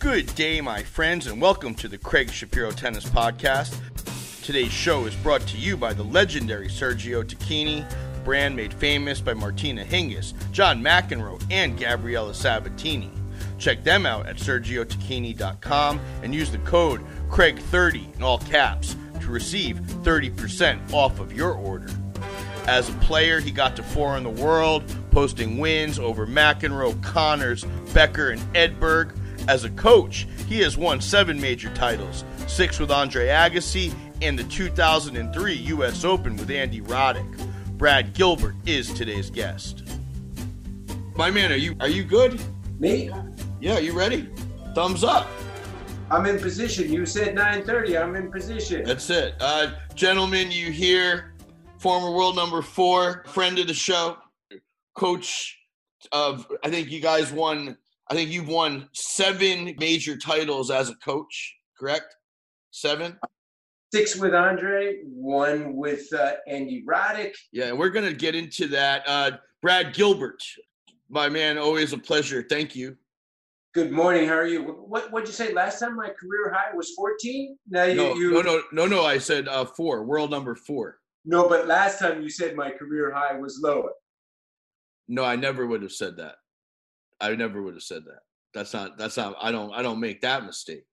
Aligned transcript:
Good 0.00 0.34
day, 0.34 0.62
my 0.62 0.82
friends, 0.82 1.26
and 1.26 1.42
welcome 1.42 1.74
to 1.74 1.86
the 1.86 1.98
Craig 1.98 2.30
Shapiro 2.30 2.70
Tennis 2.70 3.04
Podcast. 3.04 3.78
Today's 4.42 4.72
show 4.72 5.04
is 5.04 5.14
brought 5.16 5.42
to 5.42 5.58
you 5.58 5.76
by 5.76 5.92
the 5.92 6.02
legendary 6.02 6.68
Sergio 6.68 7.22
Tacchini, 7.22 7.84
brand 8.24 8.56
made 8.56 8.72
famous 8.72 9.20
by 9.20 9.34
Martina 9.34 9.84
Hingis, 9.84 10.32
John 10.52 10.82
McEnroe, 10.82 11.38
and 11.50 11.78
Gabriela 11.78 12.32
Sabatini. 12.32 13.10
Check 13.58 13.84
them 13.84 14.06
out 14.06 14.26
at 14.26 14.36
sergiotacchini.com 14.36 16.00
and 16.22 16.34
use 16.34 16.50
the 16.50 16.58
code 16.60 17.02
Craig30 17.28 18.16
in 18.16 18.22
all 18.22 18.38
caps 18.38 18.96
to 19.20 19.26
receive 19.26 19.76
30% 19.80 20.94
off 20.94 21.20
of 21.20 21.30
your 21.30 21.52
order. 21.52 21.90
As 22.66 22.88
a 22.88 22.92
player, 22.94 23.38
he 23.38 23.50
got 23.50 23.76
to 23.76 23.82
four 23.82 24.16
in 24.16 24.22
the 24.24 24.30
world, 24.30 24.82
posting 25.10 25.58
wins 25.58 25.98
over 25.98 26.26
McEnroe, 26.26 27.02
Connors, 27.02 27.66
Becker, 27.92 28.30
and 28.30 28.40
Edberg. 28.54 29.14
As 29.48 29.64
a 29.64 29.70
coach, 29.70 30.26
he 30.48 30.60
has 30.60 30.76
won 30.76 31.00
seven 31.00 31.40
major 31.40 31.72
titles, 31.74 32.24
six 32.46 32.78
with 32.78 32.90
Andre 32.90 33.28
Agassi, 33.28 33.94
and 34.22 34.38
the 34.38 34.44
2003 34.44 35.54
U.S. 35.54 36.04
Open 36.04 36.36
with 36.36 36.50
Andy 36.50 36.80
Roddick. 36.80 37.78
Brad 37.78 38.12
Gilbert 38.12 38.54
is 38.66 38.92
today's 38.92 39.30
guest. 39.30 39.84
My 41.16 41.30
man, 41.30 41.52
are 41.52 41.56
you 41.56 41.74
are 41.80 41.88
you 41.88 42.04
good? 42.04 42.40
Me? 42.78 43.10
Yeah, 43.60 43.78
you 43.78 43.92
ready? 43.92 44.28
Thumbs 44.74 45.04
up. 45.04 45.28
I'm 46.10 46.26
in 46.26 46.38
position. 46.38 46.92
You 46.92 47.06
said 47.06 47.34
9:30. 47.34 48.02
I'm 48.02 48.16
in 48.16 48.30
position. 48.30 48.84
That's 48.84 49.08
it. 49.10 49.34
Uh, 49.40 49.72
gentlemen, 49.94 50.50
you 50.50 50.70
hear 50.70 51.34
former 51.78 52.10
world 52.10 52.36
number 52.36 52.60
four, 52.60 53.24
friend 53.28 53.58
of 53.58 53.66
the 53.66 53.74
show, 53.74 54.18
coach 54.94 55.58
of, 56.12 56.46
I 56.62 56.68
think 56.68 56.90
you 56.90 57.00
guys 57.00 57.32
won, 57.32 57.78
I 58.10 58.14
think 58.14 58.30
you've 58.30 58.48
won 58.48 58.88
seven 58.92 59.76
major 59.78 60.16
titles 60.16 60.72
as 60.72 60.90
a 60.90 60.96
coach, 60.96 61.56
correct? 61.78 62.16
Seven? 62.72 63.16
Six 63.94 64.16
with 64.16 64.34
Andre, 64.34 64.98
one 65.04 65.76
with 65.76 66.12
uh, 66.12 66.32
Andy 66.48 66.84
Roddick. 66.84 67.34
Yeah, 67.52 67.66
and 67.66 67.78
we're 67.78 67.90
going 67.90 68.06
to 68.06 68.14
get 68.14 68.34
into 68.34 68.66
that. 68.68 69.04
Uh, 69.06 69.32
Brad 69.62 69.94
Gilbert, 69.94 70.42
my 71.08 71.28
man, 71.28 71.56
always 71.56 71.92
a 71.92 71.98
pleasure. 71.98 72.44
Thank 72.48 72.74
you. 72.74 72.96
Good 73.74 73.92
morning. 73.92 74.26
How 74.26 74.34
are 74.34 74.46
you? 74.46 74.62
What 74.62 75.12
What'd 75.12 75.28
you 75.28 75.32
say 75.34 75.52
last 75.52 75.78
time? 75.78 75.94
My 75.94 76.08
career 76.08 76.52
high 76.52 76.74
was 76.74 76.92
14. 76.96 77.56
Now 77.68 77.84
you 77.84 77.94
No, 77.94 78.14
you 78.14 78.32
no, 78.32 78.40
no, 78.40 78.62
no, 78.72 78.86
no. 78.86 79.04
I 79.04 79.18
said 79.18 79.46
uh, 79.46 79.64
four, 79.64 80.04
world 80.04 80.32
number 80.32 80.56
four. 80.56 80.98
no, 81.24 81.48
but 81.48 81.68
last 81.68 82.00
time 82.00 82.20
you 82.20 82.28
said 82.28 82.56
my 82.56 82.70
career 82.70 83.12
high 83.14 83.38
was 83.38 83.60
lower. 83.62 83.90
No, 85.06 85.22
I 85.22 85.36
never 85.36 85.68
would 85.68 85.82
have 85.82 85.92
said 85.92 86.16
that. 86.16 86.36
I 87.20 87.34
never 87.34 87.62
would 87.62 87.74
have 87.74 87.82
said 87.82 88.04
that. 88.06 88.20
That's 88.54 88.72
not. 88.72 88.98
That's 88.98 89.16
not. 89.16 89.36
I 89.40 89.52
don't. 89.52 89.72
I 89.72 89.82
don't 89.82 90.00
make 90.00 90.20
that 90.22 90.44
mistake. 90.44 90.84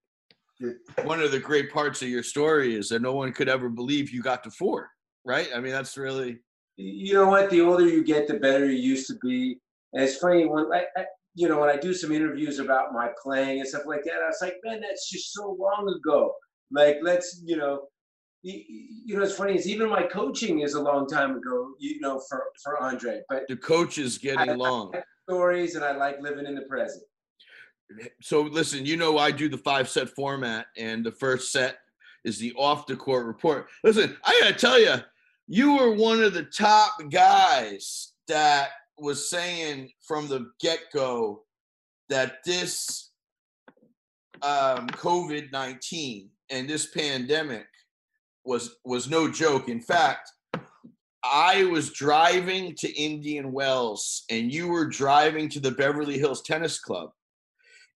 One 1.04 1.22
of 1.22 1.32
the 1.32 1.40
great 1.40 1.72
parts 1.72 2.02
of 2.02 2.08
your 2.10 2.24
story 2.24 2.76
is 2.76 2.90
that 2.90 3.02
no 3.02 3.14
one 3.14 3.32
could 3.32 3.48
ever 3.50 3.70
believe 3.70 4.12
you 4.12 4.22
got 4.22 4.44
to 4.44 4.52
four. 4.52 4.90
Right? 5.26 5.50
I 5.56 5.60
mean, 5.60 5.72
that's 5.72 5.98
really. 5.98 6.40
You 6.78 7.14
know 7.16 7.28
what? 7.28 7.50
The 7.50 7.62
older 7.62 7.88
you 7.88 8.04
get, 8.04 8.28
the 8.28 8.36
better 8.36 8.66
you 8.66 8.78
used 8.78 9.08
to 9.08 9.16
be. 9.22 9.60
And 9.94 10.04
it's 10.04 10.18
funny 10.18 10.46
when 10.46 10.66
I, 10.72 10.86
I 10.96 11.06
you 11.36 11.48
know 11.48 11.60
when 11.60 11.70
I 11.70 11.78
do 11.78 11.94
some 11.94 12.12
interviews 12.12 12.60
about 12.60 12.94
my 12.94 13.10
playing 13.24 13.60
and 13.60 13.68
stuff 13.68 13.84
like 13.86 14.04
that. 14.04 14.14
I 14.24 14.28
was 14.28 14.38
like, 14.42 14.58
man, 14.64 14.82
that's 14.82 15.10
just 15.10 15.34
so 15.34 15.58
long 15.60 15.92
ago. 15.96 16.34
Like, 16.72 16.98
let's 17.02 17.42
you 17.46 17.58
know. 17.58 17.82
You 18.44 19.18
know, 19.18 19.24
it's 19.24 19.36
funny. 19.36 19.56
Is 19.56 19.68
even 19.68 19.90
my 19.90 20.04
coaching 20.04 20.60
is 20.60 20.76
a 20.76 20.82
long 20.82 21.08
time 21.08 21.32
ago. 21.36 21.74
You 21.80 22.00
know, 22.00 22.22
for 22.30 22.44
for 22.64 22.82
Andre, 22.82 23.22
but 23.28 23.44
The 23.48 23.58
coach 23.58 23.98
is 23.98 24.18
getting 24.18 24.52
I- 24.52 24.54
long. 24.54 24.94
Stories 25.28 25.76
and 25.76 25.84
I 25.84 25.92
like 25.92 26.22
living 26.22 26.46
in 26.46 26.56
the 26.56 26.62
present. 26.62 27.04
So 28.22 28.42
listen, 28.42 28.86
you 28.86 28.98
know 28.98 29.18
I 29.18 29.32
do 29.32 29.50
the 29.50 29.58
five 29.58 29.90
set 29.90 30.10
format, 30.10 30.68
and 30.78 31.06
the 31.06 31.12
first 31.12 31.52
set 31.52 31.78
is 32.24 32.38
the 32.38 32.54
off 32.54 32.86
the 32.86 32.96
court 32.96 33.26
report. 33.26 33.68
Listen, 33.84 34.18
I 34.26 34.40
gotta 34.42 34.56
tell 34.56 34.80
you, 34.80 34.96
you 35.48 35.78
were 35.78 35.94
one 35.94 36.22
of 36.22 36.34
the 36.34 36.44
top 36.44 36.92
guys 37.10 38.14
that 38.28 38.70
was 38.98 39.30
saying 39.30 39.92
from 40.06 40.28
the 40.28 40.52
get 40.60 40.80
go 40.94 41.44
that 42.10 42.44
this 42.46 43.12
um, 44.42 44.88
COVID 44.88 45.52
nineteen 45.52 46.30
and 46.50 46.70
this 46.70 46.88
pandemic 46.88 47.68
was 48.44 48.78
was 48.84 49.10
no 49.10 49.30
joke. 49.32 49.70
In 49.70 49.82
fact, 49.82 50.30
I 51.24 51.66
was 51.66 51.92
driving 51.92 52.76
to 52.76 52.90
Indian 52.94 53.52
Wells, 53.52 54.24
and 54.30 54.52
you 54.52 54.68
were 54.68 54.86
driving 54.86 55.50
to 55.50 55.60
the 55.60 55.72
Beverly 55.72 56.18
Hills 56.18 56.42
Tennis 56.42 56.80
Club. 56.80 57.10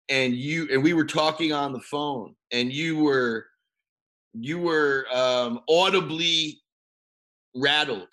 And 0.09 0.35
you 0.35 0.69
and 0.73 0.83
we 0.83 0.93
were 0.93 1.05
talking 1.05 1.53
on 1.53 1.73
the 1.73 1.81
phone 1.81 2.35
and 2.51 2.73
you 2.73 2.99
were 2.99 3.47
you 4.35 4.59
were 4.59 5.07
um, 5.13 5.61
audibly 5.69 6.61
rattled. 7.55 8.13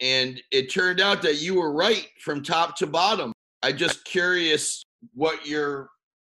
And 0.00 0.40
it 0.50 0.72
turned 0.72 1.00
out 1.00 1.20
that 1.22 1.42
you 1.42 1.56
were 1.56 1.72
right 1.72 2.08
from 2.20 2.42
top 2.42 2.76
to 2.78 2.86
bottom. 2.86 3.32
I 3.62 3.72
just 3.72 4.04
curious 4.04 4.82
what 5.12 5.46
your 5.46 5.90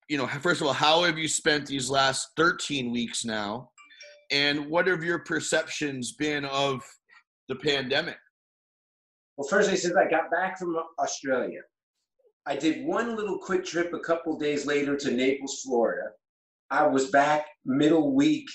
you 0.09 0.19
know 0.19 0.27
first 0.27 0.61
of 0.61 0.67
all 0.67 0.75
how 0.75 1.03
have 1.05 1.17
you 1.17 1.29
spent 1.29 1.67
these 1.67 1.89
last 1.89 2.29
13 2.37 2.93
weeks 2.93 3.25
now? 3.25 3.71
And 4.31 4.69
what 4.69 4.87
have 4.87 5.03
your 5.03 5.21
perceptions 5.21 6.13
been 6.13 6.45
of 6.45 6.83
the 7.49 7.57
pandemic 7.57 8.19
Well, 9.37 9.49
firstly, 9.49 9.77
since 9.77 9.97
I 9.97 10.09
got 10.09 10.31
back 10.31 10.59
from 10.59 10.77
Australia, 10.99 11.61
I 12.47 12.57
did 12.57 12.85
one 12.85 13.17
little 13.17 13.39
quick 13.39 13.65
trip 13.65 13.93
a 13.93 14.01
couple 14.01 14.39
days 14.39 14.67
later 14.67 14.97
to 14.97 15.11
Naples, 15.11 15.61
Florida. 15.65 16.11
I 16.71 16.87
was 16.87 17.11
back 17.11 17.47
middle 17.65 18.15
week, 18.15 18.49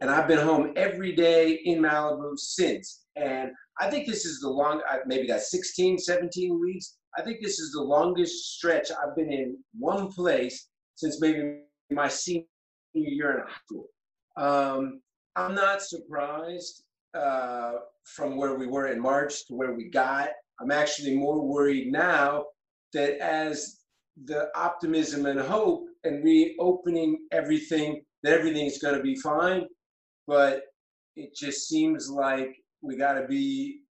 and 0.00 0.10
I've 0.10 0.28
been 0.28 0.38
home 0.38 0.72
every 0.76 1.12
day 1.14 1.54
in 1.64 1.80
Malibu 1.80 2.38
since. 2.38 3.06
And 3.16 3.50
I 3.80 3.90
think 3.90 4.06
this 4.06 4.24
is 4.24 4.40
the 4.40 4.48
long, 4.48 4.82
I- 4.88 5.00
maybe 5.06 5.26
that's 5.26 5.50
16, 5.50 5.98
17 5.98 6.60
weeks. 6.60 6.98
I 7.16 7.22
think 7.22 7.38
this 7.42 7.58
is 7.58 7.72
the 7.72 7.82
longest 7.82 8.54
stretch 8.56 8.90
I've 8.90 9.16
been 9.16 9.32
in 9.32 9.58
one 9.78 10.08
place 10.12 10.68
since 10.94 11.20
maybe 11.20 11.62
my 11.90 12.08
senior 12.08 12.44
year 12.94 13.40
in 13.40 13.46
high 13.46 13.60
school. 13.64 13.88
Um, 14.36 15.00
I'm 15.36 15.54
not 15.54 15.82
surprised 15.82 16.84
uh, 17.14 17.72
from 18.14 18.36
where 18.36 18.54
we 18.54 18.66
were 18.66 18.88
in 18.88 19.00
March 19.00 19.46
to 19.46 19.54
where 19.54 19.74
we 19.74 19.88
got. 19.90 20.30
I'm 20.60 20.70
actually 20.70 21.16
more 21.16 21.46
worried 21.46 21.92
now 21.92 22.46
that 22.92 23.18
as 23.18 23.80
the 24.24 24.48
optimism 24.56 25.26
and 25.26 25.38
hope 25.38 25.84
and 26.04 26.24
reopening 26.24 27.18
everything, 27.32 28.02
that 28.22 28.32
everything 28.32 28.66
is 28.66 28.78
going 28.78 28.96
to 28.96 29.02
be 29.02 29.16
fine. 29.16 29.66
But 30.26 30.62
it 31.16 31.34
just 31.34 31.68
seems 31.68 32.10
like 32.10 32.56
we 32.80 32.96
got 32.96 33.14
to 33.14 33.26
be 33.26 33.80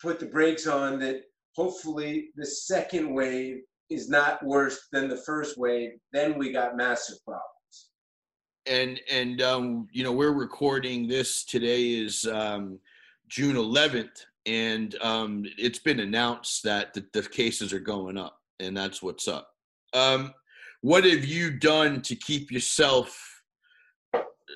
put 0.00 0.20
the 0.20 0.26
brakes 0.26 0.66
on 0.66 0.98
that. 1.00 1.22
Hopefully, 1.54 2.28
the 2.36 2.44
second 2.44 3.14
wave 3.14 3.62
is 3.88 4.10
not 4.10 4.44
worse 4.44 4.88
than 4.92 5.08
the 5.08 5.16
first 5.16 5.56
wave. 5.56 5.92
Then 6.12 6.38
we 6.38 6.52
got 6.52 6.76
massive 6.76 7.16
problems. 7.24 7.90
and 8.66 9.00
and 9.10 9.40
um, 9.42 9.88
you 9.92 10.02
know 10.04 10.12
we're 10.12 10.32
recording 10.32 11.08
this 11.08 11.44
today 11.44 11.92
is 11.92 12.26
um, 12.26 12.78
June 13.28 13.56
11th, 13.56 14.24
and 14.46 14.94
um, 15.00 15.44
it's 15.58 15.78
been 15.78 16.00
announced 16.00 16.62
that 16.62 16.94
the, 16.94 17.04
the 17.12 17.22
cases 17.22 17.72
are 17.72 17.80
going 17.80 18.16
up, 18.16 18.38
and 18.60 18.76
that's 18.76 19.02
what's 19.02 19.28
up. 19.28 19.48
Um, 19.92 20.32
what 20.82 21.04
have 21.04 21.24
you 21.24 21.50
done 21.50 22.02
to 22.02 22.14
keep 22.14 22.50
yourself, 22.52 23.42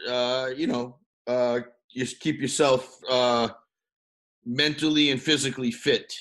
uh, 0.08 0.50
you 0.56 0.66
know, 0.66 0.98
uh, 1.26 1.60
just 1.94 2.20
keep 2.20 2.41
yourself 2.41 2.97
uh, 3.08 3.48
mentally 4.44 5.10
and 5.10 5.20
physically 5.20 5.72
fit? 5.72 6.12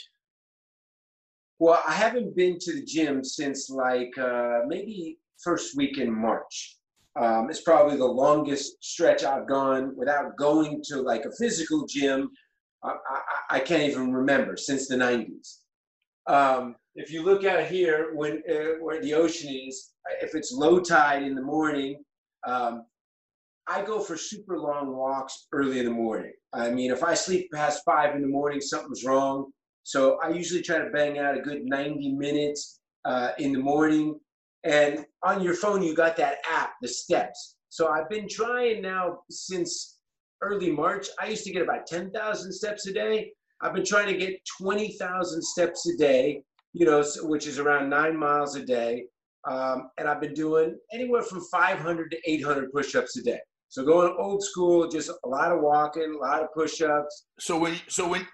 Well, 1.59 1.83
I 1.87 1.93
haven't 1.93 2.35
been 2.35 2.57
to 2.59 2.73
the 2.73 2.85
gym 2.85 3.23
since 3.23 3.69
like 3.69 4.17
uh, 4.17 4.61
maybe 4.67 5.19
first 5.37 5.75
week 5.75 5.97
in 5.97 6.11
March. 6.11 6.78
Um, 7.16 7.50
it's 7.50 7.61
probably 7.61 7.97
the 7.97 8.06
longest 8.06 8.84
stretch 8.84 9.23
I've 9.23 9.47
gone 9.47 9.96
without 9.96 10.38
going 10.38 10.82
to 10.85 11.02
like 11.02 11.26
a 11.26 11.32
physical 11.32 11.85
gym. 11.85 12.29
I, 12.84 12.90
I, 12.90 13.58
I 13.58 13.59
can't 13.59 13.84
even 13.84 14.14
remember 14.14 14.56
since 14.56 14.88
the 14.88 14.96
90s. 14.96 15.58
Um, 16.28 16.76
if 16.96 17.11
you 17.11 17.23
look 17.23 17.44
out 17.44 17.66
here, 17.66 18.11
when 18.14 18.44
uh, 18.50 18.79
where 18.82 19.02
the 19.02 19.14
ocean 19.14 19.50
is, 19.50 19.91
if 20.22 20.35
it's 20.35 20.52
low 20.52 20.79
tide 20.79 21.23
in 21.23 21.35
the 21.35 21.41
morning, 21.41 22.03
um, 22.46 22.85
I 23.67 23.84
go 23.84 24.00
for 24.00 24.17
super 24.17 24.58
long 24.58 24.96
walks 24.96 25.47
early 25.52 25.79
in 25.79 25.85
the 25.85 25.91
morning. 25.91 26.34
I 26.53 26.72
mean, 26.72 26.91
if 26.91 27.03
I 27.03 27.14
sleep 27.14 27.52
past 27.53 27.84
five 27.85 28.16
in 28.16 28.22
the 28.22 28.28
morning, 28.28 28.62
something's 28.62 29.05
wrong. 29.05 29.52
So 29.84 30.20
I 30.23 30.29
usually 30.29 30.62
try 30.62 30.79
to 30.79 30.90
bang 30.90 31.20
out 31.20 31.38
a 31.38 31.41
good 31.41 31.64
90 31.64 32.14
minutes 32.14 32.79
uh, 33.05 33.32
in 33.38 33.53
the 33.53 33.59
morning. 33.59 34.20
And 34.64 35.06
on 35.23 35.41
your 35.41 35.53
phone, 35.53 35.82
you 35.82 35.96
got 35.96 36.17
that 36.17 36.38
app, 36.50 36.73
the 36.82 36.88
steps. 36.88 37.56
So 37.70 37.90
I've 37.90 38.09
been 38.09 38.28
trying 38.28 38.82
now 38.82 39.20
since 39.29 40.00
early 40.41 40.72
March. 40.72 41.08
I 41.20 41.28
used 41.28 41.44
to 41.46 41.52
get 41.52 41.61
about 41.61 41.88
10,000 41.88 42.52
steps 42.52 42.88
a 42.88 42.94
day. 42.94 43.32
I've 43.61 43.73
been 43.73 43.85
trying 43.85 44.08
to 44.08 44.17
get 44.17 44.40
20,000 44.61 45.41
steps 45.41 45.88
a 45.88 45.97
day, 45.97 46.44
you 46.73 46.85
know, 46.85 47.03
which 47.22 47.47
is 47.47 47.59
around 47.59 47.90
nine 47.90 48.17
miles 48.17 48.56
a 48.56 48.66
day. 48.66 49.06
Um, 49.50 49.90
and 49.97 50.08
I've 50.08 50.20
been 50.20 50.34
doing 50.34 50.78
anywhere 50.91 51.22
from 51.22 51.41
500 51.52 52.12
to 52.12 52.17
800 52.26 52.72
push-ups 52.72 53.17
a 53.17 53.23
day. 53.23 53.40
So 53.70 53.85
going 53.85 54.16
old 54.17 54.44
school, 54.44 54.88
just 54.88 55.09
a 55.09 55.28
lot 55.28 55.52
of 55.52 55.62
walking, 55.62 56.16
a 56.16 56.17
lot 56.17 56.41
of 56.41 56.50
push-ups. 56.53 57.28
So 57.40 57.58
when 57.58 57.76
so 57.88 58.08
when 58.08 58.28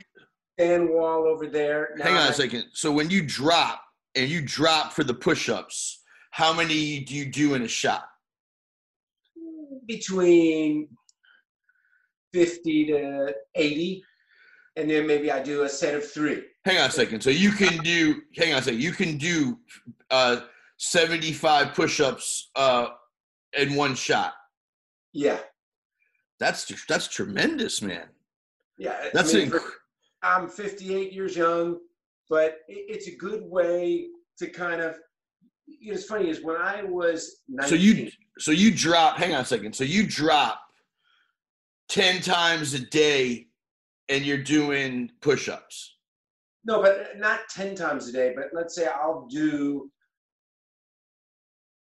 stand 0.57 0.89
wall 0.89 1.27
over 1.27 1.47
there. 1.47 1.89
Now 1.97 2.05
hang 2.05 2.15
on 2.15 2.21
I, 2.21 2.29
a 2.29 2.33
second. 2.33 2.65
So 2.73 2.91
when 2.91 3.09
you 3.09 3.21
drop 3.21 3.81
and 4.15 4.29
you 4.29 4.41
drop 4.41 4.93
for 4.93 5.03
the 5.03 5.13
push-ups, 5.13 6.03
how 6.35 6.51
many 6.51 6.99
do 6.99 7.15
you 7.15 7.25
do 7.25 7.53
in 7.53 7.61
a 7.61 7.67
shot? 7.67 8.09
Between 9.87 10.89
50 12.33 12.87
to 12.87 13.33
80 13.55 14.03
and 14.75 14.89
then 14.89 15.07
maybe 15.07 15.31
I 15.31 15.41
do 15.41 15.63
a 15.63 15.69
set 15.69 15.95
of 15.95 16.05
three. 16.05 16.43
Hang 16.65 16.77
on 16.77 16.89
a 16.89 16.91
second. 16.91 17.21
So 17.21 17.29
you 17.29 17.51
can 17.51 17.81
do. 17.83 18.21
Hang 18.35 18.51
on 18.51 18.59
a 18.59 18.61
second. 18.61 18.81
You 18.81 18.91
can 18.91 19.17
do 19.17 19.57
uh, 20.11 20.41
seventy-five 20.75 21.73
push-ups 21.73 22.51
uh, 22.57 22.87
in 23.57 23.75
one 23.75 23.95
shot. 23.95 24.33
Yeah. 25.13 25.37
That's 26.41 26.69
that's 26.87 27.07
tremendous, 27.07 27.81
man. 27.81 28.07
Yeah, 28.77 29.07
that's 29.13 29.33
I 29.33 29.37
mean, 29.37 29.51
inc- 29.51 29.71
I'm 30.21 30.49
58 30.49 31.13
years 31.13 31.37
young, 31.37 31.79
but 32.29 32.57
it's 32.67 33.07
a 33.07 33.15
good 33.15 33.43
way 33.45 34.07
to 34.39 34.47
kind 34.49 34.81
of. 34.81 34.97
You 35.67 35.91
know, 35.91 35.97
it's 35.97 36.05
funny 36.05 36.29
is 36.29 36.43
when 36.43 36.57
I 36.57 36.83
was 36.83 37.41
19, 37.47 37.69
so 37.69 37.75
you 37.75 38.11
so 38.37 38.51
you 38.51 38.71
drop. 38.71 39.17
Hang 39.17 39.33
on 39.33 39.41
a 39.41 39.45
second. 39.45 39.73
So 39.73 39.83
you 39.83 40.05
drop 40.05 40.61
ten 41.89 42.21
times 42.21 42.73
a 42.73 42.79
day 42.79 43.47
and 44.09 44.25
you're 44.25 44.37
doing 44.37 45.11
push-ups. 45.21 45.95
No, 46.65 46.81
but 46.81 47.17
not 47.17 47.41
10 47.49 47.75
times 47.75 48.07
a 48.07 48.11
day, 48.11 48.33
but 48.35 48.45
let's 48.53 48.75
say 48.75 48.87
I'll 48.87 49.27
do 49.29 49.91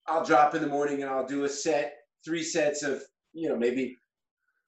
I'll 0.07 0.25
drop 0.25 0.55
in 0.55 0.63
the 0.63 0.69
morning 0.69 1.03
and 1.03 1.11
I'll 1.11 1.27
do 1.27 1.45
a 1.45 1.49
set, 1.49 1.95
three 2.25 2.43
sets 2.43 2.83
of, 2.83 3.03
you 3.33 3.49
know, 3.49 3.57
maybe 3.57 3.97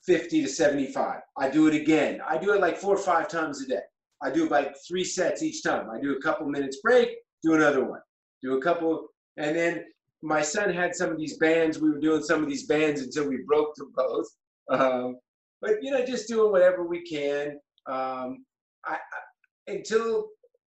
50 0.06 0.43
to 0.43 0.49
75. 0.49 1.20
I 1.37 1.50
do 1.50 1.67
it 1.67 1.75
again. 1.75 2.20
I 2.26 2.38
do 2.38 2.53
it 2.53 2.61
like 2.61 2.76
four 2.76 2.94
or 2.94 2.99
five 2.99 3.29
times 3.29 3.61
a 3.62 3.67
day. 3.67 3.81
I 4.23 4.31
do 4.31 4.49
like 4.49 4.76
three 4.87 5.03
sets 5.03 5.43
each 5.43 5.65
time. 5.65 5.88
I 5.91 6.00
do 6.00 6.17
a 6.17 6.23
couple 6.23 6.47
minutes 6.47 6.79
break, 6.81 7.08
do 7.43 7.55
another 7.55 7.85
one. 7.85 8.00
Do 8.43 8.59
a 8.59 8.62
couple 8.62 9.09
and 9.37 9.56
then 9.56 9.85
my 10.23 10.43
son 10.43 10.73
had 10.73 10.94
some 10.94 11.11
of 11.11 11.19
these 11.19 11.37
bands. 11.39 11.81
We 11.81 11.91
were 11.91 11.99
doing 11.99 12.23
some 12.23 12.43
of 12.43 12.49
these 12.49 12.67
bands 12.67 13.00
until 13.00 13.29
we 13.29 13.39
broke 13.47 13.75
them 13.75 13.93
both. 13.94 14.27
Um, 14.71 15.19
but 15.61 15.83
you 15.83 15.91
know, 15.91 16.05
just 16.05 16.29
doing 16.29 16.53
whatever 16.53 16.87
we 16.87 17.03
can. 17.03 17.59
Um, 17.87 18.44
I, 18.85 18.94
I, 18.94 19.73
until 19.73 20.29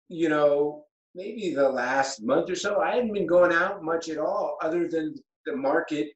you 0.10 0.30
know 0.30 0.86
maybe 1.16 1.54
the 1.54 1.70
last 1.70 2.24
month 2.24 2.50
or 2.50 2.56
so, 2.56 2.80
I 2.81 2.96
hadn't 2.96 3.14
been 3.14 3.28
going 3.28 3.54
out 3.54 3.84
much 3.84 4.10
at 4.10 4.18
all, 4.18 4.58
other 4.62 4.88
than 4.88 5.16
the 5.46 5.56
market 5.56 6.10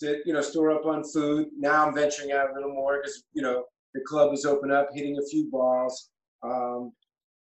to 0.00 0.20
you 0.24 0.32
know 0.32 0.40
store 0.40 0.72
up 0.72 0.86
on 0.86 1.04
food. 1.04 1.48
Now 1.56 1.86
I'm 1.86 1.94
venturing 1.94 2.32
out 2.32 2.50
a 2.50 2.54
little 2.54 2.72
more 2.72 3.00
because 3.00 3.24
you 3.32 3.42
know 3.42 3.64
the 3.94 4.00
club 4.00 4.32
is 4.32 4.44
open 4.44 4.72
up, 4.72 4.88
hitting 4.92 5.18
a 5.18 5.26
few 5.26 5.48
balls. 5.50 6.10
Um, 6.42 6.92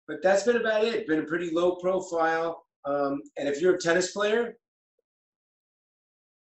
but 0.08 0.22
that's 0.22 0.44
been 0.44 0.58
about 0.58 0.84
it. 0.84 1.08
Been 1.08 1.20
a 1.20 1.26
pretty 1.26 1.52
low 1.54 1.76
profile. 1.76 2.64
Um, 2.86 3.22
and 3.38 3.48
if 3.48 3.62
you're 3.62 3.76
a 3.76 3.80
tennis 3.80 4.12
player, 4.12 4.58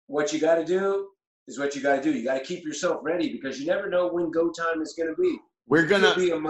what 0.07 0.33
you 0.33 0.39
got 0.39 0.57
to 0.57 0.65
do 0.65 1.09
is 1.49 1.59
what 1.59 1.75
you 1.75 1.83
got 1.83 1.97
to 1.97 2.03
do. 2.03 2.13
You 2.13 2.25
got 2.25 2.39
to 2.39 2.45
keep 2.45 2.65
yourself 2.65 3.01
ready 3.03 3.33
because 3.33 3.61
you 3.61 3.67
never 3.67 3.89
know 3.89 4.09
when 4.09 4.31
go 4.31 4.51
time 4.51 4.83
is 4.83 4.95
going 4.97 5.09
to 5.15 5.21
be. 5.21 5.39
We're 5.69 5.87
gonna 5.87 6.15
be 6.15 6.31
a 6.31 6.41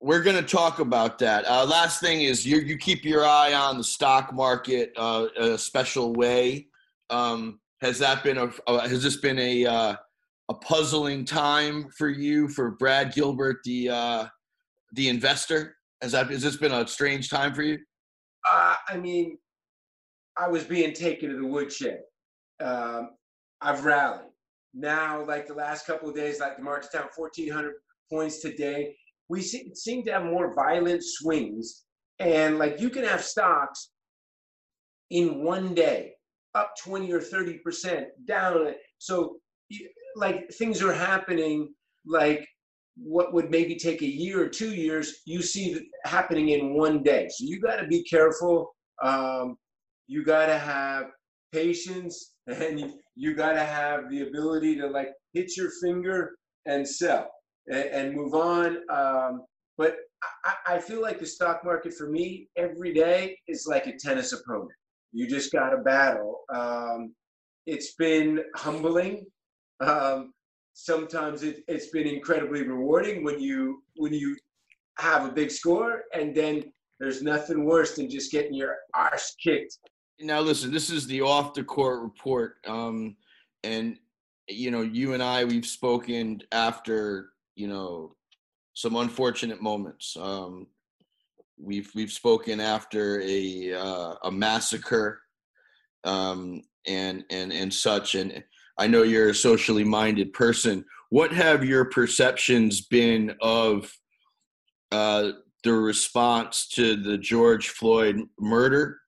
we're 0.00 0.22
gonna 0.22 0.42
talk 0.42 0.78
about 0.78 1.18
that. 1.18 1.44
Uh, 1.46 1.64
last 1.64 2.00
thing 2.00 2.22
is 2.22 2.46
you 2.46 2.58
you 2.58 2.76
keep 2.76 3.04
your 3.04 3.24
eye 3.24 3.54
on 3.54 3.76
the 3.76 3.84
stock 3.84 4.32
market 4.32 4.92
uh, 4.96 5.26
a 5.36 5.58
special 5.58 6.12
way. 6.12 6.68
Um, 7.10 7.60
has 7.80 7.98
that 7.98 8.22
been 8.22 8.38
a 8.38 8.52
uh, 8.68 8.86
has 8.88 9.02
this 9.02 9.16
been 9.16 9.38
a 9.38 9.66
uh, 9.66 9.96
a 10.48 10.54
puzzling 10.54 11.24
time 11.24 11.88
for 11.96 12.08
you 12.08 12.48
for 12.48 12.70
Brad 12.70 13.12
Gilbert 13.14 13.58
the 13.64 13.90
uh, 13.90 14.26
the 14.92 15.08
investor? 15.08 15.76
Has 16.02 16.12
that 16.12 16.30
has 16.30 16.42
this 16.42 16.56
been 16.56 16.72
a 16.72 16.86
strange 16.86 17.30
time 17.30 17.52
for 17.52 17.62
you? 17.62 17.78
Uh, 18.50 18.74
I 18.88 18.96
mean, 18.96 19.38
I 20.36 20.48
was 20.48 20.64
being 20.64 20.92
taken 20.92 21.30
to 21.30 21.36
the 21.36 21.46
woodshed. 21.46 22.00
Um, 22.60 23.10
I've 23.60 23.84
rallied. 23.84 24.30
Now, 24.74 25.24
like 25.26 25.46
the 25.46 25.54
last 25.54 25.86
couple 25.86 26.08
of 26.08 26.14
days, 26.14 26.40
like 26.40 26.56
the 26.56 26.62
market's 26.62 26.92
down 26.92 27.08
1,400 27.14 27.74
points 28.10 28.40
today, 28.40 28.96
we 29.28 29.42
seem 29.42 30.04
to 30.04 30.12
have 30.12 30.24
more 30.24 30.54
violent 30.54 31.02
swings. 31.04 31.84
And 32.18 32.58
like 32.58 32.80
you 32.80 32.90
can 32.90 33.04
have 33.04 33.22
stocks 33.22 33.90
in 35.10 35.42
one 35.42 35.74
day 35.74 36.12
up 36.54 36.74
20 36.82 37.12
or 37.12 37.20
30% 37.20 38.06
down. 38.26 38.74
So, 38.98 39.36
like 40.16 40.50
things 40.52 40.82
are 40.82 40.92
happening 40.92 41.72
like 42.06 42.46
what 42.96 43.32
would 43.32 43.50
maybe 43.50 43.76
take 43.76 44.02
a 44.02 44.06
year 44.06 44.42
or 44.42 44.48
two 44.48 44.74
years, 44.74 45.22
you 45.24 45.42
see 45.42 45.88
happening 46.04 46.50
in 46.50 46.74
one 46.74 47.02
day. 47.02 47.28
So, 47.30 47.44
you 47.44 47.60
got 47.60 47.76
to 47.76 47.86
be 47.86 48.02
careful. 48.04 48.74
Um, 49.02 49.56
you 50.06 50.24
got 50.24 50.46
to 50.46 50.58
have 50.58 51.06
patience 51.52 52.34
and 52.46 52.80
you, 52.80 52.92
you 53.14 53.34
got 53.34 53.52
to 53.52 53.64
have 53.64 54.10
the 54.10 54.22
ability 54.22 54.76
to 54.76 54.86
like 54.86 55.10
hit 55.32 55.56
your 55.56 55.70
finger 55.82 56.34
and 56.66 56.86
sell 56.86 57.30
and, 57.68 57.84
and 57.84 58.14
move 58.14 58.34
on. 58.34 58.78
Um, 58.90 59.42
but 59.78 59.96
I, 60.44 60.74
I, 60.74 60.78
feel 60.78 61.00
like 61.02 61.18
the 61.18 61.26
stock 61.26 61.64
market 61.64 61.94
for 61.94 62.08
me 62.08 62.48
every 62.56 62.92
day 62.92 63.36
is 63.48 63.66
like 63.68 63.86
a 63.86 63.96
tennis 63.96 64.32
opponent. 64.32 64.70
You 65.12 65.28
just 65.28 65.52
got 65.52 65.70
to 65.70 65.78
battle. 65.78 66.40
Um, 66.54 67.14
it's 67.66 67.94
been 67.94 68.40
humbling. 68.56 69.26
Um, 69.80 70.32
sometimes 70.74 71.42
it, 71.42 71.64
it's 71.68 71.88
been 71.88 72.06
incredibly 72.06 72.62
rewarding 72.62 73.24
when 73.24 73.40
you 73.40 73.82
when 73.96 74.12
you 74.12 74.36
have 74.98 75.26
a 75.26 75.32
big 75.32 75.50
score, 75.50 76.02
and 76.14 76.34
then 76.34 76.64
there's 77.00 77.22
nothing 77.22 77.64
worse 77.64 77.96
than 77.96 78.08
just 78.08 78.30
getting 78.30 78.54
your 78.54 78.76
arse 78.94 79.34
kicked. 79.42 79.78
Now 80.20 80.40
listen 80.40 80.72
this 80.72 80.90
is 80.90 81.06
the 81.06 81.20
off 81.22 81.54
the 81.54 81.64
court 81.64 82.02
report 82.02 82.56
um 82.68 83.16
and 83.64 83.98
you 84.48 84.70
know 84.70 84.82
you 84.82 85.14
and 85.14 85.22
i 85.22 85.44
we've 85.44 85.66
spoken 85.66 86.40
after 86.52 87.30
you 87.56 87.66
know 87.66 88.14
some 88.74 88.96
unfortunate 88.96 89.60
moments. 89.60 90.16
Um 90.16 90.68
we've 91.58 91.90
we've 91.94 92.12
spoken 92.12 92.60
after 92.60 93.20
a 93.20 93.72
uh, 93.72 94.14
a 94.24 94.30
massacre 94.30 95.20
um 96.04 96.62
and 96.86 97.24
and 97.30 97.52
and 97.52 97.72
such 97.72 98.14
and 98.14 98.42
i 98.78 98.86
know 98.86 99.02
you're 99.02 99.30
a 99.30 99.34
socially 99.34 99.84
minded 99.84 100.32
person 100.32 100.84
what 101.10 101.32
have 101.32 101.64
your 101.64 101.84
perceptions 101.86 102.82
been 102.82 103.34
of 103.40 103.92
uh 104.90 105.30
the 105.64 105.72
response 105.72 106.68
to 106.68 106.96
the 106.96 107.18
george 107.18 107.68
floyd 107.68 108.20
murder 108.38 108.98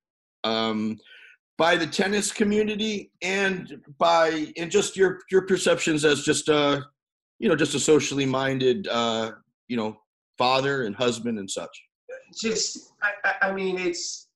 um, 0.44 0.98
by 1.56 1.76
the 1.76 1.86
tennis 1.86 2.32
community 2.32 3.10
and 3.22 3.80
by 3.98 4.52
and 4.56 4.70
just 4.70 4.96
your 4.96 5.20
your 5.30 5.42
perceptions 5.42 6.04
as 6.04 6.22
just 6.22 6.48
a 6.48 6.84
you 7.38 7.48
know 7.48 7.56
just 7.56 7.74
a 7.74 7.80
socially 7.80 8.26
minded 8.26 8.86
uh, 8.88 9.32
you 9.68 9.76
know 9.76 9.96
father 10.38 10.84
and 10.84 10.94
husband 10.96 11.38
and 11.38 11.50
such. 11.50 11.70
Just 12.40 12.92
I, 13.02 13.48
I 13.48 13.52
mean 13.52 13.78
it's 13.78 14.28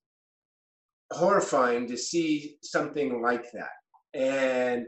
horrifying 1.13 1.87
to 1.89 1.97
see 1.97 2.57
something 2.63 3.23
like 3.23 3.51
that 3.53 3.71
and 4.15 4.87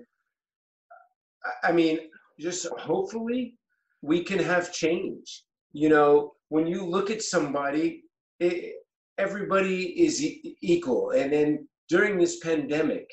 I 1.62 1.73
mean 1.73 1.99
just 2.40 2.66
hopefully 2.78 3.54
we 4.02 4.25
can 4.25 4.38
have 4.38 4.73
change. 4.73 5.44
You 5.73 5.88
know, 5.88 6.32
when 6.49 6.66
you 6.66 6.85
look 6.85 7.11
at 7.11 7.23
somebody, 7.23 8.04
it, 8.40 8.75
everybody 9.18 9.82
is 10.02 10.23
e- 10.23 10.56
equal. 10.62 11.11
And 11.11 11.32
then 11.32 11.68
during 11.88 12.18
this 12.18 12.38
pandemic, 12.40 13.06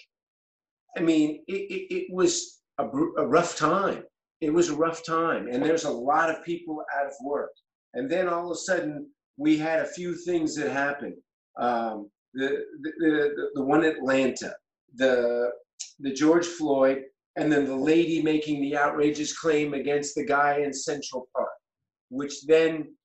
I 0.97 1.01
mean, 1.01 1.43
it, 1.47 1.53
it, 1.53 1.93
it 1.93 2.07
was 2.09 2.61
a, 2.79 2.85
a 2.85 3.27
rough 3.27 3.55
time. 3.55 4.03
It 4.41 4.51
was 4.53 4.69
a 4.69 4.75
rough 4.75 5.05
time. 5.05 5.47
And 5.51 5.63
there's 5.63 5.83
a 5.83 5.91
lot 5.91 6.29
of 6.29 6.43
people 6.43 6.83
out 6.97 7.05
of 7.05 7.13
work. 7.23 7.51
And 7.93 8.09
then 8.09 8.27
all 8.27 8.45
of 8.45 8.51
a 8.51 8.55
sudden, 8.55 9.07
we 9.37 9.57
had 9.57 9.81
a 9.81 9.85
few 9.85 10.15
things 10.15 10.55
that 10.55 10.71
happened. 10.71 11.15
Um, 11.59 12.09
the, 12.33 12.63
the, 12.81 12.91
the, 12.99 13.49
the 13.55 13.63
one 13.63 13.83
Atlanta, 13.83 14.55
the, 14.95 15.51
the 15.99 16.13
George 16.13 16.45
Floyd, 16.45 17.03
and 17.37 17.51
then 17.51 17.65
the 17.65 17.75
lady 17.75 18.21
making 18.21 18.61
the 18.61 18.75
outrageous 18.75 19.37
claim 19.37 19.75
against 19.75 20.15
the 20.15 20.25
guy 20.25 20.57
in 20.57 20.73
Central 20.73 21.27
Park, 21.35 21.49
which 22.09 22.45
then 22.47 22.95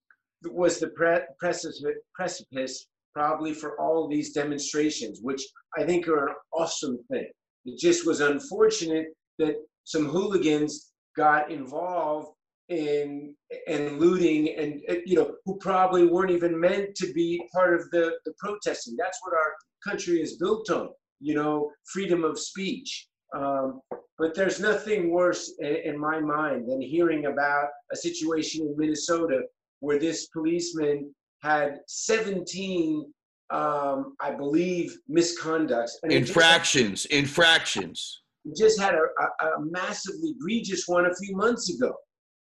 was 0.44 0.80
the 0.80 0.88
pre- 0.88 1.20
precipice, 1.38 1.84
precipice 2.14 2.88
probably 3.14 3.52
for 3.52 3.78
all 3.78 4.08
these 4.08 4.32
demonstrations, 4.32 5.20
which 5.22 5.42
I 5.78 5.84
think 5.84 6.08
are 6.08 6.28
an 6.28 6.34
awesome 6.54 6.98
thing. 7.10 7.30
It 7.66 7.78
just 7.78 8.06
was 8.06 8.20
unfortunate 8.20 9.08
that 9.38 9.56
some 9.84 10.06
hooligans 10.06 10.92
got 11.14 11.50
involved 11.50 12.28
in 12.68 13.34
and 13.66 13.98
looting 14.00 14.48
and 14.56 14.80
uh, 14.88 14.94
you 15.04 15.16
know 15.16 15.34
who 15.44 15.58
probably 15.58 16.06
weren't 16.06 16.30
even 16.30 16.58
meant 16.58 16.94
to 16.94 17.12
be 17.12 17.42
part 17.52 17.74
of 17.74 17.90
the 17.90 18.12
the 18.24 18.32
protesting 18.38 18.94
that's 18.96 19.18
what 19.22 19.34
our 19.34 19.52
country 19.86 20.22
is 20.22 20.38
built 20.38 20.70
on 20.70 20.88
you 21.20 21.34
know 21.34 21.70
freedom 21.92 22.22
of 22.24 22.38
speech 22.38 23.08
um, 23.34 23.80
but 24.18 24.34
there's 24.34 24.60
nothing 24.60 25.10
worse 25.10 25.54
in, 25.58 25.76
in 25.84 25.98
my 25.98 26.20
mind 26.20 26.68
than 26.70 26.80
hearing 26.80 27.26
about 27.26 27.68
a 27.92 27.96
situation 27.96 28.66
in 28.66 28.74
minnesota 28.76 29.40
where 29.80 29.98
this 29.98 30.26
policeman 30.28 31.12
had 31.42 31.78
17 31.88 33.04
um, 33.50 34.14
i 34.20 34.30
believe 34.30 34.96
misconducts 35.10 35.92
infractions 36.04 37.02
just, 37.02 37.12
infractions 37.12 38.22
just 38.56 38.80
had 38.80 38.94
a, 38.94 39.44
a, 39.44 39.46
a 39.46 39.64
massively 39.70 40.30
egregious 40.30 40.84
one 40.86 41.06
a 41.06 41.14
few 41.16 41.36
months 41.36 41.74
ago 41.74 41.94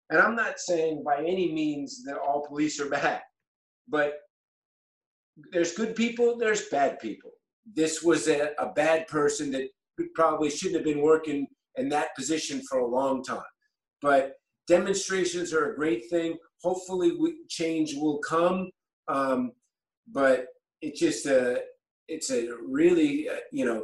and 0.10 0.20
I'm 0.20 0.36
not 0.36 0.60
saying 0.60 1.04
by 1.04 1.18
any 1.18 1.51
means 1.51 2.04
that 2.04 2.18
all 2.18 2.46
police 2.46 2.80
are 2.80 2.89
bad, 2.89 3.22
but 3.88 4.15
there's 5.51 5.74
good 5.74 5.96
people, 5.96 6.38
there's 6.38 6.70
bad 6.70 7.00
people. 7.00 7.32
This 7.74 8.04
was 8.04 8.27
a, 8.27 8.51
a 8.60 8.72
bad 8.74 9.08
person 9.08 9.51
that 9.51 9.70
probably 10.14 10.50
shouldn't 10.50 10.78
have 10.78 10.86
been 10.86 11.02
working 11.02 11.48
in 11.78 11.90
that 11.90 12.16
position 12.16 12.62
for 12.70 12.80
a 12.80 12.88
long 12.88 13.24
time. 13.24 13.42
But 14.02 14.34
demonstrations 14.68 15.54
are 15.54 15.72
a 15.72 15.75
great 15.75 16.10
thing. 16.10 16.38
Hopefully, 16.62 17.16
we, 17.20 17.36
change 17.50 17.96
will 17.96 18.20
come. 18.20 18.70
Um, 19.08 19.52
but 20.12 20.48
it's 20.82 21.00
just 21.00 21.25
a, 21.25 21.62
it's 22.08 22.32
a 22.32 22.50
really, 22.64 23.30
uh, 23.30 23.38
you 23.52 23.66
know, 23.66 23.84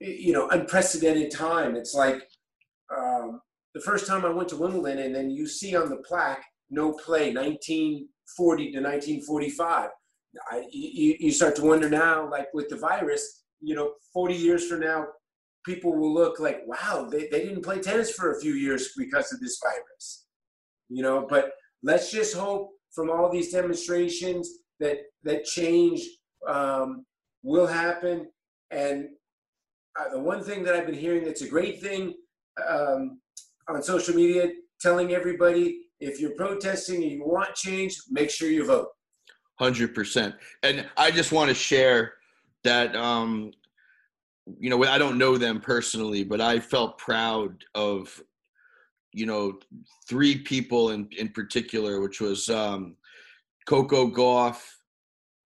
you 0.00 0.32
know, 0.32 0.48
unprecedented 0.48 1.30
time. 1.30 1.76
It's 1.76 1.94
like 1.94 2.22
um, 2.96 3.40
the 3.74 3.80
first 3.80 4.06
time 4.06 4.24
I 4.24 4.30
went 4.30 4.48
to 4.50 4.56
Wimbledon, 4.56 4.98
and 4.98 5.14
then 5.14 5.30
you 5.30 5.46
see 5.46 5.76
on 5.76 5.88
the 5.88 5.96
plaque, 5.96 6.44
no 6.70 6.92
play, 6.92 7.32
1940 7.32 8.72
to 8.72 8.80
1945. 8.80 9.90
I, 10.50 10.64
you, 10.70 11.16
you 11.20 11.32
start 11.32 11.56
to 11.56 11.64
wonder 11.64 11.88
now, 11.88 12.28
like 12.28 12.48
with 12.52 12.68
the 12.68 12.76
virus, 12.76 13.43
you 13.64 13.74
know, 13.74 13.94
40 14.12 14.34
years 14.34 14.68
from 14.68 14.80
now, 14.80 15.06
people 15.64 15.96
will 15.96 16.12
look 16.12 16.38
like, 16.38 16.60
wow, 16.66 17.08
they, 17.10 17.28
they 17.30 17.44
didn't 17.44 17.62
play 17.62 17.80
tennis 17.80 18.12
for 18.12 18.32
a 18.32 18.40
few 18.40 18.52
years 18.52 18.90
because 18.96 19.32
of 19.32 19.40
this 19.40 19.58
virus. 19.62 20.26
You 20.88 21.02
know, 21.02 21.26
but 21.28 21.52
let's 21.82 22.12
just 22.12 22.34
hope 22.34 22.70
from 22.92 23.10
all 23.10 23.30
these 23.30 23.52
demonstrations 23.52 24.48
that 24.80 24.98
that 25.24 25.44
change 25.44 26.02
um, 26.46 27.04
will 27.42 27.66
happen. 27.66 28.28
And 28.70 29.08
uh, 29.98 30.10
the 30.10 30.20
one 30.20 30.42
thing 30.42 30.62
that 30.64 30.74
I've 30.74 30.86
been 30.86 30.94
hearing 30.94 31.24
that's 31.24 31.42
a 31.42 31.48
great 31.48 31.80
thing 31.80 32.14
um, 32.68 33.20
on 33.68 33.82
social 33.82 34.14
media 34.14 34.50
telling 34.80 35.12
everybody 35.12 35.78
if 36.00 36.20
you're 36.20 36.34
protesting 36.36 37.02
and 37.02 37.12
you 37.12 37.24
want 37.24 37.54
change, 37.54 37.96
make 38.10 38.30
sure 38.30 38.50
you 38.50 38.66
vote. 38.66 38.88
100%. 39.60 40.34
And 40.62 40.86
I 40.96 41.10
just 41.10 41.32
want 41.32 41.48
to 41.48 41.54
share 41.54 42.14
that, 42.64 42.94
um, 42.96 43.52
you 44.58 44.70
know, 44.70 44.82
I 44.84 44.98
don't 44.98 45.18
know 45.18 45.38
them 45.38 45.60
personally, 45.60 46.24
but 46.24 46.40
I 46.40 46.60
felt 46.60 46.98
proud 46.98 47.64
of, 47.74 48.22
you 49.12 49.26
know, 49.26 49.58
three 50.08 50.36
people 50.36 50.90
in, 50.90 51.08
in 51.16 51.28
particular, 51.30 52.00
which 52.00 52.20
was 52.20 52.50
um, 52.50 52.96
Coco 53.66 54.10
Gauff, 54.10 54.60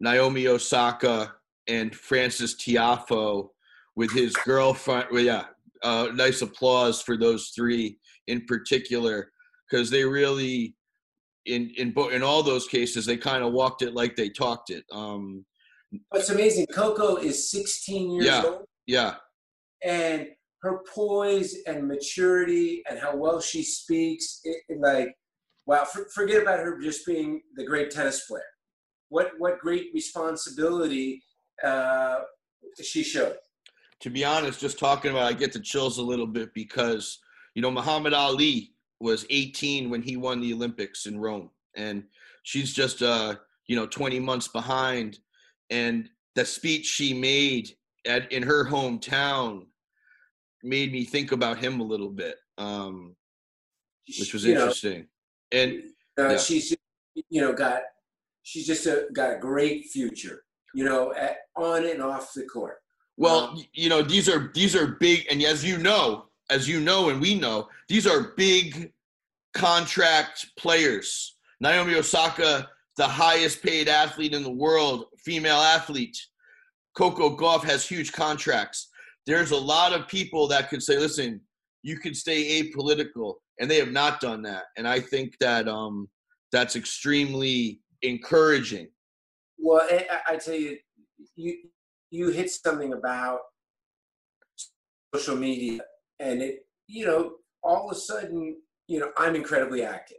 Naomi 0.01 0.49
Osaka, 0.49 1.35
and 1.69 1.95
Francis 1.95 2.55
Tiafoe 2.55 3.49
with 3.95 4.11
his 4.13 4.35
girlfriend. 4.45 5.07
Well, 5.13 5.23
yeah, 5.23 5.45
uh, 5.83 6.09
nice 6.15 6.43
applause 6.43 7.03
for 7.03 7.17
those 7.17 7.49
three 7.55 7.99
in 8.27 8.45
particular 8.47 9.31
because 9.69 9.91
they 9.91 10.05
really 10.05 10.75
in 11.47 11.71
in 11.77 11.95
in 12.13 12.23
all 12.23 12.43
those 12.43 12.67
cases 12.69 13.07
they 13.07 13.17
kind 13.17 13.43
of 13.43 13.53
walked 13.53 13.83
it 13.83 13.95
like 13.95 14.15
they 14.17 14.29
talked 14.29 14.71
it 14.71 14.85
um 14.93 15.45
what's 16.09 16.31
amazing. 16.31 16.67
Coco 16.67 17.17
is 17.17 17.51
16 17.51 18.11
years 18.11 18.27
yeah, 18.27 18.43
old. 18.45 18.65
Yeah. 18.87 19.15
And 19.83 20.29
her 20.63 20.81
poise 20.93 21.57
and 21.67 21.87
maturity 21.87 22.83
and 22.89 22.99
how 22.99 23.15
well 23.17 23.41
she 23.41 23.63
speaks 23.63 24.41
it, 24.45 24.57
it 24.69 24.81
like 24.81 25.15
wow 25.67 25.85
for, 25.85 26.09
forget 26.13 26.43
about 26.43 26.59
her 26.59 26.81
just 26.81 27.07
being 27.07 27.41
the 27.57 27.65
great 27.65 27.91
tennis 27.91 28.27
player. 28.27 28.43
What 29.09 29.33
what 29.39 29.61
great 29.61 29.87
responsibility 29.95 31.23
uh 31.65 32.19
she 32.83 33.03
showed. 33.03 33.37
To 34.01 34.11
be 34.11 34.25
honest 34.25 34.61
just 34.61 34.79
talking 34.79 35.13
about 35.13 35.25
i 35.25 35.33
get 35.33 35.53
the 35.53 35.61
chills 35.61 35.99
a 35.99 36.03
little 36.03 36.27
bit 36.27 36.53
because 36.55 37.19
you 37.59 37.63
know, 37.63 37.73
Muhammad 37.73 38.15
Ali 38.15 38.73
was 39.01 39.27
18 39.31 39.91
when 39.91 40.01
he 40.01 40.17
won 40.17 40.41
the 40.41 40.53
Olympics 40.53 41.07
in 41.07 41.19
Rome, 41.19 41.51
and 41.75 42.05
she's 42.45 42.73
just 42.73 43.03
uh, 43.03 43.35
you 43.67 43.75
know 43.75 43.85
20 43.85 44.21
months 44.21 44.47
behind. 44.47 45.19
And 45.71 46.09
the 46.35 46.45
speech 46.45 46.87
she 46.87 47.15
made 47.15 47.71
at 48.07 48.31
in 48.33 48.43
her 48.43 48.65
hometown 48.65 49.67
made 50.63 50.93
me 50.93 51.05
think 51.05 51.33
about 51.33 51.59
him 51.59 51.81
a 51.81 51.85
little 51.85 52.11
bit, 52.11 52.37
um, 52.57 53.15
which 54.19 54.33
was 54.33 54.45
you 54.45 54.55
interesting. 54.55 55.07
Know, 55.53 55.61
and 55.61 55.83
uh, 56.19 56.29
yeah. 56.31 56.39
she's 56.39 56.77
you 57.31 57.41
know 57.41 57.53
got 57.53 57.83
she's 58.43 58.67
just 58.67 58.87
a, 58.87 59.07
got 59.13 59.37
a 59.37 59.39
great 59.39 59.87
future, 59.87 60.45
you 60.75 60.85
know, 60.85 61.13
at, 61.15 61.39
on 61.57 61.85
and 61.85 62.03
off 62.03 62.33
the 62.35 62.45
court. 62.45 62.79
Well, 63.17 63.51
um, 63.51 63.65
you 63.73 63.89
know, 63.89 64.03
these 64.03 64.29
are 64.29 64.51
these 64.55 64.75
are 64.75 64.87
big, 64.87 65.27
and 65.31 65.43
as 65.43 65.65
you 65.65 65.79
know, 65.79 66.27
as 66.51 66.69
you 66.69 66.81
know 66.81 67.11
and 67.11 67.21
we 67.21 67.35
know, 67.35 67.69
these 67.89 68.07
are 68.07 68.33
big 68.37 68.93
contract 69.55 70.47
players. 70.57 71.37
Naomi 71.61 71.97
Osaka, 71.97 72.69
the 72.99 73.09
highest 73.09 73.63
paid 73.63 73.89
athlete 73.89 74.35
in 74.35 74.43
the 74.43 74.51
world, 74.51 75.07
female 75.25 75.57
athlete. 75.57 76.19
Coco 76.97 77.37
Gauff 77.37 77.63
has 77.63 77.89
huge 77.89 78.13
contracts. 78.13 78.89
There's 79.27 79.53
a 79.53 79.57
lot 79.57 79.93
of 79.93 80.09
people 80.09 80.49
that 80.49 80.69
could 80.69 80.83
say, 80.83 80.99
listen, 80.99 81.41
you 81.83 81.97
can 81.97 82.13
stay 82.13 82.61
apolitical, 82.61 83.35
and 83.61 83.71
they 83.71 83.79
have 83.79 83.93
not 83.93 84.21
done 84.21 84.43
that. 84.43 84.65
And 84.77 84.87
I 84.87 84.99
think 84.99 85.35
that 85.41 85.69
um, 85.69 86.09
that's 86.51 86.75
extremely 86.75 87.81
encouraging. 88.03 88.89
Well, 89.59 89.87
I, 89.89 90.07
I 90.27 90.37
tell 90.37 90.55
you, 90.55 90.77
you 91.37 91.57
you 92.11 92.31
hit 92.31 92.51
something 92.51 92.93
about 92.93 93.41
social 95.15 95.37
media 95.37 95.81
and 96.21 96.43
it 96.43 96.67
you 96.87 97.07
know 97.07 97.33
all 97.63 97.91
of 97.91 97.97
a 97.97 97.99
sudden 97.99 98.57
you 98.87 98.99
know 99.01 99.11
i'm 99.17 99.35
incredibly 99.35 99.83
active 99.83 100.19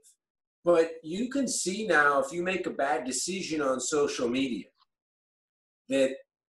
but 0.73 0.91
you 1.03 1.29
can 1.29 1.47
see 1.47 1.87
now 1.87 2.19
if 2.19 2.31
you 2.31 2.43
make 2.43 2.67
a 2.67 2.71
bad 2.85 3.03
decision 3.03 3.61
on 3.61 3.79
social 3.79 4.29
media 4.29 4.65
that 5.89 6.11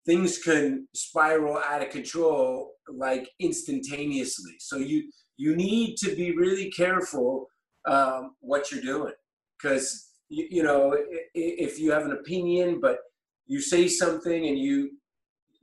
things 0.05 0.39
can 0.39 0.89
spiral 0.95 1.59
out 1.59 1.83
of 1.83 1.91
control 1.91 2.73
like 2.93 3.31
instantaneously. 3.39 4.55
So 4.59 4.77
you 4.77 5.11
you 5.37 5.55
need 5.57 5.97
to 5.99 6.15
be 6.17 6.37
really 6.37 6.71
careful 6.71 7.47
um, 7.87 8.35
what 8.41 8.71
you're 8.71 8.83
doing. 8.83 9.15
Because 9.57 10.09
you, 10.29 10.47
you 10.51 10.63
know 10.63 10.97
if 11.35 11.79
you 11.79 11.93
have 11.93 12.05
an 12.05 12.13
opinion 12.13 12.81
but 12.81 12.99
you 13.47 13.61
say 13.61 13.87
something 13.89 14.47
and 14.49 14.59
you 14.59 14.91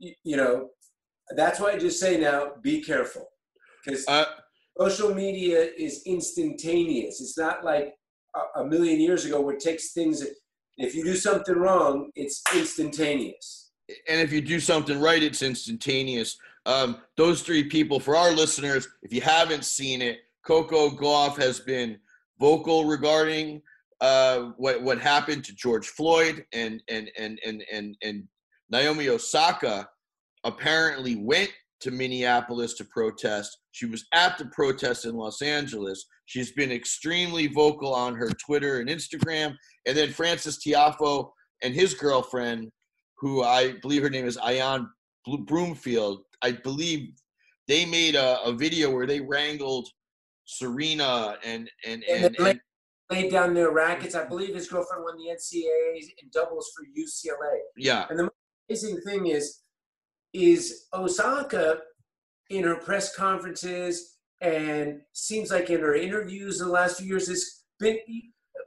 you 0.00 0.36
know 0.36 0.68
that's 1.36 1.58
why 1.60 1.72
i 1.72 1.78
just 1.78 2.00
say 2.00 2.18
now 2.18 2.52
be 2.62 2.80
careful. 2.82 3.26
Because 3.84 4.06
uh, 4.08 4.24
social 4.80 5.14
media 5.14 5.68
is 5.76 6.02
instantaneous. 6.06 7.20
It's 7.20 7.38
not 7.38 7.64
like 7.64 7.97
a, 8.56 8.64
million 8.64 9.00
years 9.00 9.24
ago 9.24 9.40
where 9.40 9.54
it 9.54 9.60
takes 9.60 9.92
things. 9.92 10.24
If 10.76 10.94
you 10.94 11.04
do 11.04 11.16
something 11.16 11.56
wrong, 11.56 12.10
it's 12.14 12.42
instantaneous. 12.54 13.70
And 14.08 14.20
if 14.20 14.32
you 14.32 14.40
do 14.40 14.60
something 14.60 15.00
right, 15.00 15.22
it's 15.22 15.42
instantaneous. 15.42 16.36
Um, 16.66 16.98
those 17.16 17.42
three 17.42 17.64
people, 17.64 17.98
for 17.98 18.16
our 18.16 18.30
listeners, 18.30 18.86
if 19.02 19.12
you 19.12 19.20
haven't 19.20 19.64
seen 19.64 20.02
it, 20.02 20.18
Coco 20.46 20.90
Gauff 20.90 21.36
has 21.36 21.60
been 21.60 21.98
vocal 22.38 22.84
regarding 22.84 23.62
uh, 24.00 24.50
what 24.56 24.82
what 24.82 25.00
happened 25.00 25.44
to 25.44 25.54
George 25.54 25.88
Floyd, 25.88 26.44
and 26.52 26.82
and 26.88 27.10
and 27.18 27.40
and 27.44 27.64
and 27.72 27.96
and 28.02 28.24
Naomi 28.70 29.08
Osaka 29.08 29.88
apparently 30.44 31.16
went 31.16 31.50
to 31.80 31.90
Minneapolis 31.90 32.74
to 32.74 32.84
protest. 32.84 33.58
She 33.78 33.86
was 33.86 34.06
at 34.12 34.36
the 34.38 34.46
protest 34.46 35.04
in 35.04 35.14
Los 35.14 35.40
Angeles. 35.40 36.04
She's 36.26 36.50
been 36.50 36.72
extremely 36.72 37.46
vocal 37.46 37.94
on 37.94 38.16
her 38.16 38.28
Twitter 38.44 38.80
and 38.80 38.88
Instagram. 38.88 39.54
And 39.86 39.96
then 39.96 40.10
Francis 40.10 40.58
Tiafoe 40.58 41.30
and 41.62 41.72
his 41.72 41.94
girlfriend, 41.94 42.72
who 43.18 43.44
I 43.44 43.74
believe 43.80 44.02
her 44.02 44.10
name 44.10 44.26
is 44.26 44.36
Ayan 44.36 44.88
Broomfield, 45.46 46.22
I 46.42 46.52
believe 46.52 47.10
they 47.68 47.86
made 47.86 48.16
a, 48.16 48.42
a 48.42 48.52
video 48.52 48.90
where 48.90 49.06
they 49.06 49.20
wrangled 49.20 49.88
Serena 50.44 51.36
and 51.44 51.70
and 51.86 52.02
and, 52.10 52.24
and, 52.24 52.48
and 52.48 52.60
laid 53.12 53.30
down 53.30 53.54
their 53.54 53.70
rackets. 53.70 54.16
I 54.16 54.24
believe 54.24 54.56
his 54.56 54.68
girlfriend 54.68 55.04
won 55.04 55.16
the 55.18 55.32
NCAA 55.32 56.00
in 56.20 56.30
doubles 56.32 56.72
for 56.76 56.84
UCLA. 56.84 57.58
Yeah. 57.76 58.06
And 58.10 58.18
the 58.18 58.28
amazing 58.68 59.00
thing 59.02 59.28
is 59.28 59.60
is 60.32 60.86
Osaka 60.92 61.78
in 62.50 62.64
her 62.64 62.76
press 62.76 63.14
conferences 63.14 64.16
and 64.40 65.00
seems 65.12 65.50
like 65.50 65.70
in 65.70 65.80
her 65.80 65.94
interviews 65.94 66.60
in 66.60 66.68
the 66.68 66.72
last 66.72 66.98
few 66.98 67.08
years, 67.08 67.28
it's 67.28 67.64
been 67.78 67.98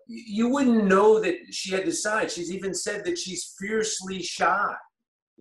you 0.08 0.50
wouldn't 0.50 0.86
know 0.86 1.22
that 1.22 1.36
she 1.52 1.72
had 1.72 1.86
decided. 1.86 2.32
She's 2.32 2.52
even 2.52 2.74
said 2.74 3.06
that 3.06 3.18
she's 3.18 3.56
fiercely 3.60 4.22
shy, 4.22 4.74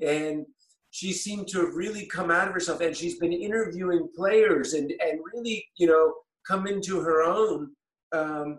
and 0.01 0.47
she 0.91 1.13
seemed 1.13 1.49
to 1.49 1.65
have 1.65 1.75
really 1.75 2.07
come 2.07 2.31
out 2.31 2.49
of 2.49 2.55
herself. 2.55 2.81
And 2.81 2.97
she's 2.97 3.19
been 3.19 3.33
interviewing 3.33 4.09
players 4.15 4.75
and 4.75 4.93
and 5.05 5.21
really, 5.33 5.67
you 5.77 5.87
know, 5.87 6.15
come 6.47 6.67
into 6.67 7.01
her 7.01 7.23
own. 7.23 7.71
Um, 8.13 8.59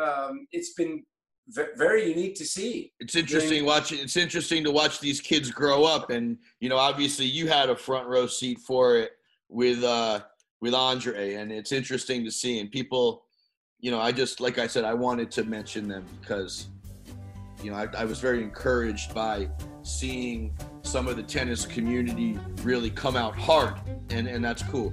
um, 0.00 0.46
it's 0.52 0.74
been 0.74 1.02
very 1.76 2.08
unique 2.08 2.34
to 2.36 2.44
see. 2.44 2.92
It's 3.00 3.14
interesting 3.14 3.64
watching. 3.64 3.98
It's 3.98 4.16
interesting 4.16 4.64
to 4.64 4.70
watch 4.70 5.00
these 5.00 5.20
kids 5.20 5.50
grow 5.50 5.84
up, 5.84 6.10
and 6.10 6.38
you 6.60 6.68
know, 6.68 6.76
obviously, 6.76 7.26
you 7.26 7.48
had 7.48 7.70
a 7.70 7.76
front 7.76 8.08
row 8.08 8.26
seat 8.26 8.58
for 8.60 8.96
it 8.96 9.12
with 9.48 9.82
uh, 9.82 10.20
with 10.60 10.74
Andre, 10.74 11.34
and 11.34 11.52
it's 11.52 11.72
interesting 11.72 12.24
to 12.24 12.30
see. 12.30 12.60
And 12.60 12.70
people, 12.70 13.24
you 13.80 13.90
know, 13.90 14.00
I 14.00 14.12
just 14.12 14.40
like 14.40 14.58
I 14.58 14.66
said, 14.66 14.84
I 14.84 14.94
wanted 14.94 15.30
to 15.32 15.44
mention 15.44 15.88
them 15.88 16.04
because, 16.20 16.68
you 17.62 17.70
know, 17.70 17.76
I, 17.76 17.88
I 17.96 18.04
was 18.04 18.20
very 18.20 18.42
encouraged 18.42 19.14
by 19.14 19.48
seeing 19.82 20.56
some 20.82 21.08
of 21.08 21.16
the 21.16 21.22
tennis 21.22 21.66
community 21.66 22.38
really 22.62 22.90
come 22.90 23.16
out 23.16 23.36
hard, 23.36 23.74
and 24.10 24.26
and 24.26 24.44
that's 24.44 24.62
cool. 24.62 24.92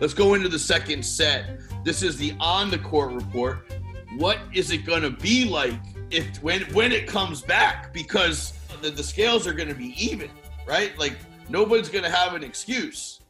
Let's 0.00 0.14
go 0.14 0.34
into 0.34 0.48
the 0.48 0.58
second 0.58 1.04
set. 1.04 1.60
This 1.84 2.02
is 2.02 2.16
the 2.16 2.34
on 2.40 2.70
the 2.70 2.78
court 2.78 3.12
report 3.12 3.72
what 4.16 4.38
is 4.52 4.70
it 4.70 4.84
going 4.84 5.02
to 5.02 5.10
be 5.10 5.44
like 5.44 5.78
if 6.10 6.42
when 6.42 6.62
when 6.74 6.92
it 6.92 7.06
comes 7.06 7.42
back? 7.42 7.92
Because 7.92 8.52
the, 8.80 8.90
the 8.90 9.02
scales 9.02 9.46
are 9.46 9.52
going 9.52 9.68
to 9.68 9.74
be 9.74 9.94
even 10.02 10.30
right? 10.66 10.96
Like 10.98 11.16
nobody's 11.48 11.88
going 11.88 12.04
to 12.04 12.10
have 12.10 12.34
an 12.34 12.44
excuse. 12.44 13.20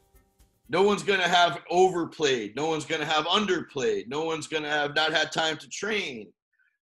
No 0.69 0.83
one's 0.83 1.03
going 1.03 1.21
to 1.21 1.29
have 1.29 1.61
overplayed. 1.71 2.57
No 2.57 2.67
one's 2.67 2.87
going 2.87 3.01
to 3.01 3.07
have 3.07 3.27
underplayed. 3.27 4.09
No 4.09 4.25
one's 4.25 4.47
going 4.47 4.63
to 4.63 4.71
have 4.71 4.95
not 4.95 5.13
had 5.13 5.31
time 5.31 5.59
to 5.59 5.69
train. 5.69 6.29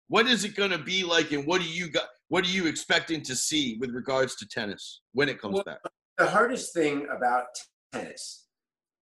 What 0.10 0.28
is 0.28 0.44
it 0.44 0.56
going 0.56 0.72
to 0.72 0.78
be 0.78 1.04
like 1.04 1.32
and 1.32 1.46
what 1.46 1.62
do 1.62 1.68
you 1.68 1.90
got 1.90 2.06
what 2.30 2.44
are 2.44 2.50
you 2.50 2.68
expecting 2.68 3.22
to 3.22 3.36
see 3.36 3.78
with 3.80 3.92
regards 3.92 4.36
to 4.38 4.48
tennis 4.48 5.02
when 5.14 5.30
it 5.30 5.40
comes 5.40 5.56
well, 5.56 5.64
back? 5.64 5.80
the 6.18 6.26
hardest 6.26 6.74
thing 6.74 7.08
about 7.16 7.46
tennis 7.94 8.46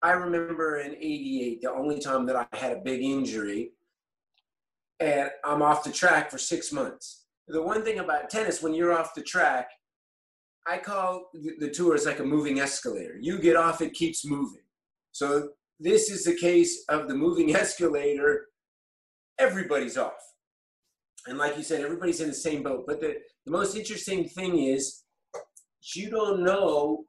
i 0.03 0.11
remember 0.13 0.79
in 0.79 0.93
88 0.93 1.61
the 1.63 1.71
only 1.71 2.01
time 2.01 2.27
that 2.27 2.37
i 2.37 2.47
had 2.57 2.73
a 2.73 2.81
big 2.81 3.03
injury 3.03 3.71
and 5.05 5.31
I'm 5.45 5.61
off 5.61 5.85
the 5.85 5.93
track 5.93 6.31
for 6.31 6.39
six 6.39 6.73
months. 6.73 7.25
The 7.47 7.63
one 7.63 7.85
thing 7.85 7.99
about 7.99 8.31
tennis, 8.31 8.63
when 8.63 8.73
you're 8.73 8.99
off 8.99 9.15
the 9.15 9.23
track, 9.23 9.69
I 10.67 10.79
call 10.79 11.31
the 11.35 11.69
tour 11.69 11.95
is 11.95 12.07
like 12.07 12.21
a 12.21 12.25
moving 12.25 12.59
escalator. 12.59 13.19
You 13.21 13.39
get 13.39 13.55
off, 13.55 13.83
it 13.83 13.93
keeps 13.93 14.25
moving. 14.25 14.63
So 15.13 15.51
this 15.79 16.11
is 16.11 16.25
the 16.25 16.35
case 16.35 16.85
of 16.89 17.07
the 17.07 17.15
moving 17.15 17.55
escalator. 17.57 18.47
Everybody's 19.39 19.99
off. 19.99 20.13
And 21.27 21.37
like 21.37 21.57
you 21.59 21.63
said, 21.63 21.83
everybody's 21.83 22.21
in 22.21 22.29
the 22.29 22.35
same 22.35 22.63
boat. 22.63 22.85
But 22.87 23.01
the, 23.01 23.17
the 23.45 23.53
most 23.53 23.77
interesting 23.77 24.27
thing 24.27 24.59
is 24.59 25.03
you 25.95 26.09
don't 26.09 26.43
know 26.43 27.05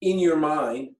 in 0.00 0.18
your 0.18 0.36
mind 0.36 0.90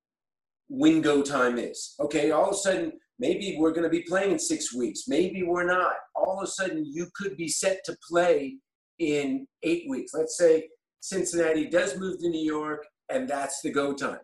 when 0.69 1.01
go 1.01 1.23
time 1.23 1.59
is. 1.59 1.95
Okay, 2.01 2.33
all 2.33 2.51
of 2.51 2.55
a 2.55 2.59
sudden 2.59 2.93
Maybe 3.23 3.55
we're 3.57 3.71
going 3.71 3.85
to 3.85 3.89
be 3.89 4.03
playing 4.03 4.33
in 4.33 4.39
six 4.41 4.75
weeks. 4.75 5.05
Maybe 5.07 5.45
we're 5.45 5.65
not. 5.65 5.95
All 6.17 6.39
of 6.39 6.43
a 6.43 6.47
sudden, 6.49 6.85
you 6.85 7.07
could 7.15 7.37
be 7.37 7.47
set 7.47 7.79
to 7.85 7.97
play 8.11 8.57
in 8.99 9.47
eight 9.63 9.85
weeks. 9.89 10.11
Let's 10.13 10.37
say 10.37 10.69
Cincinnati 10.99 11.67
does 11.69 11.97
move 11.97 12.19
to 12.19 12.29
New 12.29 12.45
York, 12.45 12.85
and 13.11 13.29
that's 13.29 13.61
the 13.63 13.71
go 13.71 13.95
time. 13.95 14.19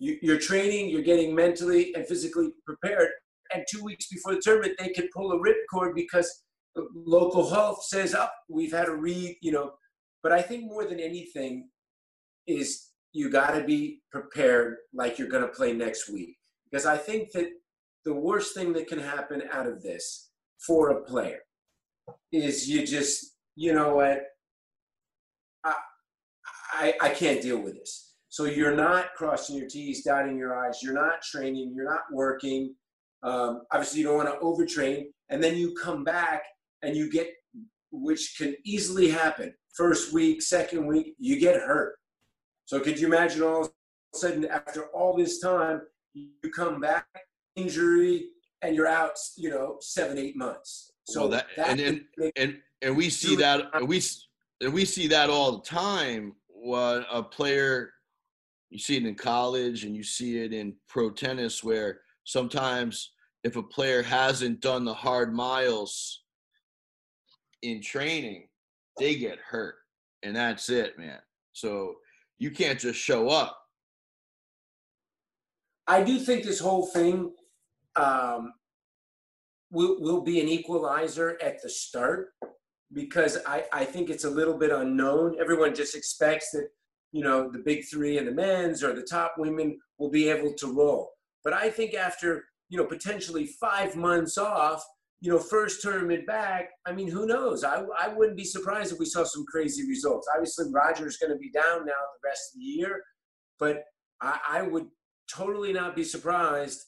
You, 0.00 0.34
are 0.34 0.38
training, 0.38 0.90
you're 0.90 1.02
getting 1.02 1.32
mentally 1.32 1.94
and 1.94 2.04
physically 2.08 2.48
prepared, 2.66 3.10
and 3.54 3.64
two 3.70 3.84
weeks 3.84 4.08
before 4.08 4.34
the 4.34 4.40
tournament, 4.40 4.74
they 4.80 4.88
could 4.88 5.12
pull 5.14 5.30
a 5.30 5.38
ripcord 5.38 5.94
because 5.94 6.42
local 6.92 7.48
health 7.48 7.84
says, 7.84 8.16
"Up, 8.16 8.32
oh, 8.34 8.54
we've 8.56 8.72
had 8.72 8.88
a 8.88 8.96
read," 8.96 9.36
you 9.42 9.52
know. 9.52 9.74
But 10.24 10.32
I 10.32 10.42
think 10.42 10.64
more 10.64 10.84
than 10.84 10.98
anything 10.98 11.68
is 12.48 12.90
you 13.12 13.30
got 13.30 13.52
to 13.52 13.62
be 13.62 14.02
prepared 14.10 14.78
like 14.92 15.20
you're 15.20 15.28
going 15.28 15.46
to 15.46 15.56
play 15.60 15.72
next 15.72 16.10
week 16.10 16.36
because 16.68 16.84
I 16.84 16.96
think 16.96 17.30
that 17.30 17.46
the 18.04 18.14
worst 18.14 18.54
thing 18.54 18.72
that 18.74 18.86
can 18.86 18.98
happen 18.98 19.42
out 19.52 19.66
of 19.66 19.82
this 19.82 20.30
for 20.66 20.90
a 20.90 21.02
player 21.02 21.40
is 22.32 22.68
you 22.68 22.86
just, 22.86 23.36
you 23.56 23.72
know 23.72 23.96
what, 23.96 24.22
I, 25.64 25.74
I, 26.72 26.94
I 27.00 27.08
can't 27.10 27.40
deal 27.40 27.58
with 27.58 27.74
this. 27.74 28.14
So 28.28 28.44
you're 28.44 28.74
not 28.74 29.14
crossing 29.14 29.56
your 29.56 29.68
T's, 29.68 30.02
dotting 30.02 30.36
your 30.36 30.58
I's, 30.66 30.82
you're 30.82 30.92
not 30.92 31.22
training, 31.22 31.72
you're 31.74 31.88
not 31.88 32.02
working. 32.12 32.74
Um, 33.22 33.62
obviously, 33.72 34.00
you 34.00 34.06
don't 34.06 34.16
want 34.16 34.28
to 34.28 34.44
overtrain. 34.44 35.04
And 35.30 35.42
then 35.42 35.56
you 35.56 35.74
come 35.74 36.04
back 36.04 36.42
and 36.82 36.96
you 36.96 37.10
get, 37.10 37.28
which 37.92 38.34
can 38.36 38.56
easily 38.64 39.08
happen, 39.08 39.54
first 39.76 40.12
week, 40.12 40.42
second 40.42 40.86
week, 40.86 41.14
you 41.18 41.38
get 41.38 41.56
hurt. 41.56 41.94
So 42.66 42.80
could 42.80 42.98
you 42.98 43.06
imagine 43.06 43.42
all 43.42 43.62
of 43.62 43.70
a 44.14 44.18
sudden 44.18 44.44
after 44.46 44.86
all 44.88 45.16
this 45.16 45.38
time, 45.38 45.82
you 46.12 46.30
come 46.54 46.80
back 46.80 47.06
injury 47.56 48.26
and 48.62 48.74
you're 48.74 48.86
out, 48.86 49.12
you 49.36 49.50
know, 49.50 49.76
seven, 49.80 50.18
eight 50.18 50.36
months. 50.36 50.92
So 51.04 51.22
well, 51.22 51.30
that, 51.30 51.46
that 51.56 51.68
and, 51.68 51.80
and, 51.80 52.32
and, 52.36 52.58
and 52.82 52.96
we 52.96 53.10
see 53.10 53.36
that, 53.36 53.66
and 53.74 53.86
we, 53.86 54.00
and 54.60 54.72
we 54.72 54.84
see 54.84 55.06
that 55.08 55.30
all 55.30 55.58
the 55.58 55.62
time. 55.62 56.34
What 56.48 57.06
a 57.12 57.22
player, 57.22 57.90
you 58.70 58.78
see 58.78 58.96
it 58.96 59.04
in 59.04 59.14
college 59.14 59.84
and 59.84 59.94
you 59.94 60.02
see 60.02 60.38
it 60.38 60.54
in 60.54 60.74
pro 60.88 61.10
tennis 61.10 61.62
where 61.62 62.00
sometimes 62.24 63.12
if 63.44 63.56
a 63.56 63.62
player 63.62 64.02
hasn't 64.02 64.60
done 64.60 64.86
the 64.86 64.94
hard 64.94 65.34
miles 65.34 66.22
in 67.60 67.82
training, 67.82 68.48
they 68.98 69.16
get 69.16 69.38
hurt. 69.38 69.76
And 70.22 70.34
that's 70.34 70.70
it, 70.70 70.98
man. 70.98 71.18
So 71.52 71.96
you 72.38 72.50
can't 72.50 72.78
just 72.78 72.98
show 72.98 73.28
up. 73.28 73.58
I 75.86 76.02
do 76.02 76.18
think 76.18 76.44
this 76.44 76.60
whole 76.60 76.86
thing 76.86 77.32
um, 77.96 78.52
will, 79.70 80.00
will 80.00 80.20
be 80.22 80.40
an 80.40 80.48
equalizer 80.48 81.38
at 81.42 81.62
the 81.62 81.68
start 81.68 82.28
because 82.92 83.38
I, 83.46 83.64
I 83.72 83.84
think 83.84 84.08
it's 84.08 84.24
a 84.24 84.30
little 84.30 84.56
bit 84.56 84.70
unknown. 84.70 85.36
Everyone 85.40 85.74
just 85.74 85.96
expects 85.96 86.50
that, 86.52 86.68
you 87.12 87.22
know, 87.22 87.50
the 87.50 87.58
big 87.58 87.84
three 87.90 88.18
and 88.18 88.26
the 88.26 88.32
men's 88.32 88.82
or 88.82 88.94
the 88.94 89.02
top 89.02 89.34
women 89.36 89.78
will 89.98 90.10
be 90.10 90.28
able 90.28 90.54
to 90.54 90.72
roll. 90.72 91.10
But 91.42 91.52
I 91.52 91.70
think 91.70 91.94
after, 91.94 92.44
you 92.68 92.78
know, 92.78 92.84
potentially 92.84 93.46
five 93.60 93.96
months 93.96 94.38
off, 94.38 94.84
you 95.20 95.30
know, 95.30 95.38
first 95.38 95.80
tournament 95.82 96.26
back, 96.26 96.70
I 96.86 96.92
mean, 96.92 97.08
who 97.08 97.26
knows? 97.26 97.64
I, 97.64 97.82
I 97.98 98.08
wouldn't 98.08 98.36
be 98.36 98.44
surprised 98.44 98.92
if 98.92 98.98
we 98.98 99.06
saw 99.06 99.24
some 99.24 99.44
crazy 99.46 99.88
results. 99.88 100.28
Obviously, 100.34 100.66
Roger's 100.70 101.16
going 101.16 101.32
to 101.32 101.38
be 101.38 101.50
down 101.50 101.86
now 101.86 101.92
the 101.92 102.28
rest 102.28 102.54
of 102.54 102.60
the 102.60 102.64
year, 102.64 103.02
but 103.58 103.84
I, 104.20 104.38
I 104.48 104.62
would 104.62 104.86
totally 105.32 105.72
not 105.72 105.96
be 105.96 106.04
surprised 106.04 106.80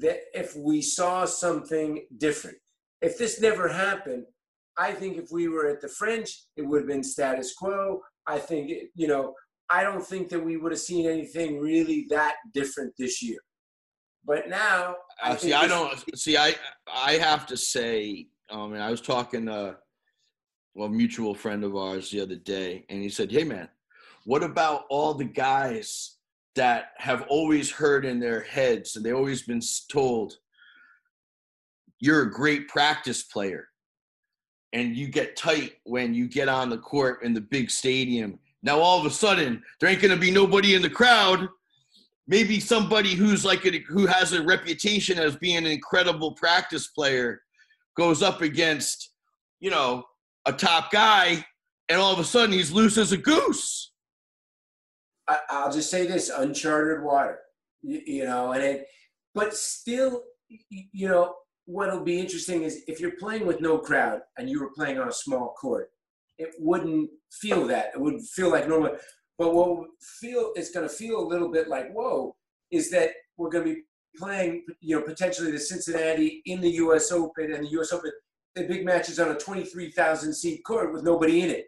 that 0.00 0.20
if 0.34 0.56
we 0.56 0.82
saw 0.82 1.24
something 1.24 2.06
different. 2.18 2.56
If 3.00 3.18
this 3.18 3.40
never 3.40 3.68
happened, 3.68 4.24
I 4.76 4.92
think 4.92 5.16
if 5.16 5.30
we 5.30 5.48
were 5.48 5.68
at 5.68 5.80
the 5.80 5.88
French, 5.88 6.44
it 6.56 6.62
would 6.62 6.80
have 6.80 6.88
been 6.88 7.04
status 7.04 7.54
quo. 7.54 8.00
I 8.26 8.38
think, 8.38 8.72
you 8.94 9.06
know, 9.06 9.34
I 9.70 9.82
don't 9.82 10.04
think 10.04 10.28
that 10.30 10.44
we 10.44 10.56
would 10.56 10.72
have 10.72 10.80
seen 10.80 11.06
anything 11.08 11.60
really 11.60 12.06
that 12.10 12.36
different 12.52 12.94
this 12.98 13.22
year. 13.22 13.38
But 14.26 14.48
now, 14.48 14.96
I 15.22 15.32
uh, 15.32 15.36
see. 15.36 15.52
I 15.52 15.66
don't 15.66 16.02
see. 16.16 16.36
I 16.36 16.54
I 16.90 17.12
have 17.12 17.46
to 17.46 17.56
say. 17.56 18.28
I 18.50 18.66
mean, 18.66 18.80
I 18.80 18.90
was 18.90 19.02
talking 19.02 19.46
to 19.46 19.76
well, 20.74 20.88
a 20.88 20.90
mutual 20.90 21.34
friend 21.34 21.62
of 21.62 21.76
ours 21.76 22.10
the 22.10 22.20
other 22.20 22.36
day, 22.36 22.86
and 22.88 23.02
he 23.02 23.10
said, 23.10 23.30
"Hey, 23.30 23.44
man, 23.44 23.68
what 24.24 24.42
about 24.42 24.84
all 24.88 25.12
the 25.12 25.24
guys 25.24 26.13
that 26.56 26.92
have 26.98 27.22
always 27.28 27.70
heard 27.70 28.04
in 28.04 28.20
their 28.20 28.42
heads 28.42 28.96
and 28.96 29.04
they've 29.04 29.14
always 29.14 29.42
been 29.42 29.60
told 29.90 30.34
you're 32.00 32.22
a 32.22 32.30
great 32.30 32.68
practice 32.68 33.22
player. 33.22 33.68
And 34.72 34.96
you 34.96 35.06
get 35.08 35.36
tight 35.36 35.74
when 35.84 36.14
you 36.14 36.26
get 36.28 36.48
on 36.48 36.68
the 36.68 36.78
court 36.78 37.22
in 37.22 37.32
the 37.32 37.40
big 37.40 37.70
stadium. 37.70 38.38
Now 38.62 38.80
all 38.80 38.98
of 38.98 39.06
a 39.06 39.10
sudden 39.10 39.62
there 39.80 39.88
ain't 39.88 40.02
going 40.02 40.14
to 40.14 40.20
be 40.20 40.30
nobody 40.30 40.74
in 40.74 40.82
the 40.82 40.90
crowd. 40.90 41.48
Maybe 42.26 42.58
somebody 42.58 43.14
who's 43.14 43.44
like 43.44 43.64
a, 43.66 43.78
who 43.80 44.06
has 44.06 44.32
a 44.32 44.42
reputation 44.42 45.18
as 45.18 45.36
being 45.36 45.58
an 45.58 45.66
incredible 45.66 46.32
practice 46.32 46.88
player 46.88 47.42
goes 47.96 48.22
up 48.22 48.42
against 48.42 49.10
you 49.60 49.70
know 49.70 50.04
a 50.46 50.52
top 50.52 50.90
guy 50.90 51.44
and 51.88 52.00
all 52.00 52.12
of 52.12 52.18
a 52.18 52.24
sudden 52.24 52.52
he's 52.52 52.72
loose 52.72 52.98
as 52.98 53.12
a 53.12 53.16
goose 53.16 53.92
I, 55.28 55.64
will 55.64 55.72
just 55.72 55.90
say 55.90 56.06
this: 56.06 56.30
uncharted 56.30 57.02
water. 57.02 57.38
You, 57.82 58.00
you 58.06 58.24
know, 58.24 58.52
and 58.52 58.62
it, 58.62 58.86
but 59.34 59.54
still, 59.54 60.22
you 60.70 61.08
know, 61.08 61.34
what'll 61.66 62.04
be 62.04 62.20
interesting 62.20 62.62
is 62.62 62.82
if 62.86 63.00
you're 63.00 63.16
playing 63.18 63.46
with 63.46 63.60
no 63.60 63.78
crowd 63.78 64.20
and 64.36 64.48
you 64.48 64.60
were 64.60 64.70
playing 64.74 64.98
on 64.98 65.08
a 65.08 65.12
small 65.12 65.54
court, 65.60 65.90
it 66.38 66.50
wouldn't 66.58 67.10
feel 67.32 67.66
that. 67.66 67.92
It 67.94 68.00
would 68.00 68.20
feel 68.22 68.50
like 68.50 68.68
normal. 68.68 68.96
But 69.38 69.54
what 69.54 69.86
feel 70.20 70.52
it's 70.54 70.70
going 70.70 70.88
to 70.88 70.94
feel 70.94 71.18
a 71.18 71.26
little 71.26 71.50
bit 71.50 71.68
like 71.68 71.92
whoa 71.92 72.36
is 72.70 72.90
that 72.90 73.10
we're 73.36 73.50
going 73.50 73.66
to 73.66 73.74
be 73.74 73.82
playing, 74.16 74.64
you 74.80 74.96
know, 74.96 75.04
potentially 75.04 75.50
the 75.50 75.58
Cincinnati 75.58 76.42
in 76.46 76.60
the 76.60 76.70
U.S. 76.70 77.10
Open 77.10 77.52
and 77.52 77.64
the 77.64 77.70
U.S. 77.70 77.92
Open, 77.92 78.12
the 78.54 78.64
big 78.64 78.84
matches 78.84 79.18
on 79.18 79.30
a 79.30 79.34
23,000 79.34 80.32
seat 80.32 80.62
court 80.64 80.92
with 80.92 81.02
nobody 81.02 81.40
in 81.40 81.50
it. 81.50 81.66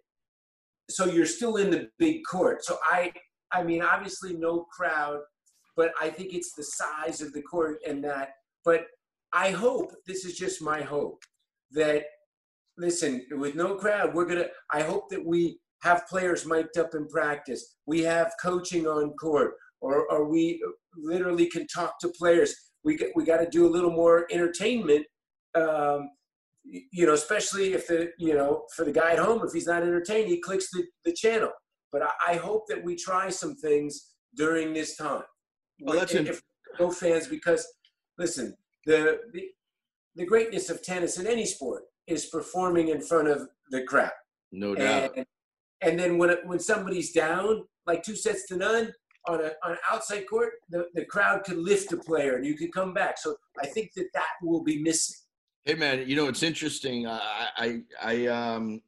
So 0.89 1.07
you're 1.07 1.27
still 1.27 1.57
in 1.57 1.71
the 1.71 1.89
big 1.99 2.21
court. 2.31 2.65
So 2.65 2.79
I, 2.89 3.13
I 3.53 3.63
mean, 3.63 3.83
obviously 3.83 4.35
no 4.35 4.67
crowd, 4.77 5.21
but 5.77 5.93
I 6.01 6.11
think 6.11 6.35
it's 6.35 6.53
the 6.55 6.65
size 6.65 7.21
of 7.21 7.33
the 7.33 7.43
court 7.43 7.79
and 7.87 8.03
that. 8.05 8.31
But 8.65 8.87
I 9.33 9.51
hope 9.51 9.93
this 10.07 10.25
is 10.25 10.37
just 10.37 10.63
my 10.63 10.81
hope 10.83 11.23
that 11.73 12.05
listen 12.79 13.25
with 13.33 13.55
no 13.55 13.75
crowd 13.75 14.15
we're 14.15 14.27
gonna. 14.27 14.47
I 14.71 14.83
hope 14.83 15.09
that 15.11 15.25
we 15.25 15.59
have 15.83 16.07
players 16.09 16.47
mic'd 16.47 16.79
up 16.79 16.95
in 16.95 17.07
practice. 17.09 17.77
We 17.87 18.03
have 18.03 18.33
coaching 18.43 18.87
on 18.87 19.13
court, 19.15 19.55
or, 19.81 20.11
or 20.11 20.29
we 20.29 20.63
literally 20.97 21.47
can 21.47 21.67
talk 21.67 21.99
to 22.01 22.09
players. 22.19 22.55
We 22.85 22.99
we 23.15 23.25
got 23.25 23.39
to 23.39 23.49
do 23.49 23.67
a 23.67 23.71
little 23.71 23.91
more 23.91 24.27
entertainment. 24.31 25.07
Um, 25.55 26.11
you 26.65 27.07
know, 27.07 27.15
especially 27.15 27.75
if 27.75 27.87
the 27.87 28.11
you 28.19 28.35
know 28.35 28.65
for 28.75 28.85
the 28.85 28.93
guy 28.93 29.13
at 29.13 29.19
home, 29.19 29.43
if 29.45 29.53
he's 29.53 29.67
not 29.67 29.83
entertained, 29.83 30.29
he 30.29 30.41
clicks 30.41 30.71
the, 30.71 30.85
the 31.05 31.13
channel. 31.13 31.51
But 31.97 32.11
I, 32.29 32.33
I 32.33 32.37
hope 32.37 32.67
that 32.69 32.85
we 32.85 32.95
try 32.95 33.31
some 33.31 33.55
things 33.55 34.13
during 34.35 34.75
this 34.75 34.97
time. 34.97 35.23
Well, 35.81 35.99
that's 35.99 36.13
if, 36.13 36.43
no 36.79 36.91
fans 36.91 37.27
because 37.27 37.67
listen, 38.19 38.55
the, 38.85 39.21
the 39.33 39.49
the 40.15 40.27
greatness 40.27 40.69
of 40.69 40.83
tennis 40.83 41.19
in 41.19 41.27
any 41.27 41.47
sport 41.47 41.85
is 42.07 42.27
performing 42.27 42.89
in 42.89 43.01
front 43.01 43.29
of 43.29 43.49
the 43.71 43.83
crowd. 43.85 44.11
No 44.53 44.75
doubt. 44.75 45.13
And, 45.17 45.27
and 45.81 45.99
then 45.99 46.19
when 46.19 46.29
it, 46.31 46.41
when 46.45 46.59
somebody's 46.59 47.13
down, 47.13 47.65
like 47.87 48.03
two 48.03 48.17
sets 48.17 48.47
to 48.49 48.57
none 48.57 48.93
on 49.27 49.41
a 49.41 49.53
on 49.65 49.73
an 49.73 49.79
outside 49.91 50.29
court, 50.29 50.53
the, 50.69 50.89
the 50.95 51.07
crowd 51.07 51.45
could 51.45 51.57
lift 51.57 51.93
a 51.95 51.97
player 51.97 52.37
and 52.37 52.45
you 52.45 52.57
could 52.59 52.75
come 52.75 52.93
back. 52.93 53.17
So 53.17 53.37
I 53.63 53.67
think 53.69 53.93
that 53.97 54.09
that 54.13 54.33
will 54.43 54.63
be 54.63 54.83
missing. 54.83 55.17
Hey 55.65 55.75
man, 55.75 56.07
you 56.07 56.15
know 56.15 56.29
it's 56.29 56.43
interesting. 56.43 57.07
I 57.07 57.49
I 57.57 57.81
I 58.03 58.27
um 58.27 58.83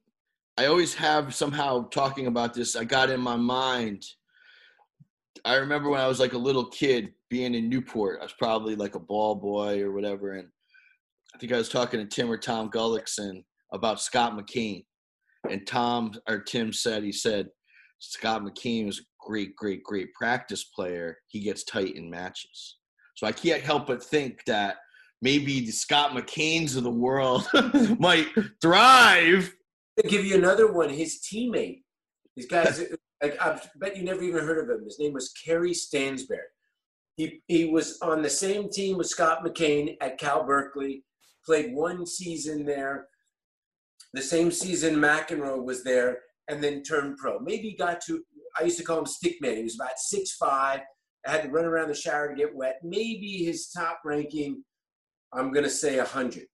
I 0.59 0.67
always 0.67 0.93
have 0.95 1.37
somehow 1.37 1.89
talking 1.91 2.27
about 2.27 2.53
this. 2.53 2.75
I 2.75 2.83
got 2.83 3.11
in 3.11 3.21
my 3.21 3.37
mind. 3.37 4.05
I 5.45 5.55
remember 5.55 5.89
when 5.89 6.01
I 6.01 6.09
was 6.09 6.19
like 6.19 6.33
a 6.33 6.39
little 6.39 6.67
kid 6.67 7.13
being 7.31 7.55
in 7.55 7.69
Newport. 7.69 8.19
I 8.21 8.25
was 8.25 8.35
probably 8.37 8.75
like 8.75 8.97
a 8.97 9.01
ball 9.01 9.37
boy 9.37 9.81
or 9.81 9.93
whatever, 9.93 10.33
and 10.33 10.49
I 11.33 11.39
think 11.39 11.53
I 11.53 11.59
was 11.59 11.69
talking 11.69 12.01
to 12.01 12.07
Tim 12.07 12.29
or 12.29 12.37
Tom 12.37 12.71
Gullikson 12.71 13.45
about 13.73 14.01
Scott 14.01 14.37
McKean 14.37 14.85
and 15.49 15.65
Tom 15.65 16.13
or 16.29 16.41
Tim 16.41 16.73
said 16.73 17.05
he 17.05 17.13
said 17.13 17.47
Scott 18.01 18.43
McKean 18.43 18.87
was 18.87 18.99
a 18.99 19.03
great, 19.25 19.55
great, 19.55 19.85
great 19.85 20.13
practice 20.15 20.65
player. 20.65 21.19
He 21.29 21.39
gets 21.39 21.63
tight 21.63 21.95
in 21.95 22.11
matches. 22.11 22.79
So 23.15 23.29
I 23.29 23.33
can't 23.33 23.63
help 23.63 23.87
but 23.87 24.03
think 24.03 24.41
that 24.47 24.79
maybe 25.23 25.61
the 25.61 25.71
Scott 25.71 26.11
McKeans 26.11 26.77
of 26.77 26.83
the 26.83 26.91
world 26.91 27.49
might 28.01 28.27
thrive. 28.61 29.55
I'll 30.03 30.11
give 30.11 30.25
you 30.25 30.37
another 30.37 30.71
one. 30.71 30.89
His 30.89 31.21
teammate, 31.21 31.83
these 32.37 32.47
guys, 32.47 32.83
like, 33.23 33.41
I 33.41 33.61
bet 33.77 33.97
you 33.97 34.05
never 34.05 34.23
even 34.23 34.45
heard 34.45 34.63
of 34.63 34.71
him. 34.71 34.85
His 34.85 34.99
name 34.99 35.13
was 35.13 35.33
Kerry 35.45 35.73
Stansberry. 35.73 36.53
He, 37.17 37.43
he 37.49 37.65
was 37.67 37.99
on 38.01 38.23
the 38.23 38.31
same 38.31 38.71
team 38.71 38.97
with 38.97 39.09
Scott 39.09 39.45
McCain 39.45 39.97
at 40.01 40.19
Cal 40.19 40.45
Berkeley, 40.45 41.05
played 41.45 41.75
one 41.75 42.07
season 42.07 42.65
there 42.65 43.09
the 44.13 44.23
same 44.23 44.51
season 44.51 44.97
McEnroe 44.97 45.63
was 45.63 45.85
there 45.85 46.21
and 46.49 46.63
then 46.63 46.83
turned 46.83 47.19
pro. 47.19 47.39
Maybe 47.39 47.75
got 47.79 48.01
to, 48.07 48.23
I 48.59 48.65
used 48.65 48.79
to 48.79 48.85
call 48.85 48.99
him 48.99 49.05
Stickman. 49.05 49.57
He 49.57 49.63
was 49.63 49.75
about 49.75 49.99
six 49.99 50.33
five. 50.33 50.81
I 51.27 51.31
had 51.31 51.43
to 51.43 51.51
run 51.51 51.65
around 51.65 51.89
the 51.89 51.95
shower 51.95 52.29
to 52.29 52.35
get 52.35 52.55
wet. 52.55 52.81
Maybe 52.83 53.45
his 53.45 53.69
top 53.71 54.01
ranking, 54.05 54.65
I'm 55.33 55.53
going 55.53 55.65
to 55.65 55.71
say 55.71 55.99
100. 55.99 56.45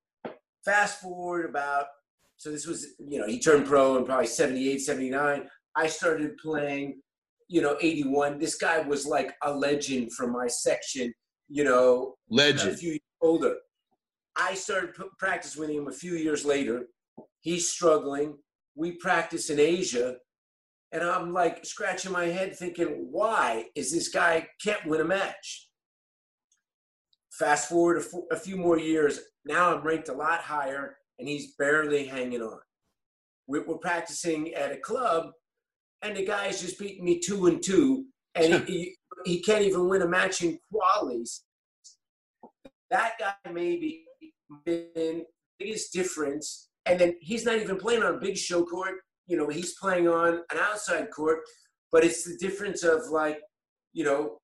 Fast 0.65 1.01
forward 1.01 1.49
about, 1.49 1.87
so 2.37 2.51
this 2.51 2.67
was, 2.67 2.87
you 2.99 3.19
know, 3.19 3.27
he 3.27 3.39
turned 3.39 3.67
pro 3.67 3.97
in 3.97 4.05
probably 4.05 4.27
78, 4.27 4.81
79. 4.81 5.49
I 5.77 5.87
started 5.87 6.37
playing, 6.39 7.01
you 7.49 7.63
know, 7.63 7.77
81. 7.81 8.39
This 8.39 8.57
guy 8.57 8.81
was 8.81 9.07
like 9.07 9.35
a 9.43 9.53
legend 9.53 10.13
from 10.13 10.33
my 10.33 10.47
section, 10.47 11.13
you 11.49 11.65
know, 11.65 12.15
legend. 12.29 12.73
A 12.73 12.77
few 12.77 12.91
years 12.91 13.01
older. 13.21 13.57
I 14.37 14.55
started 14.55 14.95
p- 14.95 15.05
practice 15.19 15.57
with 15.57 15.71
him 15.71 15.89
a 15.89 15.93
few 15.93 16.15
years 16.15 16.45
later 16.45 16.87
He's 17.45 17.69
struggling. 17.69 18.39
We 18.75 18.93
practice 18.93 19.51
in 19.51 19.61
Asia. 19.61 20.17
And 20.93 21.03
I'm 21.03 21.33
like 21.33 21.67
scratching 21.67 22.11
my 22.11 22.25
head 22.25 22.57
thinking, 22.57 23.09
why 23.11 23.67
is 23.75 23.93
this 23.93 24.09
guy 24.09 24.49
can't 24.63 24.87
win 24.87 25.03
a 25.03 25.05
match? 25.05 25.69
Fast 27.33 27.69
forward 27.69 28.03
a, 28.31 28.37
few 28.37 28.57
more 28.57 28.79
years. 28.79 29.21
Now 29.45 29.75
I'm 29.75 29.83
ranked 29.83 30.09
a 30.09 30.15
lot 30.15 30.41
higher 30.41 30.97
and 31.25 31.31
he's 31.31 31.55
barely 31.55 32.05
hanging 32.05 32.43
on. 32.43 32.59
We're, 33.47 33.65
we're 33.65 33.79
practicing 33.79 34.53
at 34.53 34.73
a 34.73 34.77
club 34.77 35.31
and 36.03 36.15
the 36.15 36.27
guy's 36.27 36.61
just 36.61 36.79
beating 36.79 37.03
me 37.03 37.19
two 37.19 37.47
and 37.47 37.63
two 37.63 38.05
and 38.35 38.63
he, 38.69 38.95
he 39.25 39.41
can't 39.41 39.65
even 39.65 39.89
win 39.89 40.03
a 40.03 40.07
match 40.07 40.43
in 40.43 40.59
qualies. 40.71 41.41
That 42.91 43.13
guy 43.19 43.51
may 43.51 43.77
be 43.77 44.05
the 44.67 45.25
biggest 45.59 45.95
difference 45.95 46.69
and 46.85 47.01
then 47.01 47.15
he's 47.23 47.47
not 47.47 47.57
even 47.57 47.79
playing 47.79 48.03
on 48.03 48.17
a 48.17 48.19
big 48.19 48.37
show 48.37 48.63
court. 48.63 48.97
You 49.27 49.39
know, 49.39 49.49
he's 49.49 49.79
playing 49.79 50.07
on 50.07 50.43
an 50.51 50.59
outside 50.61 51.11
court, 51.11 51.39
but 51.91 52.05
it's 52.05 52.25
the 52.25 52.37
difference 52.37 52.83
of 52.83 53.01
like, 53.11 53.41
you 53.95 54.05
know, 54.05 54.37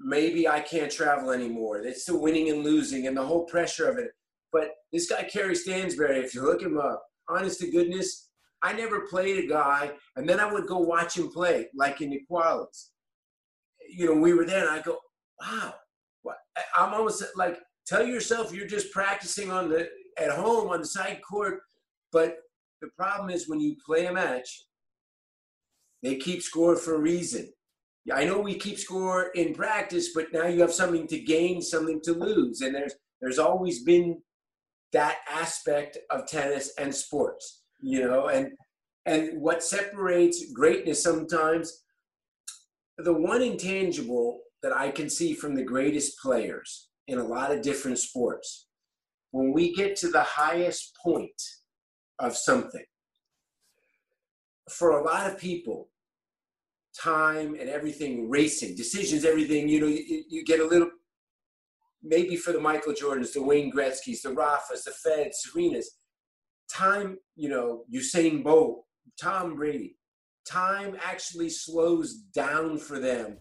maybe 0.00 0.48
I 0.48 0.62
can't 0.62 0.90
travel 0.90 1.30
anymore. 1.30 1.78
It's 1.78 2.06
the 2.06 2.18
winning 2.18 2.50
and 2.50 2.64
losing 2.64 3.06
and 3.06 3.16
the 3.16 3.24
whole 3.24 3.44
pressure 3.44 3.88
of 3.88 3.98
it. 3.98 4.10
But 4.52 4.70
this 4.92 5.08
guy, 5.08 5.24
Kerry 5.24 5.54
Stansberry, 5.54 6.22
if 6.22 6.34
you 6.34 6.42
look 6.42 6.62
him 6.62 6.78
up, 6.78 7.02
honest 7.28 7.60
to 7.60 7.70
goodness, 7.70 8.30
I 8.62 8.72
never 8.72 9.06
played 9.08 9.44
a 9.44 9.46
guy, 9.46 9.92
and 10.16 10.28
then 10.28 10.40
I 10.40 10.50
would 10.52 10.66
go 10.66 10.78
watch 10.78 11.16
him 11.16 11.30
play, 11.30 11.68
like 11.74 12.00
in 12.00 12.10
the 12.10 12.20
qualies. 12.30 12.88
You 13.88 14.06
know, 14.06 14.20
we 14.20 14.34
were 14.34 14.46
there, 14.46 14.66
and 14.66 14.70
I 14.70 14.82
go, 14.82 14.98
wow. 15.40 15.74
What? 16.22 16.36
I'm 16.76 16.92
almost 16.92 17.22
like, 17.36 17.58
tell 17.86 18.04
yourself 18.04 18.52
you're 18.52 18.66
just 18.66 18.92
practicing 18.92 19.50
on 19.50 19.68
the 19.68 19.88
at 20.18 20.32
home 20.32 20.68
on 20.68 20.80
the 20.80 20.86
side 20.86 21.20
court 21.28 21.60
but 22.12 22.38
the 22.80 22.88
problem 22.96 23.30
is 23.30 23.48
when 23.48 23.60
you 23.60 23.76
play 23.84 24.06
a 24.06 24.12
match, 24.12 24.64
they 26.02 26.16
keep 26.16 26.42
score 26.42 26.76
for 26.76 26.94
a 26.94 27.00
reason. 27.00 27.48
I 28.12 28.24
know 28.24 28.40
we 28.40 28.54
keep 28.54 28.78
score 28.78 29.30
in 29.34 29.54
practice, 29.54 30.10
but 30.14 30.32
now 30.32 30.46
you 30.46 30.60
have 30.62 30.72
something 30.72 31.06
to 31.08 31.18
gain, 31.18 31.60
something 31.60 32.00
to 32.04 32.12
lose, 32.12 32.62
and 32.62 32.74
there's 32.74 32.94
there's 33.20 33.38
always 33.38 33.82
been 33.82 34.22
that 34.92 35.18
aspect 35.30 35.98
of 36.10 36.26
tennis 36.26 36.72
and 36.78 36.94
sports, 36.94 37.62
you 37.80 38.00
know, 38.00 38.28
and 38.28 38.52
and 39.06 39.40
what 39.40 39.62
separates 39.62 40.52
greatness 40.52 41.02
sometimes 41.02 41.82
the 42.98 43.12
one 43.12 43.42
intangible 43.42 44.40
that 44.62 44.76
I 44.76 44.90
can 44.90 45.08
see 45.08 45.32
from 45.32 45.54
the 45.54 45.62
greatest 45.62 46.18
players 46.18 46.88
in 47.06 47.18
a 47.18 47.24
lot 47.24 47.52
of 47.52 47.62
different 47.62 47.98
sports 47.98 48.66
when 49.30 49.52
we 49.52 49.72
get 49.74 49.96
to 49.96 50.10
the 50.10 50.22
highest 50.22 50.96
point 51.02 51.40
of 52.18 52.36
something. 52.36 52.84
For 54.68 54.98
a 54.98 55.04
lot 55.04 55.30
of 55.30 55.38
people, 55.38 55.88
time 57.00 57.54
and 57.54 57.68
everything 57.68 58.28
racing, 58.28 58.74
decisions, 58.76 59.24
everything, 59.24 59.68
you 59.68 59.80
know, 59.80 59.86
you, 59.86 60.24
you 60.28 60.44
get 60.44 60.60
a 60.60 60.66
little, 60.66 60.90
maybe 62.02 62.36
for 62.36 62.52
the 62.52 62.60
Michael 62.60 62.92
Jordans, 62.92 63.32
the 63.32 63.42
Wayne 63.42 63.72
Gretzky's, 63.72 64.22
the 64.22 64.30
Rafas, 64.30 64.84
the 64.84 64.92
Feds, 64.92 65.46
Serenas, 65.46 65.86
time, 66.70 67.18
you 67.36 67.48
know, 67.48 67.84
Usain 67.92 68.42
Bolt, 68.42 68.84
Tom 69.20 69.56
Brady, 69.56 69.96
time 70.46 70.96
actually 71.02 71.50
slows 71.50 72.14
down 72.34 72.78
for 72.78 72.98
them 72.98 73.36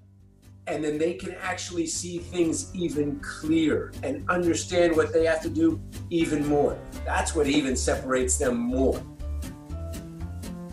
and 0.68 0.84
then 0.84 0.98
they 0.98 1.14
can 1.14 1.34
actually 1.42 1.88
see 1.88 2.18
things 2.18 2.74
even 2.76 3.20
clearer 3.22 3.92
and 4.04 4.30
understand 4.30 4.96
what 4.96 5.14
they 5.14 5.26
have 5.26 5.42
to 5.42 5.50
do 5.50 5.82
even 6.10 6.46
more. 6.46 6.78
That's 7.06 7.34
what 7.34 7.48
even 7.48 7.76
separates 7.76 8.38
them 8.38 8.58
more. 8.58 9.02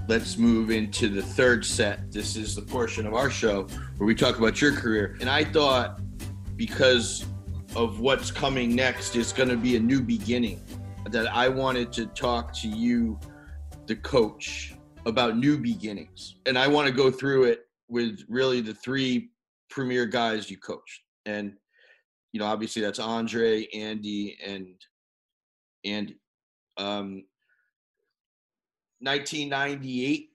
Let's 0.08 0.36
move 0.36 0.70
into 0.70 1.08
the 1.08 1.22
third 1.22 1.64
set. 1.64 2.10
This 2.12 2.36
is 2.36 2.56
the 2.56 2.62
portion 2.62 3.06
of 3.06 3.14
our 3.14 3.30
show 3.30 3.68
where 3.96 4.06
we 4.06 4.14
talk 4.14 4.38
about 4.38 4.60
your 4.60 4.72
career. 4.72 5.16
And 5.20 5.30
I 5.30 5.44
thought 5.44 6.00
because 6.56 7.24
of 7.76 8.00
what's 8.00 8.30
coming 8.30 8.74
next 8.74 9.16
is 9.16 9.32
going 9.32 9.48
to 9.48 9.56
be 9.56 9.76
a 9.76 9.80
new 9.80 10.00
beginning 10.00 10.60
that 11.10 11.26
I 11.26 11.48
wanted 11.48 11.92
to 11.94 12.06
talk 12.06 12.52
to 12.54 12.68
you, 12.68 13.18
the 13.86 13.96
coach, 13.96 14.74
about 15.06 15.36
new 15.36 15.58
beginnings. 15.58 16.36
And 16.46 16.56
I 16.56 16.68
want 16.68 16.86
to 16.86 16.92
go 16.92 17.10
through 17.10 17.44
it 17.44 17.66
with 17.88 18.24
really 18.28 18.60
the 18.60 18.74
three 18.74 19.30
premier 19.70 20.06
guys 20.06 20.50
you 20.50 20.56
coached, 20.56 21.02
and 21.26 21.54
you 22.32 22.40
know 22.40 22.46
obviously 22.46 22.80
that's 22.80 22.98
Andre, 22.98 23.66
Andy, 23.74 24.36
and 24.44 24.74
Andy. 25.84 26.16
Um, 26.76 27.24
1998. 29.00 30.30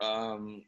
Um, 0.00 0.62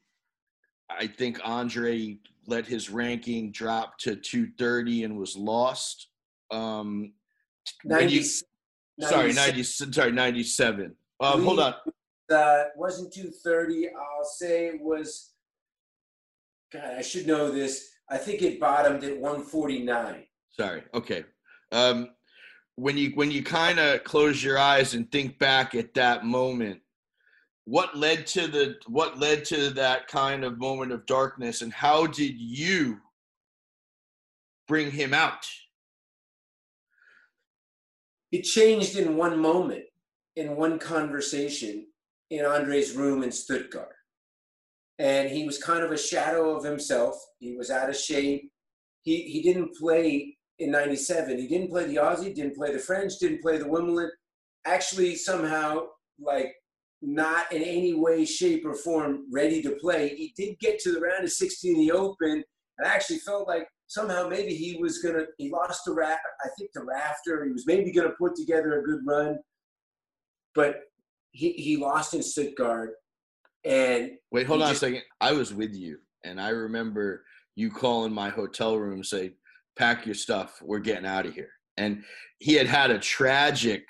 I 0.89 1.07
think 1.07 1.41
Andre 1.45 2.19
let 2.47 2.67
his 2.67 2.91
ranking 2.91 3.53
drop 3.53 3.99
to 3.99 4.17
230 4.17 5.05
and 5.05 5.19
was 5.19 5.37
lost. 5.37 6.09
Um, 6.51 7.13
90, 7.85 8.15
you, 8.15 8.25
sorry, 9.01 9.33
90, 9.33 9.63
sorry, 9.63 10.13
97. 10.13 10.95
Um, 11.21 11.45
hold 11.45 11.61
on. 11.61 11.75
Uh, 12.33 12.65
wasn't 12.77 13.13
230. 13.13 13.89
I'll 13.89 14.25
say 14.25 14.67
it 14.67 14.81
was, 14.81 15.33
God, 16.73 16.95
I 16.97 17.03
should 17.03 17.27
know 17.27 17.51
this. 17.51 17.91
I 18.09 18.19
think 18.19 18.43
it 18.43 18.61
bottomed 18.61 19.05
at 19.05 19.19
149. 19.19 20.25
Sorry. 20.51 20.83
Okay. 20.95 21.25
Um, 21.73 22.11
when 22.77 22.97
you 22.97 23.11
when 23.15 23.31
you 23.31 23.43
kind 23.43 23.79
of 23.79 24.05
close 24.05 24.45
your 24.45 24.59
eyes 24.59 24.95
and 24.95 25.11
think 25.11 25.39
back 25.39 25.75
at 25.75 25.95
that 25.95 26.25
moment, 26.25 26.81
what 27.67 27.97
led 27.97 28.27
to 28.29 28.47
the 28.47 28.77
what 28.87 29.19
led 29.19 29.45
to 29.47 29.71
that 29.71 30.07
kind 30.07 30.45
of 30.45 30.59
moment 30.59 30.93
of 30.93 31.05
darkness, 31.07 31.63
and 31.63 31.73
how 31.73 32.07
did 32.07 32.41
you 32.41 32.99
bring 34.69 34.91
him 34.91 35.13
out? 35.13 35.47
It 38.33 38.43
changed 38.43 38.97
in 38.97 39.17
one 39.17 39.39
moment, 39.39 39.85
in 40.37 40.57
one 40.57 40.79
conversation 40.79 41.87
in 42.31 42.45
Andre's 42.45 42.95
room 42.95 43.23
in 43.23 43.31
Stuttgart. 43.31 43.95
And 44.99 45.29
he 45.29 45.45
was 45.45 45.63
kind 45.63 45.85
of 45.85 45.93
a 45.93 45.99
shadow 45.99 46.57
of 46.57 46.65
himself. 46.65 47.17
He 47.39 47.57
was 47.57 47.71
out 47.71 47.89
of 47.89 47.97
shape. 47.97 48.51
He, 49.03 49.23
he 49.23 49.43
didn't 49.43 49.77
play 49.77 50.37
in 50.59 50.71
97. 50.71 51.39
He 51.39 51.47
didn't 51.47 51.71
play 51.71 51.87
the 51.87 51.97
Aussie, 51.97 52.35
didn't 52.35 52.57
play 52.57 52.73
the 52.73 52.79
French, 52.79 53.19
didn't 53.19 53.43
play 53.43 53.59
the 53.59 53.69
Wimbledon. 53.69 54.11
Actually, 54.65 55.15
somehow, 55.15 55.87
like, 56.19 56.56
not 57.03 57.53
in 57.53 57.63
any 57.63 57.95
way, 57.95 58.25
shape, 58.25 58.65
or 58.65 58.75
form 58.75 59.27
ready 59.33 59.63
to 59.63 59.73
play. 59.73 60.09
He 60.09 60.33
did 60.37 60.59
get 60.59 60.79
to 60.81 60.93
the 60.93 61.01
round 61.01 61.25
of 61.25 61.31
16 61.31 61.75
in 61.75 61.81
the 61.81 61.93
Open, 61.93 62.43
and 62.79 62.87
I 62.87 62.95
actually 62.95 63.19
felt 63.19 63.47
like 63.47 63.67
somehow 63.87 64.29
maybe 64.29 64.55
he 64.55 64.77
was 64.81 64.99
gonna. 64.99 65.25
He 65.39 65.51
lost 65.51 65.83
the 65.87 65.93
rat. 65.93 66.19
I 66.45 66.49
think 66.59 66.71
the 66.75 66.85
Rafter. 66.85 67.45
He 67.45 67.53
was 67.53 67.67
maybe 67.67 67.93
gonna 67.93 68.15
put 68.19 68.35
together 68.35 68.81
a 68.81 68.83
good 68.83 69.01
run, 69.07 69.39
but 70.55 70.81
he 71.31 71.53
he 71.53 71.77
lost 71.77 72.15
in 72.15 72.23
Stuttgart. 72.23 72.95
And 73.65 74.13
wait, 74.31 74.47
hold 74.47 74.63
on 74.63 74.69
just, 74.69 74.83
a 74.83 74.87
second. 74.87 75.03
I 75.21 75.33
was 75.33 75.53
with 75.53 75.75
you, 75.75 75.99
and 76.25 76.41
I 76.41 76.51
remember 76.51 77.25
you 77.57 77.71
calling 77.71 78.13
my 78.13 78.31
hotel 78.31 78.79
room, 78.79 79.05
say, 79.05 79.35
"Pack 79.79 80.07
your 80.07 80.15
stuff. 80.15 80.61
We're 80.63 80.79
getting 80.79 81.07
out 81.07 81.27
of 81.27 81.35
here." 81.35 81.51
And 81.77 82.05
he 82.39 82.55
had 82.55 82.67
had 82.67 82.91
a 82.91 82.99
tragic 82.99 83.87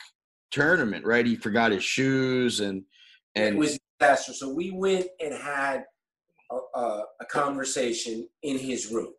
tournament, 0.51 1.05
right? 1.05 1.27
He 1.27 1.37
forgot 1.37 1.73
his 1.73 1.85
shoes, 1.85 2.61
and 2.61 2.83
and 3.37 3.55
it 3.55 3.59
was 3.59 3.79
disaster. 4.01 4.33
So 4.33 4.53
we 4.53 4.70
went 4.70 5.07
and 5.20 5.35
had 5.35 5.85
a, 6.51 6.57
a, 6.79 7.05
a 7.20 7.25
conversation 7.27 8.29
in 8.42 8.59
his 8.59 8.90
room, 8.90 9.12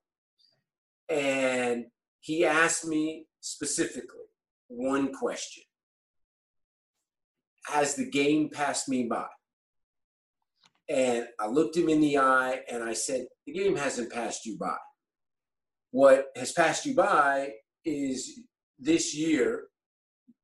and 1.08 1.86
he 2.20 2.46
asked 2.46 2.86
me 2.86 3.28
specifically 3.40 4.26
one 4.68 5.14
question 5.14 5.64
Has 7.68 7.96
the 7.96 8.10
game 8.10 8.50
passed 8.50 8.90
me 8.90 9.04
by? 9.04 9.28
And 10.90 11.28
I 11.40 11.48
looked 11.48 11.76
him 11.76 11.90
in 11.90 12.02
the 12.02 12.18
eye 12.18 12.62
and 12.72 12.84
I 12.84 12.94
said, 12.94 13.28
The 13.46 13.54
game 13.54 13.76
hasn't 13.76 14.12
passed 14.12 14.46
you 14.46 14.58
by. 14.58 14.78
What 15.92 16.28
has 16.36 16.52
passed 16.52 16.86
you 16.86 16.96
by 16.96 17.52
is 17.86 18.42
this 18.80 19.16
year 19.16 19.66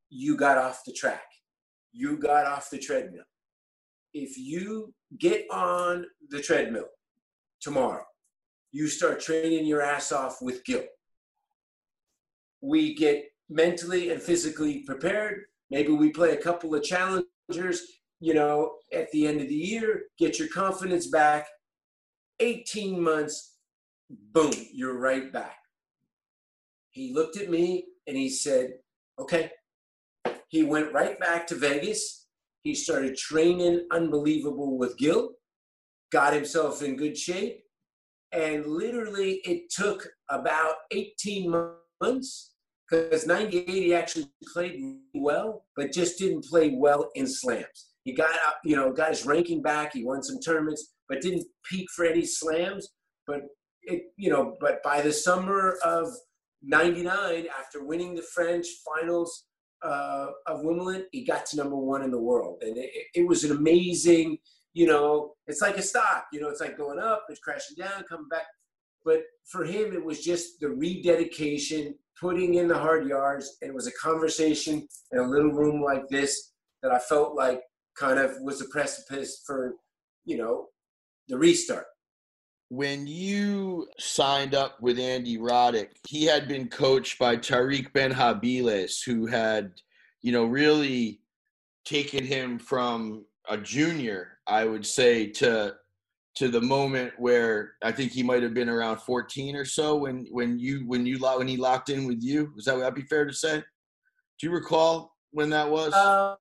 you 0.09 0.38
got 0.38 0.57
off 0.57 0.83
the 0.86 0.93
track, 0.93 1.25
you 1.91 2.17
got 2.17 2.45
off 2.45 2.69
the 2.69 2.77
treadmill. 2.77 3.23
If 4.13 4.38
you 4.38 4.93
get 5.17 5.45
on 5.52 6.06
the 6.30 6.41
treadmill 6.41 6.88
tomorrow, 7.62 8.04
you 8.71 8.88
start 8.88 9.19
training 9.19 9.65
your 9.65 9.82
ass 9.82 10.12
off 10.12 10.38
with 10.41 10.63
Gil. 10.65 10.84
We 12.62 12.95
get 12.95 13.26
mentally 13.49 14.12
and 14.12 14.21
physically 14.21 14.84
prepared. 14.86 15.41
Maybe 15.69 15.91
we 15.91 16.12
play 16.12 16.32
a 16.32 16.41
couple 16.41 16.76
of 16.76 16.84
challengers, 16.84 17.82
you 18.19 18.34
know, 18.34 18.73
at 18.93 19.12
the 19.12 19.28
end 19.28 19.41
of 19.41 19.49
the 19.49 19.56
year, 19.56 20.04
get 20.17 20.39
your 20.39 20.47
confidence 20.49 21.08
back. 21.08 21.47
18 22.39 22.99
months, 22.99 23.58
boom, 24.10 24.54
you're 24.71 24.97
right 24.97 25.32
back. 25.32 25.58
He 26.91 27.13
looked 27.13 27.38
at 27.38 27.49
me 27.49 27.86
and 28.08 28.15
he 28.15 28.30
said, 28.30 28.73
okay. 29.17 29.52
He 30.47 30.62
went 30.63 30.93
right 30.93 31.19
back 31.19 31.47
to 31.47 31.56
Vegas. 31.56 32.22
He 32.63 32.73
started 32.73 33.17
training 33.17 33.88
unbelievable 33.91 34.78
with 34.78 34.97
Gil, 34.97 35.32
got 36.12 36.34
himself 36.34 36.82
in 36.82 36.95
good 36.95 37.17
shape. 37.17 37.63
And 38.32 38.65
literally, 38.65 39.41
it 39.45 39.69
took 39.69 40.08
about 40.30 40.76
18 40.91 41.69
months 42.02 42.54
because 42.89 43.28
98 43.28 43.67
he 43.67 43.93
actually 43.93 44.30
played 44.54 44.82
well, 45.13 45.65
but 45.76 45.91
just 45.91 46.17
didn't 46.17 46.45
play 46.45 46.73
well 46.76 47.10
in 47.15 47.28
slams. 47.28 47.93
He 48.04 48.13
got 48.13 48.34
up, 48.45 48.58
you 48.63 48.76
know, 48.76 48.91
got 48.91 49.10
his 49.10 49.26
ranking 49.26 49.62
back. 49.62 49.93
He 49.93 50.04
won 50.04 50.23
some 50.23 50.39
tournaments, 50.39 50.93
but 51.08 51.21
didn't 51.21 51.45
peak 51.69 51.88
for 51.95 52.06
any 52.06 52.26
slams. 52.26 52.89
But 53.28 53.41
it, 53.84 54.04
you 54.17 54.30
know, 54.30 54.56
but 54.60 54.84
by 54.84 55.02
the 55.02 55.13
summer 55.13 55.78
of 55.86 56.08
'99, 56.62 57.47
after 57.58 57.84
winning 57.84 58.15
the 58.15 58.21
French 58.21 58.67
finals 58.86 59.45
uh, 59.83 60.27
of 60.47 60.63
Wimbledon, 60.63 61.05
he 61.11 61.25
got 61.25 61.45
to 61.47 61.57
number 61.57 61.75
one 61.75 62.03
in 62.03 62.11
the 62.11 62.19
world, 62.19 62.61
and 62.61 62.77
it, 62.77 62.89
it 63.15 63.27
was 63.27 63.43
an 63.43 63.55
amazing. 63.55 64.37
You 64.73 64.87
know, 64.87 65.33
it's 65.45 65.61
like 65.61 65.77
a 65.77 65.83
stock. 65.83 66.25
You 66.33 66.41
know, 66.41 66.49
it's 66.49 66.61
like 66.61 66.77
going 66.77 66.99
up, 66.99 67.25
it's 67.29 67.39
crashing 67.39 67.75
down, 67.77 68.03
coming 68.09 68.27
back. 68.29 68.47
But 69.05 69.21
for 69.45 69.65
him, 69.65 69.93
it 69.93 70.03
was 70.03 70.23
just 70.23 70.59
the 70.59 70.69
rededication, 70.69 71.95
putting 72.19 72.55
in 72.55 72.67
the 72.67 72.77
hard 72.77 73.07
yards. 73.07 73.57
And 73.61 73.69
it 73.69 73.75
was 73.75 73.87
a 73.87 73.91
conversation 73.91 74.87
in 75.11 75.19
a 75.19 75.27
little 75.27 75.51
room 75.51 75.81
like 75.81 76.07
this 76.07 76.53
that 76.81 76.91
I 76.91 76.99
felt 76.99 77.35
like 77.35 77.61
kind 77.97 78.17
of 78.19 78.31
was 78.41 78.59
the 78.59 78.65
precipice 78.71 79.43
for, 79.45 79.75
you 80.25 80.37
know, 80.37 80.67
the 81.27 81.37
restart. 81.37 81.85
When 82.73 83.05
you 83.05 83.88
signed 83.99 84.55
up 84.55 84.81
with 84.81 84.97
Andy 84.97 85.38
Roddick, 85.38 85.89
he 86.07 86.25
had 86.25 86.47
been 86.47 86.69
coached 86.69 87.19
by 87.19 87.36
Tarik 87.36 87.93
Benhabiles, 87.93 89.05
who 89.05 89.27
had, 89.27 89.73
you 90.23 90.31
know, 90.31 90.45
really 90.45 91.21
taken 91.86 92.25
him 92.25 92.57
from 92.57 93.25
a 93.47 93.59
junior, 93.59 94.39
I 94.47 94.65
would 94.65 94.88
say, 94.88 95.27
to 95.33 95.75
to 96.38 96.47
the 96.47 96.62
moment 96.62 97.13
where 97.19 97.73
I 97.83 97.91
think 97.91 98.12
he 98.12 98.23
might 98.23 98.41
have 98.41 98.55
been 98.55 98.69
around 98.69 99.01
14 99.01 99.55
or 99.55 99.65
so 99.65 99.95
when 99.95 100.25
when 100.31 100.57
you 100.57 100.79
when 100.88 101.05
you 101.05 101.19
when 101.19 101.47
he 101.47 101.57
locked 101.57 101.89
in 101.91 102.07
with 102.07 102.23
you. 102.23 102.53
Was 102.55 102.65
that 102.65 102.75
would 102.75 102.86
that 102.86 102.95
be 102.95 103.03
fair 103.03 103.25
to 103.25 103.33
say? 103.33 103.57
Do 104.39 104.47
you 104.47 104.51
recall 104.51 105.15
when 105.29 105.51
that 105.51 105.69
was? 105.69 105.93
Uh, 105.93 106.38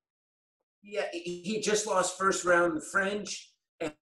yeah, 0.83 1.09
he 1.13 1.61
just 1.63 1.87
lost 1.87 2.17
first 2.17 2.47
round 2.47 2.75
the 2.75 2.87
French 2.91 3.52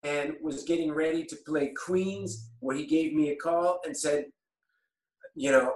and 0.02 0.34
was 0.42 0.64
getting 0.64 0.92
ready 0.92 1.24
to 1.24 1.36
play 1.46 1.72
Queens, 1.86 2.50
where 2.60 2.76
he 2.76 2.86
gave 2.86 3.12
me 3.12 3.30
a 3.30 3.36
call 3.36 3.80
and 3.84 3.96
said, 3.96 4.26
you 5.34 5.52
know, 5.52 5.74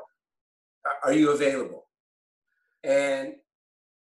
are 1.04 1.12
you 1.12 1.30
available? 1.30 1.86
And 2.82 3.34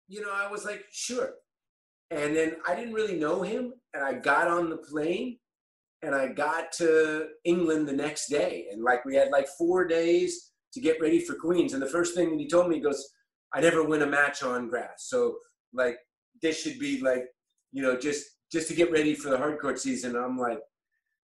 you 0.08 0.20
know, 0.20 0.32
I 0.32 0.50
was 0.50 0.64
like, 0.64 0.84
sure. 0.92 1.34
And 2.10 2.36
then 2.36 2.56
I 2.68 2.74
didn't 2.74 2.94
really 2.94 3.18
know 3.18 3.42
him, 3.42 3.72
and 3.94 4.04
I 4.04 4.14
got 4.14 4.48
on 4.48 4.68
the 4.68 4.76
plane 4.76 5.38
and 6.04 6.14
I 6.14 6.28
got 6.28 6.70
to 6.72 7.28
England 7.44 7.88
the 7.88 7.92
next 7.92 8.28
day. 8.28 8.66
And 8.70 8.82
like 8.82 9.04
we 9.04 9.14
had 9.14 9.30
like 9.30 9.48
four 9.56 9.86
days 9.86 10.52
to 10.74 10.80
get 10.80 11.00
ready 11.00 11.18
for 11.18 11.34
Queens. 11.34 11.72
And 11.72 11.82
the 11.82 11.86
first 11.88 12.14
thing 12.14 12.30
that 12.30 12.40
he 12.40 12.46
told 12.46 12.68
me, 12.68 12.76
he 12.76 12.82
goes, 12.82 13.08
I 13.54 13.60
never 13.60 13.82
win 13.82 14.02
a 14.02 14.06
match 14.06 14.42
on 14.42 14.68
grass. 14.68 15.06
So 15.06 15.36
like 15.72 15.96
this 16.42 16.60
should 16.60 16.78
be 16.78 17.00
like, 17.00 17.24
you 17.72 17.82
know, 17.82 17.96
just 17.96 18.24
just 18.54 18.68
to 18.68 18.74
get 18.74 18.92
ready 18.92 19.16
for 19.16 19.30
the 19.30 19.36
hard 19.36 19.58
court 19.58 19.80
season. 19.80 20.14
I'm 20.14 20.38
like, 20.38 20.60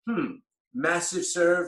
hmm, 0.09 0.35
massive 0.73 1.25
serve, 1.25 1.67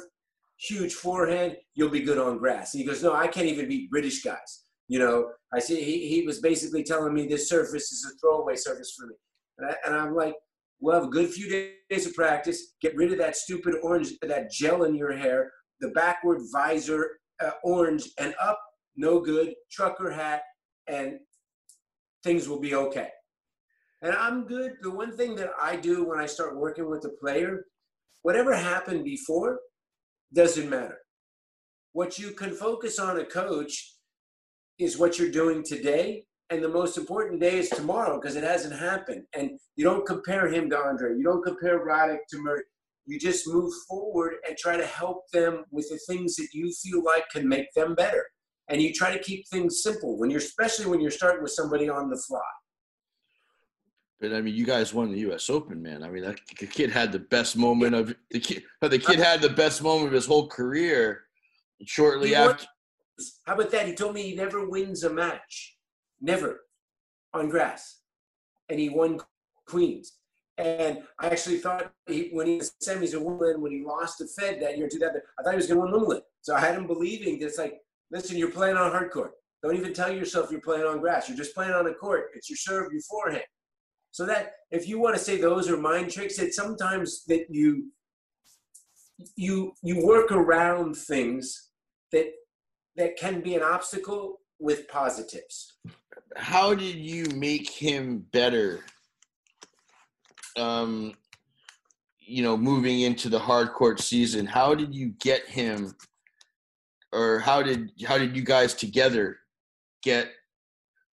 huge 0.57 0.93
forehand, 0.93 1.57
you'll 1.75 1.89
be 1.89 2.01
good 2.01 2.17
on 2.17 2.37
grass. 2.37 2.73
And 2.73 2.79
he 2.81 2.87
goes, 2.87 3.03
No, 3.03 3.13
I 3.13 3.27
can't 3.27 3.47
even 3.47 3.67
beat 3.67 3.91
British 3.91 4.23
guys. 4.23 4.63
You 4.87 4.99
know, 4.99 5.31
I 5.53 5.59
see 5.59 5.83
he, 5.83 6.07
he 6.07 6.25
was 6.25 6.39
basically 6.39 6.83
telling 6.83 7.13
me 7.13 7.27
this 7.27 7.49
surface 7.49 7.91
is 7.91 8.09
a 8.09 8.17
throwaway 8.17 8.55
surface 8.55 8.95
for 8.97 9.07
me. 9.07 9.15
And, 9.57 9.69
I, 9.69 9.75
and 9.85 9.95
I'm 9.95 10.15
like, 10.15 10.33
We'll 10.79 10.95
have 10.95 11.03
a 11.03 11.11
good 11.11 11.29
few 11.29 11.73
days 11.89 12.07
of 12.07 12.13
practice. 12.13 12.75
Get 12.81 12.95
rid 12.95 13.11
of 13.11 13.17
that 13.17 13.35
stupid 13.35 13.75
orange, 13.83 14.13
that 14.21 14.49
gel 14.49 14.85
in 14.85 14.95
your 14.95 15.11
hair, 15.11 15.51
the 15.81 15.89
backward 15.89 16.39
visor, 16.53 17.19
uh, 17.43 17.51
orange, 17.65 18.07
and 18.17 18.33
up, 18.41 18.61
no 18.95 19.19
good, 19.19 19.55
trucker 19.69 20.09
hat, 20.09 20.43
and 20.87 21.19
things 22.23 22.47
will 22.47 22.61
be 22.61 22.75
okay. 22.75 23.09
And 24.01 24.13
I'm 24.13 24.45
good. 24.45 24.73
The 24.81 24.91
one 24.91 25.15
thing 25.15 25.35
that 25.35 25.51
I 25.61 25.75
do 25.75 26.05
when 26.05 26.19
I 26.19 26.25
start 26.25 26.57
working 26.57 26.89
with 26.89 27.03
a 27.05 27.11
player, 27.21 27.65
whatever 28.21 28.55
happened 28.55 29.03
before 29.03 29.59
doesn't 30.33 30.69
matter. 30.69 30.99
What 31.93 32.17
you 32.17 32.31
can 32.31 32.51
focus 32.51 32.99
on 32.99 33.19
a 33.19 33.25
coach 33.25 33.95
is 34.77 34.97
what 34.97 35.19
you're 35.19 35.31
doing 35.31 35.63
today 35.63 36.23
and 36.49 36.63
the 36.63 36.69
most 36.69 36.97
important 36.97 37.39
day 37.39 37.59
is 37.59 37.69
tomorrow 37.69 38.19
because 38.19 38.35
it 38.35 38.43
hasn't 38.43 38.79
happened. 38.79 39.23
And 39.35 39.51
you 39.75 39.83
don't 39.83 40.05
compare 40.05 40.47
him 40.47 40.69
to 40.69 40.77
Andre. 40.77 41.15
You 41.15 41.23
don't 41.23 41.43
compare 41.43 41.85
Roddick 41.85 42.25
to 42.31 42.41
Murray. 42.41 42.63
you 43.05 43.19
just 43.19 43.47
move 43.47 43.71
forward 43.87 44.35
and 44.47 44.57
try 44.57 44.75
to 44.75 44.85
help 44.85 45.29
them 45.31 45.63
with 45.71 45.87
the 45.89 45.99
things 46.07 46.35
that 46.37 46.47
you 46.53 46.71
feel 46.83 47.03
like 47.03 47.29
can 47.31 47.47
make 47.47 47.71
them 47.75 47.93
better. 47.93 48.25
And 48.67 48.81
you 48.81 48.93
try 48.93 49.15
to 49.15 49.23
keep 49.23 49.47
things 49.47 49.83
simple 49.83 50.17
when 50.17 50.29
you're, 50.29 50.39
especially 50.39 50.87
when 50.87 51.01
you're 51.01 51.11
starting 51.11 51.43
with 51.43 51.51
somebody 51.51 51.89
on 51.89 52.09
the 52.09 52.21
fly. 52.27 52.39
But 54.19 54.33
I 54.33 54.41
mean, 54.41 54.53
you 54.53 54.65
guys 54.65 54.93
won 54.93 55.11
the 55.11 55.19
U.S. 55.19 55.49
Open, 55.49 55.81
man. 55.81 56.03
I 56.03 56.09
mean, 56.09 56.23
that 56.23 56.39
the 56.59 56.67
kid 56.67 56.91
had 56.91 57.11
the 57.11 57.19
best 57.19 57.55
moment 57.55 57.95
of 57.95 58.13
the 58.31 58.39
kid. 58.39 58.63
The 58.81 58.99
kid 58.99 59.19
had 59.19 59.41
the 59.41 59.49
best 59.49 59.81
moment 59.81 60.07
of 60.07 60.13
his 60.13 60.25
whole 60.25 60.47
career. 60.47 61.21
Shortly 61.85 62.35
after. 62.35 62.65
How 63.45 63.53
about 63.53 63.71
that? 63.71 63.87
He 63.87 63.93
told 63.93 64.15
me 64.15 64.23
he 64.23 64.35
never 64.35 64.67
wins 64.67 65.03
a 65.03 65.09
match, 65.09 65.77
never, 66.21 66.61
on 67.33 67.49
grass, 67.49 67.99
and 68.69 68.79
he 68.79 68.89
won 68.89 69.19
Queens. 69.65 70.17
And 70.57 71.03
I 71.19 71.27
actually 71.27 71.59
thought 71.59 71.93
he, 72.07 72.29
when 72.33 72.47
he 72.47 72.57
was 72.57 72.73
semis 72.85 73.13
at 73.13 73.21
Wimbledon, 73.21 73.61
when 73.61 73.71
he 73.71 73.81
lost 73.81 74.17
to 74.17 74.27
Fed 74.27 74.61
that 74.61 74.75
year 74.75 74.85
in 74.85 74.91
2000, 74.91 75.21
I 75.39 75.43
thought 75.43 75.51
he 75.51 75.55
was 75.55 75.67
going 75.67 75.79
to 75.79 75.83
win 75.83 75.91
Wimbledon. 75.93 76.23
So 76.41 76.53
I 76.53 76.59
had 76.59 76.75
him 76.75 76.85
believing 76.85 77.39
this, 77.39 77.57
like, 77.57 77.79
listen, 78.11 78.37
you're 78.37 78.51
playing 78.51 78.75
on 78.75 78.91
hard 78.91 79.11
court. 79.11 79.31
Don't 79.63 79.77
even 79.77 79.93
tell 79.93 80.11
yourself 80.11 80.51
you're 80.51 80.59
playing 80.59 80.85
on 80.85 80.99
grass. 80.99 81.29
You're 81.29 81.37
just 81.37 81.55
playing 81.55 81.71
on 81.71 81.87
a 81.87 81.93
court. 81.93 82.31
It's 82.35 82.49
your 82.49 82.57
serve, 82.57 82.91
your 82.91 83.01
forehand. 83.01 83.43
So 84.11 84.25
that 84.25 84.53
if 84.71 84.87
you 84.87 84.99
want 84.99 85.15
to 85.15 85.21
say 85.21 85.37
those 85.37 85.69
are 85.69 85.77
mind 85.77 86.11
tricks, 86.11 86.39
it's 86.39 86.55
sometimes 86.55 87.23
that 87.25 87.45
you 87.49 87.91
you 89.35 89.73
you 89.83 90.05
work 90.05 90.31
around 90.31 90.95
things 90.95 91.69
that 92.11 92.27
that 92.95 93.17
can 93.17 93.41
be 93.41 93.55
an 93.55 93.63
obstacle 93.63 94.41
with 94.59 94.87
positives. 94.87 95.73
How 96.35 96.73
did 96.73 96.95
you 96.95 97.25
make 97.35 97.69
him 97.69 98.25
better? 98.31 98.81
Um, 100.57 101.13
you 102.19 102.43
know, 102.43 102.57
moving 102.57 103.01
into 103.01 103.29
the 103.29 103.39
hard 103.39 103.71
court 103.73 103.99
season, 103.99 104.45
how 104.45 104.75
did 104.75 104.93
you 104.93 105.13
get 105.19 105.47
him, 105.47 105.95
or 107.11 107.39
how 107.39 107.63
did 107.63 107.91
how 108.05 108.17
did 108.17 108.35
you 108.35 108.43
guys 108.43 108.73
together 108.73 109.37
get 110.03 110.29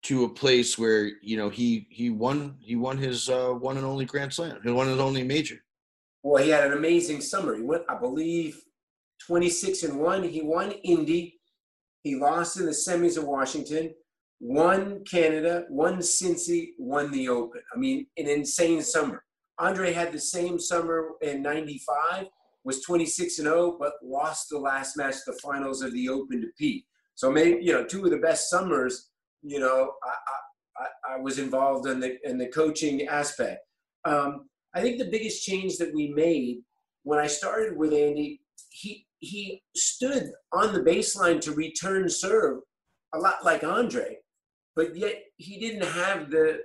to 0.06 0.22
a 0.22 0.28
place 0.28 0.78
where 0.78 1.10
you 1.20 1.36
know 1.36 1.48
he 1.48 1.88
he 1.90 2.10
won 2.10 2.56
he 2.60 2.76
won 2.76 2.96
his 2.96 3.28
uh, 3.28 3.48
one 3.48 3.76
and 3.76 3.84
only 3.84 4.04
Grand 4.04 4.32
Slam, 4.32 4.60
he 4.62 4.70
won 4.70 4.86
his 4.86 5.00
only 5.00 5.24
major. 5.24 5.56
Well, 6.22 6.42
he 6.42 6.50
had 6.50 6.64
an 6.64 6.74
amazing 6.74 7.20
summer. 7.20 7.56
He 7.56 7.62
went, 7.62 7.82
I 7.88 7.98
believe, 7.98 8.62
twenty 9.26 9.50
six 9.50 9.82
and 9.82 9.98
one. 9.98 10.22
He 10.22 10.42
won 10.42 10.70
Indy. 10.70 11.40
He 12.04 12.14
lost 12.14 12.56
in 12.56 12.66
the 12.66 12.72
semis 12.72 13.18
of 13.18 13.24
Washington. 13.24 13.94
Won 14.38 15.02
Canada. 15.10 15.64
Won 15.70 15.98
Cincy. 15.98 16.68
Won 16.78 17.10
the 17.10 17.28
Open. 17.28 17.62
I 17.74 17.76
mean, 17.76 18.06
an 18.16 18.28
insane 18.28 18.82
summer. 18.82 19.24
Andre 19.58 19.92
had 19.92 20.12
the 20.12 20.20
same 20.20 20.60
summer 20.60 21.10
in 21.20 21.42
'95. 21.42 22.26
Was 22.62 22.82
26 22.82 23.38
and 23.38 23.46
0, 23.46 23.76
but 23.78 23.92
lost 24.02 24.48
the 24.50 24.58
last 24.58 24.96
match, 24.96 25.14
the 25.24 25.38
finals 25.40 25.82
of 25.82 25.92
the 25.92 26.08
Open 26.08 26.40
to 26.40 26.48
Pete. 26.58 26.84
So 27.16 27.30
maybe 27.30 27.64
you 27.64 27.72
know 27.72 27.84
two 27.84 28.04
of 28.04 28.10
the 28.10 28.18
best 28.18 28.50
summers 28.50 29.10
you 29.46 29.60
know, 29.60 29.92
I, 30.02 30.82
I, 30.82 31.14
I 31.14 31.20
was 31.20 31.38
involved 31.38 31.86
in 31.86 32.00
the 32.00 32.16
in 32.28 32.36
the 32.36 32.48
coaching 32.48 33.06
aspect. 33.06 33.60
Um, 34.04 34.48
I 34.74 34.82
think 34.82 34.98
the 34.98 35.10
biggest 35.10 35.44
change 35.44 35.78
that 35.78 35.94
we 35.94 36.08
made 36.08 36.58
when 37.04 37.20
I 37.20 37.28
started 37.28 37.76
with 37.76 37.92
Andy, 37.92 38.40
he 38.70 39.06
he 39.18 39.62
stood 39.76 40.32
on 40.52 40.72
the 40.72 40.80
baseline 40.80 41.40
to 41.42 41.52
return 41.52 42.08
serve 42.08 42.58
a 43.14 43.18
lot 43.18 43.44
like 43.44 43.62
Andre, 43.62 44.18
but 44.74 44.96
yet 44.96 45.22
he 45.36 45.58
didn't 45.60 45.88
have 45.88 46.30
the 46.30 46.58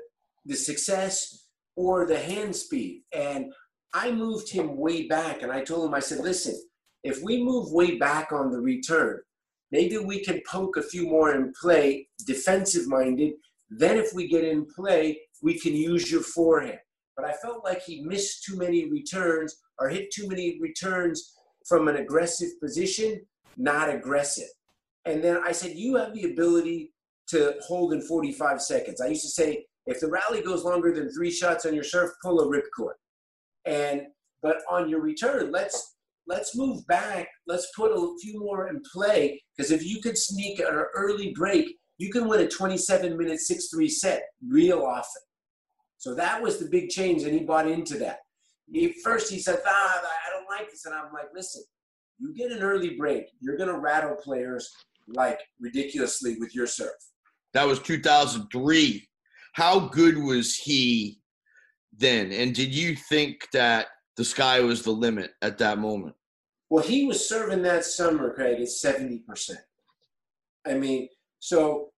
the 0.46 0.56
success 0.56 1.46
or 1.76 2.08
the 2.08 2.20
hand 2.20 2.56
speed. 2.56 3.04
And 3.14 3.54
I 3.94 4.12
moved 4.12 4.50
him 4.50 4.78
way 4.78 5.08
back, 5.08 5.44
and 5.44 5.52
I 5.52 5.64
told 5.64 5.88
him, 5.88 5.94
I 5.94 6.00
said, 6.00 6.20
listen, 6.20 6.60
if 7.04 7.22
we 7.22 7.44
move 7.44 7.72
way 7.72 7.98
back 7.98 8.32
on 8.32 8.52
the 8.52 8.60
return, 8.60 9.22
Maybe 9.72 9.98
we 9.98 10.24
can 10.24 10.42
poke 10.46 10.78
a 10.78 10.84
few 10.84 11.08
more 11.08 11.34
in 11.34 11.54
play, 11.60 12.08
defensive 12.26 12.88
minded. 12.88 13.34
Then, 13.70 13.98
if 13.98 14.14
we 14.14 14.28
get 14.28 14.44
in 14.44 14.66
play, 14.66 15.22
we 15.42 15.58
can 15.58 15.74
use 15.74 16.12
your 16.12 16.22
forehand. 16.22 16.80
But 17.16 17.26
I 17.26 17.34
felt 17.34 17.64
like 17.64 17.82
he 17.82 18.02
missed 18.02 18.44
too 18.44 18.58
many 18.58 18.90
returns 18.90 19.56
or 19.80 19.90
hit 19.90 20.12
too 20.12 20.28
many 20.28 20.60
returns 20.60 21.34
from 21.68 21.88
an 21.88 21.98
aggressive 21.98 22.50
position, 22.60 23.22
not 23.58 23.90
aggressive. 23.90 24.50
And 25.06 25.24
then 25.24 25.40
I 25.44 25.52
said, 25.52 25.78
You 25.78 25.96
have 25.96 26.14
the 26.14 26.32
ability 26.32 26.94
to 27.28 27.56
hold 27.62 27.94
in 27.94 28.02
45 28.02 28.62
seconds. 28.62 29.00
I 29.00 29.08
used 29.08 29.24
to 29.24 29.30
say, 29.30 29.66
if 29.86 30.00
the 30.00 30.08
rally 30.08 30.42
goes 30.42 30.64
longer 30.64 30.94
than 30.94 31.10
three 31.12 31.32
shots 31.32 31.66
on 31.66 31.74
your 31.74 31.84
serve, 31.84 32.12
pull 32.22 32.42
a 32.42 32.48
ripcord. 32.48 32.94
And 33.66 34.08
but 34.42 34.58
on 34.70 34.90
your 34.90 35.02
return, 35.02 35.52
let's 35.52 35.96
let's 36.32 36.56
move 36.56 36.86
back. 36.88 37.28
Let's 37.46 37.68
put 37.76 37.92
a 37.92 38.16
few 38.22 38.40
more 38.40 38.70
in 38.70 38.82
play 38.94 39.42
because 39.56 39.72
if 39.72 39.86
you 39.86 40.02
could 40.02 40.18
sneak 40.18 40.60
an 40.60 40.84
early 40.96 41.34
break, 41.36 41.76
you 41.98 42.10
can 42.10 42.28
win 42.28 42.40
a 42.40 42.48
27 42.48 43.18
minute 43.18 43.40
6 43.40 43.70
3 43.70 43.90
set 43.90 44.24
real 44.48 44.82
often. 44.82 45.22
So 45.98 46.16
that 46.16 46.42
was 46.42 46.58
the 46.58 46.70
big 46.70 46.90
change, 46.90 47.24
and 47.24 47.34
he 47.34 47.44
bought 47.46 47.70
into 47.70 47.98
that. 48.00 48.20
He, 48.72 48.94
first, 49.04 49.32
he 49.32 49.38
said, 49.38 49.60
ah, 49.68 50.02
I 50.02 50.34
don't 50.34 50.50
like 50.50 50.72
this. 50.72 50.86
And 50.86 50.96
I'm 50.96 51.14
like, 51.14 51.28
listen, 51.36 51.62
you 52.18 52.34
get 52.34 52.52
an 52.52 52.64
early 52.64 52.96
break, 52.96 53.26
you're 53.40 53.58
going 53.58 53.70
to 53.70 53.78
rattle 53.78 54.16
players 54.16 54.72
like 55.08 55.40
ridiculously 55.60 56.38
with 56.40 56.56
your 56.56 56.66
serve. 56.66 56.90
That 57.54 57.68
was 57.68 57.80
2003. 57.80 59.08
How 59.54 59.80
good 59.90 60.18
was 60.18 60.56
he 60.56 61.20
then? 61.96 62.32
And 62.32 62.56
did 62.56 62.74
you 62.74 62.96
think 62.96 63.48
that 63.52 63.88
the 64.18 64.24
sky 64.24 64.62
was 64.62 64.82
the 64.82 64.92
limit 64.92 65.32
at 65.42 65.58
that 65.58 65.78
moment? 65.78 66.16
Well, 66.72 66.86
he 66.86 67.04
was 67.04 67.28
serving 67.28 67.64
that 67.64 67.84
summer, 67.84 68.34
Craig, 68.34 68.62
at 68.62 68.68
70%. 68.68 69.58
I 70.66 70.74
mean, 70.74 71.10
so 71.40 71.90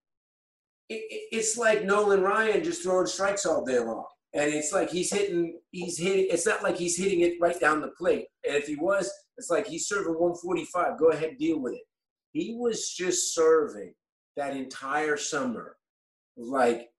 it, 0.90 1.28
it's 1.32 1.60
like 1.60 1.86
Nolan 1.86 2.24
Ryan 2.24 2.64
just 2.64 2.82
throwing 2.82 3.06
strikes 3.06 3.46
all 3.46 3.64
day 3.64 3.78
long. 3.78 4.06
And 4.34 4.52
it's 4.52 4.74
like 4.74 4.90
he's 4.90 5.14
hitting, 5.14 5.60
he's 5.70 6.00
hitting, 6.00 6.26
it's 6.32 6.48
not 6.48 6.64
like 6.64 6.76
he's 6.76 6.98
hitting 6.98 7.20
it 7.20 7.38
right 7.40 7.60
down 7.60 7.82
the 7.82 7.90
plate. 7.90 8.26
And 8.48 8.56
if 8.56 8.66
he 8.66 8.76
was, 8.76 9.12
it's 9.38 9.52
like 9.52 9.68
he's 9.68 9.88
serving 9.88 10.14
145. 10.14 10.98
Go 10.98 11.12
ahead, 11.12 11.38
deal 11.38 11.60
with 11.60 11.74
it. 11.74 11.84
He 12.32 12.56
was 12.58 12.90
just 12.90 13.36
serving 13.36 13.94
that 14.38 14.58
entire 14.58 15.18
summer. 15.18 15.78
Like, 16.36 16.90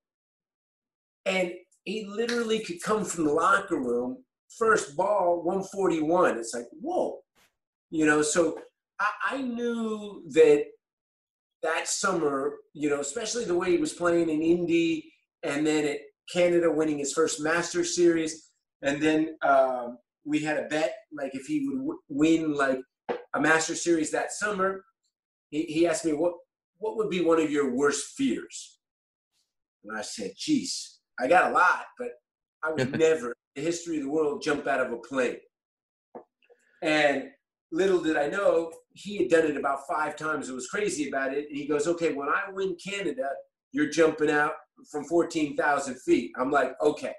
and 1.26 1.50
he 1.82 2.06
literally 2.06 2.60
could 2.60 2.80
come 2.80 3.04
from 3.04 3.24
the 3.24 3.32
locker 3.32 3.80
room 3.80 4.18
first 4.56 4.96
ball 4.96 5.42
141 5.42 6.38
it's 6.38 6.54
like 6.54 6.66
whoa 6.80 7.23
you 7.94 8.04
know 8.04 8.22
so 8.22 8.58
I, 8.98 9.10
I, 9.30 9.42
knew 9.42 10.24
that 10.30 10.64
that 11.62 11.86
summer 11.86 12.56
you 12.72 12.90
know 12.90 12.98
especially 12.98 13.44
the 13.44 13.54
way 13.54 13.70
he 13.70 13.78
was 13.78 13.92
playing 13.92 14.28
in 14.28 14.42
indy 14.42 15.12
and 15.44 15.64
then 15.64 15.84
at 15.86 15.98
canada 16.32 16.70
winning 16.70 16.98
his 16.98 17.12
first 17.12 17.40
master 17.40 17.84
series 17.84 18.50
and 18.82 19.00
then 19.00 19.36
um, 19.42 19.98
we 20.24 20.40
had 20.40 20.58
a 20.58 20.68
bet 20.68 20.92
like 21.12 21.34
if 21.34 21.46
he 21.46 21.68
would 21.68 21.78
w- 21.78 22.00
win 22.08 22.54
like 22.54 22.80
a 23.34 23.40
master 23.40 23.76
series 23.76 24.10
that 24.10 24.32
summer 24.32 24.84
he, 25.50 25.62
he 25.62 25.86
asked 25.86 26.04
me 26.04 26.12
what 26.12 26.34
what 26.78 26.96
would 26.96 27.10
be 27.10 27.20
one 27.20 27.40
of 27.40 27.50
your 27.50 27.70
worst 27.72 28.16
fears 28.16 28.80
and 29.84 29.96
i 29.96 30.02
said 30.02 30.32
geez 30.36 30.98
i 31.20 31.28
got 31.28 31.52
a 31.52 31.54
lot 31.54 31.84
but 31.96 32.08
i 32.64 32.72
would 32.72 32.98
never 32.98 33.28
in 33.28 33.62
the 33.62 33.62
history 33.62 33.98
of 33.98 34.02
the 34.02 34.10
world 34.10 34.42
jump 34.42 34.66
out 34.66 34.80
of 34.80 34.92
a 34.92 34.96
plane. 34.96 35.36
And 36.82 37.30
little 37.74 38.00
did 38.00 38.16
I 38.16 38.28
know, 38.28 38.72
he 38.92 39.18
had 39.18 39.28
done 39.28 39.46
it 39.46 39.56
about 39.56 39.86
five 39.88 40.16
times 40.16 40.46
and 40.46 40.54
was 40.54 40.68
crazy 40.68 41.08
about 41.08 41.34
it. 41.34 41.48
And 41.48 41.58
he 41.58 41.66
goes, 41.66 41.88
okay, 41.88 42.12
when 42.12 42.28
I 42.28 42.44
win 42.52 42.76
Canada, 42.82 43.28
you're 43.72 43.90
jumping 43.90 44.30
out 44.30 44.52
from 44.90 45.04
14,000 45.04 46.00
feet. 46.00 46.30
I'm 46.38 46.50
like, 46.50 46.72
okay. 46.80 47.14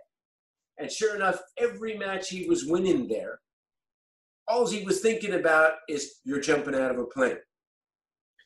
And 0.78 0.90
sure 0.90 1.16
enough, 1.16 1.40
every 1.58 1.98
match 1.98 2.30
he 2.30 2.48
was 2.48 2.66
winning 2.66 3.08
there, 3.08 3.40
all 4.48 4.68
he 4.68 4.84
was 4.84 5.02
thinking 5.02 5.34
about 5.34 5.74
is 5.90 6.20
you're 6.24 6.40
jumping 6.40 6.76
out 6.76 6.92
of 6.92 7.00
a 7.00 7.06
plane. 7.06 7.38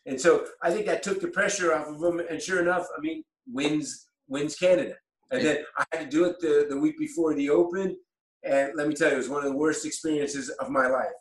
And 0.06 0.20
so 0.20 0.46
I 0.64 0.72
think 0.72 0.88
that 0.88 1.04
took 1.04 1.22
the 1.22 1.28
pressure 1.28 1.74
off 1.74 1.88
of 1.88 2.02
him. 2.02 2.20
And 2.28 2.42
sure 2.42 2.62
enough, 2.62 2.88
I 2.98 3.02
mean, 3.02 3.24
wins 3.48 4.08
wins 4.28 4.56
Canada. 4.56 4.96
And 5.32 5.46
then 5.46 5.58
I 5.78 5.86
had 5.92 6.06
to 6.06 6.10
do 6.10 6.26
it 6.26 6.40
the, 6.40 6.66
the 6.70 6.78
week 6.78 6.98
before 6.98 7.36
the 7.36 7.50
Open. 7.50 7.96
And 8.44 8.72
let 8.76 8.88
me 8.88 8.96
tell 8.96 9.10
you, 9.10 9.16
it 9.16 9.18
was 9.18 9.30
one 9.30 9.46
of 9.46 9.52
the 9.52 9.58
worst 9.58 9.86
experiences 9.86 10.50
of 10.50 10.70
my 10.70 10.88
life. 10.88 11.12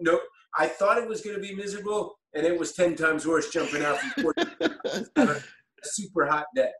No, 0.00 0.18
I 0.56 0.66
thought 0.66 0.98
it 0.98 1.08
was 1.08 1.20
going 1.20 1.36
to 1.36 1.42
be 1.42 1.54
miserable, 1.54 2.18
and 2.34 2.46
it 2.46 2.58
was 2.58 2.72
10 2.72 2.96
times 2.96 3.26
worse 3.26 3.50
jumping 3.50 3.82
out 3.82 3.98
from 3.98 4.32
a 5.16 5.40
super 5.82 6.26
hot 6.26 6.46
day. 6.54 6.70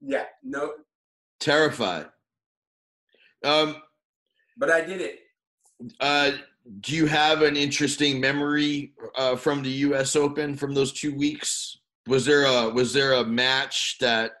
Yeah, 0.00 0.24
no. 0.42 0.72
Terrified. 1.40 2.06
Um, 3.44 3.76
but 4.56 4.70
I 4.70 4.80
did 4.82 5.00
it. 5.00 5.20
Uh, 6.00 6.32
do 6.80 6.94
you 6.94 7.06
have 7.06 7.42
an 7.42 7.56
interesting 7.56 8.20
memory 8.20 8.94
uh, 9.16 9.36
from 9.36 9.62
the 9.62 9.70
U.S. 9.70 10.16
Open 10.16 10.56
from 10.56 10.72
those 10.72 10.92
two 10.92 11.14
weeks? 11.14 11.78
Was 12.06 12.24
there 12.24 12.44
a 12.44 12.70
was 12.70 12.92
there 12.92 13.14
a 13.14 13.24
match 13.24 13.96
that 14.00 14.32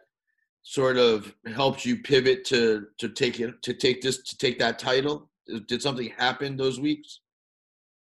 sort 0.62 0.96
of 0.96 1.34
helped 1.54 1.84
you 1.84 1.98
pivot 1.98 2.44
to 2.46 2.86
to 2.98 3.08
take 3.08 3.40
it 3.40 3.60
to 3.62 3.74
take 3.74 4.00
this 4.00 4.22
to 4.22 4.38
take 4.38 4.58
that 4.58 4.78
title? 4.78 5.30
Did 5.66 5.82
something 5.82 6.10
happen 6.16 6.56
those 6.56 6.80
weeks? 6.80 7.20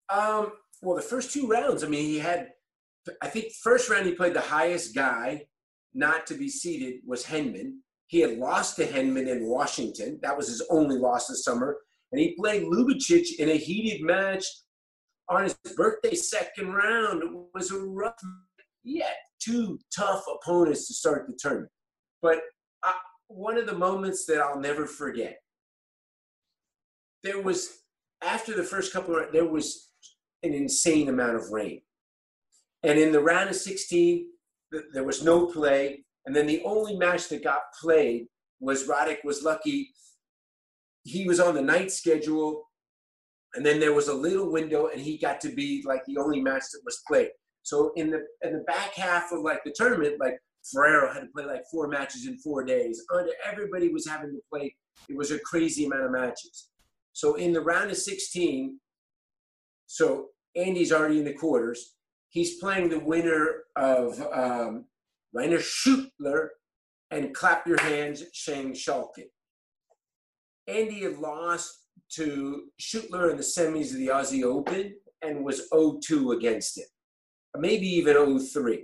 Um, 0.09 0.53
well, 0.82 0.96
the 0.96 1.03
first 1.03 1.32
two 1.32 1.46
rounds, 1.46 1.84
I 1.84 1.88
mean, 1.88 2.05
he 2.05 2.18
had, 2.18 2.48
I 3.22 3.28
think, 3.28 3.53
first 3.62 3.88
round 3.88 4.07
he 4.07 4.14
played 4.14 4.34
the 4.34 4.40
highest 4.40 4.94
guy 4.94 5.46
not 5.94 6.26
to 6.26 6.34
be 6.34 6.48
seeded 6.48 7.00
was 7.07 7.24
Henman. 7.24 7.78
He 8.07 8.20
had 8.20 8.38
lost 8.38 8.76
to 8.76 8.86
Henman 8.86 9.28
in 9.28 9.46
Washington. 9.46 10.18
That 10.22 10.36
was 10.36 10.48
his 10.48 10.62
only 10.70 10.98
loss 10.98 11.28
this 11.28 11.44
summer. 11.44 11.78
And 12.11 12.20
he 12.20 12.36
played 12.38 12.64
Ljubicic 12.64 13.38
in 13.38 13.48
a 13.48 13.57
heated 13.57 14.03
match 14.03 14.44
on 15.28 15.44
his 15.44 15.55
birthday 15.76 16.14
second 16.14 16.72
round. 16.72 17.22
It 17.22 17.30
was 17.55 17.70
a 17.70 17.78
rough. 17.78 18.14
Had 18.84 19.14
two 19.40 19.78
tough 19.96 20.24
opponents 20.28 20.88
to 20.88 20.94
start 20.94 21.26
the 21.28 21.38
tournament. 21.40 21.70
But 22.20 22.40
I, 22.82 22.94
one 23.28 23.57
of 23.57 23.66
the 23.66 23.74
moments 23.74 24.26
that 24.26 24.40
I'll 24.40 24.61
never 24.61 24.86
forget. 24.86 25.38
There 27.22 27.40
was 27.40 27.70
after 28.22 28.55
the 28.55 28.64
first 28.64 28.92
couple 28.92 29.16
of 29.16 29.32
there 29.32 29.46
was 29.46 29.91
an 30.43 30.55
insane 30.55 31.09
amount 31.09 31.36
of 31.36 31.51
rain, 31.51 31.82
and 32.82 32.99
in 32.99 33.12
the 33.12 33.20
round 33.20 33.51
of 33.51 33.57
16, 33.57 34.26
there 34.93 35.05
was 35.05 35.22
no 35.22 35.47
play. 35.47 36.05
And 36.26 36.34
then 36.34 36.47
the 36.47 36.62
only 36.64 36.97
match 36.97 37.28
that 37.28 37.45
got 37.45 37.61
played 37.80 38.26
was 38.61 38.86
Roddick 38.86 39.24
was 39.24 39.43
lucky. 39.43 39.90
He 41.05 41.26
was 41.26 41.40
on 41.40 41.55
the 41.55 41.62
night 41.62 41.90
schedule, 41.90 42.64
and 43.55 43.66
then 43.66 43.80
there 43.80 43.93
was 43.93 44.09
a 44.09 44.14
little 44.14 44.51
window, 44.51 44.86
and 44.86 45.01
he 45.01 45.18
got 45.18 45.40
to 45.43 45.49
be 45.49 45.82
like 45.86 46.03
the 46.07 46.18
only 46.18 46.40
match 46.40 46.64
that 46.72 46.80
was 46.84 47.03
played. 47.07 47.30
So 47.62 47.93
in 47.97 48.11
the 48.11 48.24
in 48.43 48.53
the 48.53 48.64
back 48.66 48.95
half 48.95 49.32
of 49.32 49.40
like 49.40 49.62
the 49.64 49.72
tournament, 49.74 50.20
like 50.20 50.38
Ferrero 50.72 51.12
had 51.12 51.20
to 51.20 51.26
play 51.34 51.45
like 51.45 51.62
four 51.70 51.88
matches 51.88 52.26
in 52.26 52.38
four 52.38 52.64
days. 52.64 53.05
Under 53.12 53.32
everybody 53.45 53.88
was 53.88 54.07
having 54.07 54.30
to 54.30 54.40
play. 54.53 54.74
It 55.09 55.16
was 55.16 55.32
a 55.32 55.38
crazy 55.40 55.86
amount 55.86 56.05
of 56.05 56.12
matches. 56.12 56.68
So 57.12 57.34
in 57.34 57.53
the 57.53 57.61
round 57.61 57.90
of 57.90 57.97
16, 57.97 58.78
so 59.87 60.28
Andy's 60.57 60.93
already 60.93 61.18
in 61.18 61.24
the 61.24 61.33
quarters. 61.33 61.95
He's 62.30 62.59
playing 62.59 62.89
the 62.89 62.99
winner 62.99 63.64
of 63.76 64.20
um, 64.33 64.87
Rainer 65.33 65.59
Schüttler 65.59 66.49
and 67.11 67.35
Clap 67.35 67.66
Your 67.66 67.80
Hands, 67.80 68.22
Sjeng 68.35 68.72
Schalken. 68.72 69.28
Andy 70.66 71.03
had 71.03 71.18
lost 71.18 71.87
to 72.12 72.64
Schüttler 72.80 73.30
in 73.30 73.37
the 73.37 73.43
semis 73.43 73.91
of 73.91 73.99
the 73.99 74.09
Aussie 74.09 74.45
Open 74.45 74.95
and 75.22 75.45
was 75.45 75.68
0-2 75.72 76.37
against 76.37 76.78
him, 76.78 76.87
maybe 77.59 77.87
even 77.87 78.16
0-3. 78.16 78.83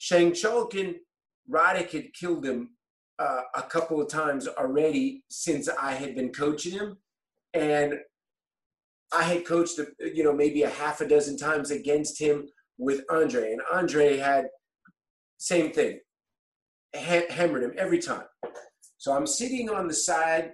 Sjeng 0.00 0.32
Schalken, 0.32 0.96
Roddick 1.50 1.90
had 1.90 2.12
killed 2.12 2.44
him 2.44 2.70
uh, 3.18 3.42
a 3.54 3.62
couple 3.62 4.00
of 4.00 4.08
times 4.08 4.46
already 4.48 5.24
since 5.28 5.68
I 5.68 5.92
had 5.92 6.14
been 6.14 6.30
coaching 6.30 6.72
him. 6.72 6.98
And 7.54 7.94
I 9.12 9.22
had 9.22 9.46
coached, 9.46 9.80
you 10.14 10.24
know, 10.24 10.32
maybe 10.32 10.62
a 10.62 10.70
half 10.70 11.00
a 11.00 11.08
dozen 11.08 11.36
times 11.36 11.70
against 11.70 12.20
him 12.20 12.48
with 12.78 13.02
Andre. 13.10 13.52
And 13.52 13.60
Andre 13.72 14.16
had 14.16 14.46
same 15.38 15.72
thing, 15.72 16.00
ha- 16.94 17.30
hammered 17.30 17.62
him 17.62 17.74
every 17.76 17.98
time. 17.98 18.24
So 18.96 19.12
I'm 19.12 19.26
sitting 19.26 19.70
on 19.70 19.86
the 19.86 19.94
side 19.94 20.52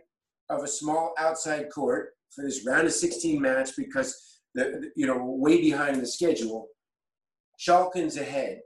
of 0.50 0.62
a 0.62 0.68
small 0.68 1.14
outside 1.18 1.70
court 1.70 2.11
for 2.34 2.44
this 2.44 2.66
round 2.66 2.86
of 2.86 2.92
16 2.92 3.40
match 3.40 3.70
because 3.76 4.32
the 4.55 4.90
you 4.96 5.07
know 5.07 5.18
way 5.24 5.61
behind 5.61 6.00
the 6.00 6.07
schedule. 6.07 6.68
Schalken's 7.59 8.16
ahead, 8.16 8.61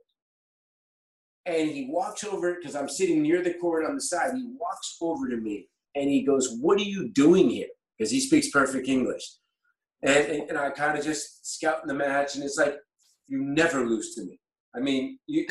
and 1.45 1.71
he 1.71 1.89
walks 1.91 2.25
over 2.25 2.55
because 2.55 2.75
I'm 2.75 2.89
sitting 2.89 3.23
near 3.23 3.43
the 3.43 3.55
court 3.55 3.85
on 3.85 3.95
the 3.95 4.01
side. 4.01 4.35
He 4.35 4.47
walks 4.59 4.97
over 5.01 5.29
to 5.29 5.37
me 5.37 5.69
and 5.95 6.09
he 6.09 6.23
goes, 6.23 6.57
"What 6.61 6.79
are 6.79 6.85
you 6.85 7.11
doing 7.11 7.51
here?" 7.51 7.69
Because 7.97 8.11
he 8.11 8.21
speaks 8.21 8.51
perfect 8.51 8.89
English, 8.89 9.23
and 10.03 10.27
and, 10.27 10.51
and 10.51 10.59
I 10.59 10.71
kind 10.71 10.99
of 10.99 11.05
just 11.05 11.55
scouting 11.55 11.89
the 11.89 11.95
match, 11.95 12.35
and 12.35 12.45
it's 12.45 12.59
like, 12.59 12.77
"You 13.27 13.43
never 13.43 13.85
lose 13.85 14.15
to 14.15 14.25
me." 14.25 14.39
I 14.75 14.81
mean, 14.81 15.19
you. 15.27 15.47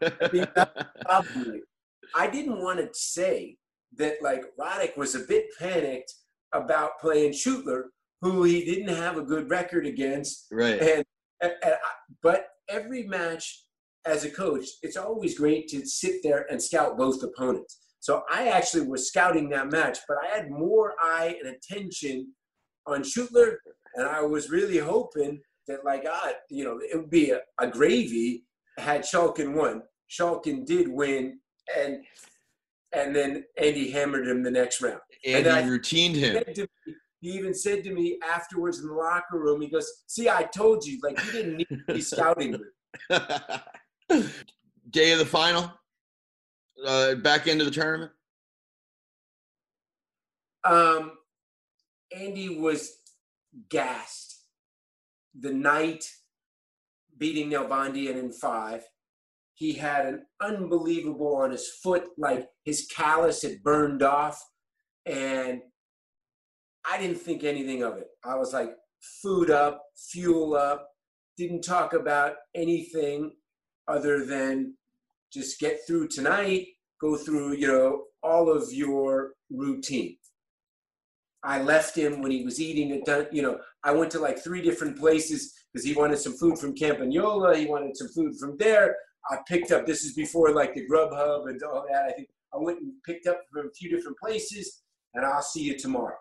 I, 0.00 0.30
mean, 0.32 0.46
probably, 1.04 1.62
I 2.14 2.28
didn't 2.28 2.62
want 2.62 2.78
to 2.78 2.88
say 2.92 3.56
that 3.96 4.22
like 4.22 4.44
Roddick 4.58 4.96
was 4.96 5.14
a 5.14 5.20
bit 5.20 5.46
panicked 5.58 6.12
about 6.52 6.98
playing 7.00 7.32
Schüttler, 7.32 7.84
who 8.20 8.44
he 8.44 8.64
didn't 8.64 8.94
have 8.94 9.16
a 9.16 9.22
good 9.22 9.50
record 9.50 9.86
against. 9.86 10.46
Right. 10.50 10.80
And, 10.80 11.04
and, 11.42 11.52
and 11.62 11.74
but 12.22 12.46
every 12.68 13.04
match 13.04 13.64
as 14.04 14.24
a 14.24 14.30
coach, 14.30 14.66
it's 14.82 14.96
always 14.96 15.38
great 15.38 15.68
to 15.68 15.86
sit 15.86 16.22
there 16.22 16.46
and 16.50 16.62
scout 16.62 16.96
both 16.96 17.22
opponents. 17.22 17.78
So 18.00 18.22
I 18.30 18.48
actually 18.48 18.88
was 18.88 19.08
scouting 19.08 19.48
that 19.50 19.70
match, 19.70 19.98
but 20.08 20.16
I 20.22 20.36
had 20.36 20.50
more 20.50 20.94
eye 21.00 21.36
and 21.42 21.54
attention 21.54 22.32
on 22.86 23.02
Schüttler, 23.02 23.56
and 23.94 24.06
I 24.06 24.22
was 24.22 24.50
really 24.50 24.78
hoping 24.78 25.40
that, 25.66 25.84
like, 25.84 26.04
ah, 26.08 26.32
you 26.50 26.64
know, 26.64 26.78
it 26.78 26.96
would 26.96 27.10
be 27.10 27.30
a, 27.30 27.40
a 27.60 27.66
gravy 27.66 28.44
had 28.78 29.02
Schalken 29.02 29.54
won. 29.54 29.82
Schalken 30.10 30.64
did 30.64 30.88
win, 30.88 31.38
and 31.76 32.04
and 32.94 33.16
then 33.16 33.44
Andy 33.56 33.90
hammered 33.90 34.26
him 34.26 34.42
the 34.42 34.50
next 34.50 34.82
round. 34.82 35.00
Andy 35.26 35.48
and 35.48 35.70
routined 35.70 36.16
him. 36.16 36.34
Me, 36.34 36.66
he 37.20 37.30
even 37.30 37.54
said 37.54 37.84
to 37.84 37.94
me 37.94 38.18
afterwards 38.28 38.80
in 38.80 38.88
the 38.88 38.94
locker 38.94 39.38
room, 39.38 39.60
he 39.60 39.68
goes, 39.68 39.90
"See, 40.06 40.28
I 40.28 40.42
told 40.42 40.84
you, 40.84 40.98
like 41.02 41.24
you 41.26 41.32
didn't 41.32 41.56
need 41.56 41.68
to 41.68 41.94
be 41.94 42.00
scouting 42.02 42.52
me." 42.52 42.58
Day 44.90 45.12
of 45.12 45.18
the 45.18 45.26
final, 45.26 45.72
uh, 46.84 47.14
back 47.16 47.46
into 47.46 47.64
the 47.64 47.70
tournament. 47.70 48.12
Um, 50.64 51.12
Andy 52.14 52.58
was 52.58 52.98
gassed 53.68 54.46
the 55.38 55.52
night 55.52 56.04
beating 57.18 57.50
Nalbandian 57.50 58.18
in 58.18 58.32
five. 58.32 58.82
He 59.54 59.74
had 59.74 60.06
an 60.06 60.26
unbelievable 60.40 61.36
on 61.36 61.50
his 61.52 61.68
foot, 61.82 62.04
like 62.18 62.48
his 62.64 62.88
callus 62.94 63.42
had 63.42 63.62
burned 63.62 64.02
off. 64.02 64.42
And 65.06 65.60
I 66.90 66.98
didn't 66.98 67.18
think 67.18 67.44
anything 67.44 67.82
of 67.82 67.96
it. 67.98 68.08
I 68.24 68.34
was 68.36 68.52
like, 68.52 68.70
food 69.22 69.50
up, 69.50 69.82
fuel 69.96 70.54
up, 70.54 70.88
didn't 71.36 71.62
talk 71.62 71.92
about 71.92 72.34
anything 72.54 73.32
other 73.88 74.24
than 74.24 74.74
just 75.32 75.58
get 75.58 75.80
through 75.86 76.08
tonight, 76.08 76.66
go 77.00 77.16
through, 77.16 77.54
you 77.54 77.66
know, 77.66 78.04
all 78.22 78.50
of 78.50 78.72
your 78.72 79.32
routine. 79.50 80.16
I 81.44 81.60
left 81.60 81.96
him 81.96 82.22
when 82.22 82.30
he 82.30 82.44
was 82.44 82.60
eating 82.60 82.90
it. 82.90 83.28
You 83.32 83.42
know, 83.42 83.58
I 83.82 83.92
went 83.92 84.10
to 84.12 84.20
like 84.20 84.38
three 84.38 84.62
different 84.62 84.98
places 84.98 85.52
because 85.72 85.84
he 85.84 85.94
wanted 85.94 86.18
some 86.18 86.34
food 86.34 86.58
from 86.58 86.74
Campagnola. 86.74 87.56
He 87.56 87.66
wanted 87.66 87.96
some 87.96 88.08
food 88.08 88.36
from 88.38 88.56
there. 88.58 88.96
I 89.30 89.38
picked 89.48 89.70
up. 89.72 89.86
This 89.86 90.04
is 90.04 90.14
before 90.14 90.52
like 90.52 90.74
the 90.74 90.86
Grubhub 90.86 91.48
and 91.48 91.60
all 91.62 91.84
that. 91.90 92.04
I 92.08 92.12
think 92.12 92.28
I 92.54 92.58
went 92.58 92.80
and 92.80 92.92
picked 93.04 93.26
up 93.26 93.40
from 93.52 93.66
a 93.66 93.70
few 93.70 93.90
different 93.90 94.18
places, 94.18 94.82
and 95.14 95.24
I'll 95.24 95.42
see 95.42 95.62
you 95.62 95.78
tomorrow. 95.78 96.16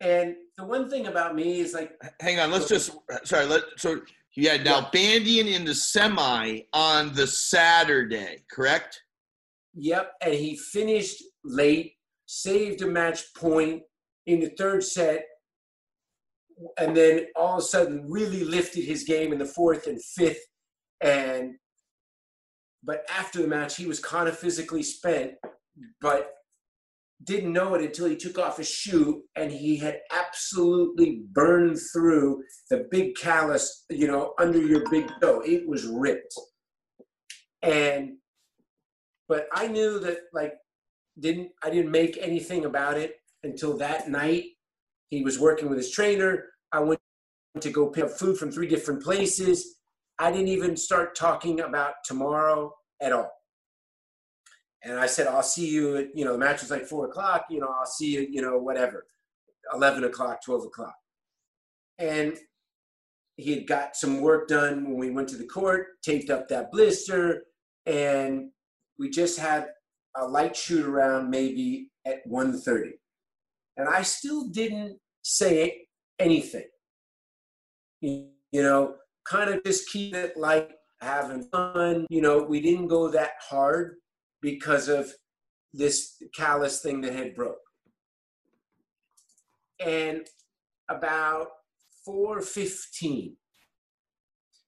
And 0.00 0.36
the 0.56 0.64
one 0.64 0.88
thing 0.88 1.06
about 1.06 1.34
me 1.34 1.60
is 1.60 1.74
like, 1.74 1.92
hang 2.20 2.38
on, 2.38 2.50
let's 2.50 2.68
just 2.68 2.96
sorry. 3.24 3.46
Let 3.46 3.62
so 3.76 4.00
you 4.34 4.48
had 4.48 4.64
now 4.64 4.78
yeah. 4.78 5.18
Bandian 5.18 5.52
in 5.52 5.64
the 5.64 5.74
semi 5.74 6.60
on 6.72 7.12
the 7.14 7.26
Saturday, 7.26 8.44
correct? 8.50 9.02
Yep, 9.74 10.12
and 10.22 10.34
he 10.34 10.56
finished 10.56 11.22
late, 11.44 11.94
saved 12.28 12.82
a 12.82 12.86
match 12.86 13.34
point 13.34 13.82
in 14.26 14.40
the 14.40 14.50
third 14.50 14.84
set, 14.84 15.24
and 16.78 16.94
then 16.94 17.26
all 17.34 17.54
of 17.54 17.60
a 17.60 17.66
sudden 17.66 18.04
really 18.08 18.44
lifted 18.44 18.84
his 18.84 19.04
game 19.04 19.32
in 19.32 19.38
the 19.38 19.46
fourth 19.46 19.86
and 19.86 20.02
fifth. 20.02 20.44
And 21.00 21.54
but 22.84 23.04
after 23.10 23.40
the 23.42 23.48
match, 23.48 23.76
he 23.76 23.86
was 23.86 23.98
kind 23.98 24.28
of 24.28 24.38
physically 24.38 24.82
spent, 24.82 25.32
but 26.00 26.32
didn't 27.24 27.52
know 27.52 27.74
it 27.74 27.82
until 27.82 28.06
he 28.06 28.14
took 28.14 28.38
off 28.38 28.58
his 28.58 28.68
shoe 28.68 29.22
and 29.34 29.50
he 29.50 29.76
had 29.76 30.00
absolutely 30.12 31.22
burned 31.32 31.76
through 31.92 32.42
the 32.70 32.86
big 32.90 33.16
callus, 33.16 33.84
you 33.90 34.06
know, 34.06 34.34
under 34.38 34.60
your 34.60 34.88
big 34.90 35.10
toe. 35.20 35.40
It 35.40 35.66
was 35.66 35.86
ripped. 35.86 36.34
And 37.62 38.18
but 39.28 39.46
I 39.52 39.66
knew 39.66 39.98
that 40.00 40.18
like 40.32 40.52
didn't 41.20 41.50
I 41.62 41.70
didn't 41.70 41.90
make 41.90 42.18
anything 42.20 42.64
about 42.64 42.96
it 42.96 43.16
until 43.42 43.76
that 43.78 44.08
night 44.08 44.44
he 45.10 45.22
was 45.22 45.38
working 45.38 45.68
with 45.68 45.78
his 45.78 45.90
trainer. 45.90 46.44
I 46.72 46.80
went 46.80 47.00
to 47.60 47.70
go 47.70 47.88
pick 47.88 48.04
up 48.04 48.10
food 48.10 48.36
from 48.36 48.50
three 48.50 48.68
different 48.68 49.02
places. 49.02 49.76
I 50.18 50.30
didn't 50.30 50.48
even 50.48 50.76
start 50.76 51.14
talking 51.16 51.60
about 51.60 51.94
tomorrow 52.04 52.74
at 53.00 53.12
all. 53.12 53.30
And 54.82 54.98
I 54.98 55.06
said, 55.06 55.26
I'll 55.26 55.42
see 55.42 55.68
you 55.68 55.96
at, 55.96 56.08
you 56.14 56.24
know, 56.24 56.32
the 56.32 56.38
match 56.38 56.60
was 56.60 56.70
like 56.70 56.86
four 56.86 57.06
o'clock, 57.06 57.46
you 57.50 57.60
know, 57.60 57.68
I'll 57.68 57.86
see 57.86 58.14
you, 58.14 58.26
you 58.30 58.42
know, 58.42 58.58
whatever, 58.58 59.06
11 59.74 60.04
o'clock, 60.04 60.44
12 60.44 60.66
o'clock. 60.66 60.94
And 61.98 62.36
he 63.36 63.54
had 63.54 63.66
got 63.66 63.96
some 63.96 64.20
work 64.20 64.48
done 64.48 64.84
when 64.84 64.96
we 64.96 65.10
went 65.10 65.28
to 65.30 65.36
the 65.36 65.46
court, 65.46 65.86
taped 66.02 66.30
up 66.30 66.48
that 66.48 66.70
blister, 66.70 67.44
and 67.86 68.50
we 68.98 69.10
just 69.10 69.38
had 69.38 69.68
a 70.18 70.26
light 70.26 70.56
shoot 70.56 70.84
around 70.84 71.30
maybe 71.30 71.90
at 72.06 72.26
1.30 72.28 72.92
and 73.78 73.88
I 73.88 74.02
still 74.02 74.48
didn't 74.48 74.98
say 75.22 75.86
anything. 76.18 76.66
You 78.00 78.32
know, 78.52 78.96
kind 79.24 79.50
of 79.50 79.64
just 79.64 79.88
keep 79.88 80.14
it 80.14 80.36
like 80.36 80.72
having 81.00 81.44
fun. 81.44 82.06
You 82.10 82.20
know, 82.20 82.42
we 82.42 82.60
didn't 82.60 82.88
go 82.88 83.08
that 83.08 83.32
hard 83.40 83.96
because 84.42 84.88
of 84.88 85.10
this 85.72 86.20
callous 86.34 86.80
thing 86.80 87.00
that 87.02 87.12
had 87.12 87.34
broke. 87.34 87.58
And 89.84 90.26
about 90.88 91.48
415, 92.04 93.36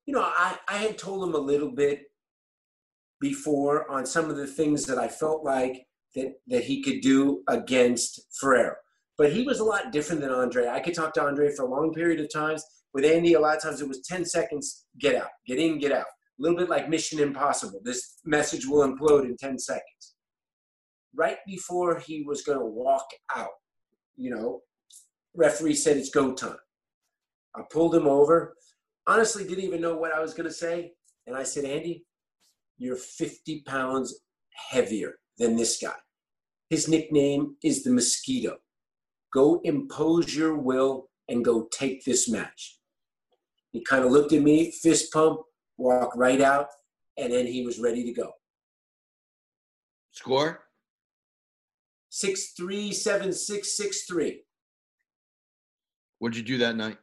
you 0.07 0.15
know, 0.15 0.23
I, 0.23 0.57
I 0.69 0.77
had 0.77 0.99
told 0.99 1.29
him 1.29 1.35
a 1.35 1.39
little 1.39 1.71
bit 1.71 2.10
before 3.21 3.91
on 3.91 4.07
some 4.07 4.31
of 4.31 4.37
the 4.37 4.47
things 4.47 4.85
that 4.87 4.99
I 4.99 5.09
felt 5.09 5.45
like 5.45 5.87
that, 6.15 6.33
that 6.49 6.65
he 6.65 6.83
could 6.83 7.01
do 7.01 7.43
against 7.49 8.21
Ferrero. 8.41 8.75
But 9.19 9.33
he 9.33 9.43
was 9.43 9.61
a 9.61 9.65
lot 9.65 9.93
different 9.93 10.23
than 10.23 10.31
Andre. 10.31 10.69
I 10.69 10.81
could 10.81 10.95
talk 10.95 11.13
to 11.15 11.23
Andre 11.23 11.55
for 11.55 11.65
a 11.65 11.71
long 11.71 11.93
period 11.93 12.21
of 12.21 12.33
times. 12.33 12.65
With 12.95 13.05
Andy, 13.05 13.35
a 13.35 13.41
lot 13.41 13.57
of 13.57 13.63
times 13.63 13.81
it 13.81 13.89
was 13.89 14.01
10 14.01 14.25
seconds, 14.25 14.87
get 14.99 15.15
out, 15.15 15.29
get 15.47 15.59
in, 15.59 15.79
get 15.79 15.93
out. 15.93 16.07
A 16.07 16.43
little 16.43 16.57
bit 16.57 16.71
like 16.71 16.89
Mission 16.89 17.21
Impossible. 17.21 17.81
This 17.85 18.19
message 18.25 18.67
will 18.67 18.89
implode 18.89 19.25
in 19.25 19.37
10 19.37 19.59
seconds. 19.59 20.15
Right 21.15 21.37
before 21.47 21.99
he 21.99 22.23
was 22.23 22.43
going 22.43 22.59
to 22.59 22.65
walk 22.65 23.07
out, 23.35 23.51
you 24.17 24.31
know, 24.31 24.61
referee 25.35 25.75
said 25.75 25.99
it's 25.99 26.11
go 26.11 26.33
time. 26.33 26.57
I 27.55 27.63
pulled 27.71 27.95
him 27.95 28.07
over. 28.07 28.55
Honestly, 29.07 29.45
didn't 29.45 29.65
even 29.65 29.81
know 29.81 29.97
what 29.97 30.15
I 30.15 30.21
was 30.21 30.35
going 30.35 30.49
to 30.49 30.55
say. 30.55 30.93
And 31.27 31.37
I 31.37 31.43
said, 31.43 31.65
Andy, 31.65 32.05
you're 32.81 32.97
50 32.97 33.63
pounds 33.67 34.21
heavier 34.71 35.19
than 35.39 35.55
this 35.55 35.79
guy. 35.81 35.95
His 36.71 36.89
nickname 36.89 37.57
is 37.63 37.85
the 37.85 37.91
Mosquito. 37.91 38.57
Go 39.33 39.61
impose 39.65 40.35
your 40.35 40.57
will 40.57 41.09
and 41.29 41.45
go 41.45 41.69
take 41.71 42.05
this 42.05 42.29
match. 42.29 42.79
He 43.71 43.85
kind 43.85 44.05
of 44.05 44.11
looked 44.11 44.33
at 44.33 44.43
me, 44.43 44.73
fist 44.73 45.13
pump, 45.13 45.43
walked 45.77 46.17
right 46.17 46.41
out, 46.41 46.67
and 47.19 47.33
then 47.33 47.47
he 47.47 47.65
was 47.65 47.79
ready 47.79 48.03
to 48.05 48.13
go. 48.13 48.33
Score? 50.11 50.65
Six 52.09 52.53
three 52.57 52.93
seven 52.93 53.33
six 53.33 53.77
six 53.77 54.05
three. 54.05 54.43
What'd 56.19 56.37
you 56.37 56.43
do 56.43 56.59
that 56.59 56.77
night? 56.77 56.99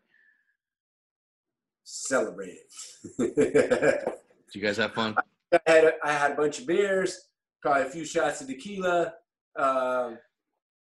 Celebrated. 1.84 2.58
Did 3.18 4.56
you 4.56 4.62
guys 4.62 4.78
have 4.78 4.94
fun? 4.94 5.16
I 5.54 5.60
had 5.66 5.84
a, 5.86 5.94
I 6.04 6.12
had 6.12 6.32
a 6.32 6.36
bunch 6.36 6.60
of 6.60 6.68
beers, 6.68 7.20
probably 7.62 7.84
a 7.84 7.90
few 7.90 8.06
shots 8.06 8.42
of 8.42 8.48
tequila. 8.48 9.14
Uh, 9.58 10.12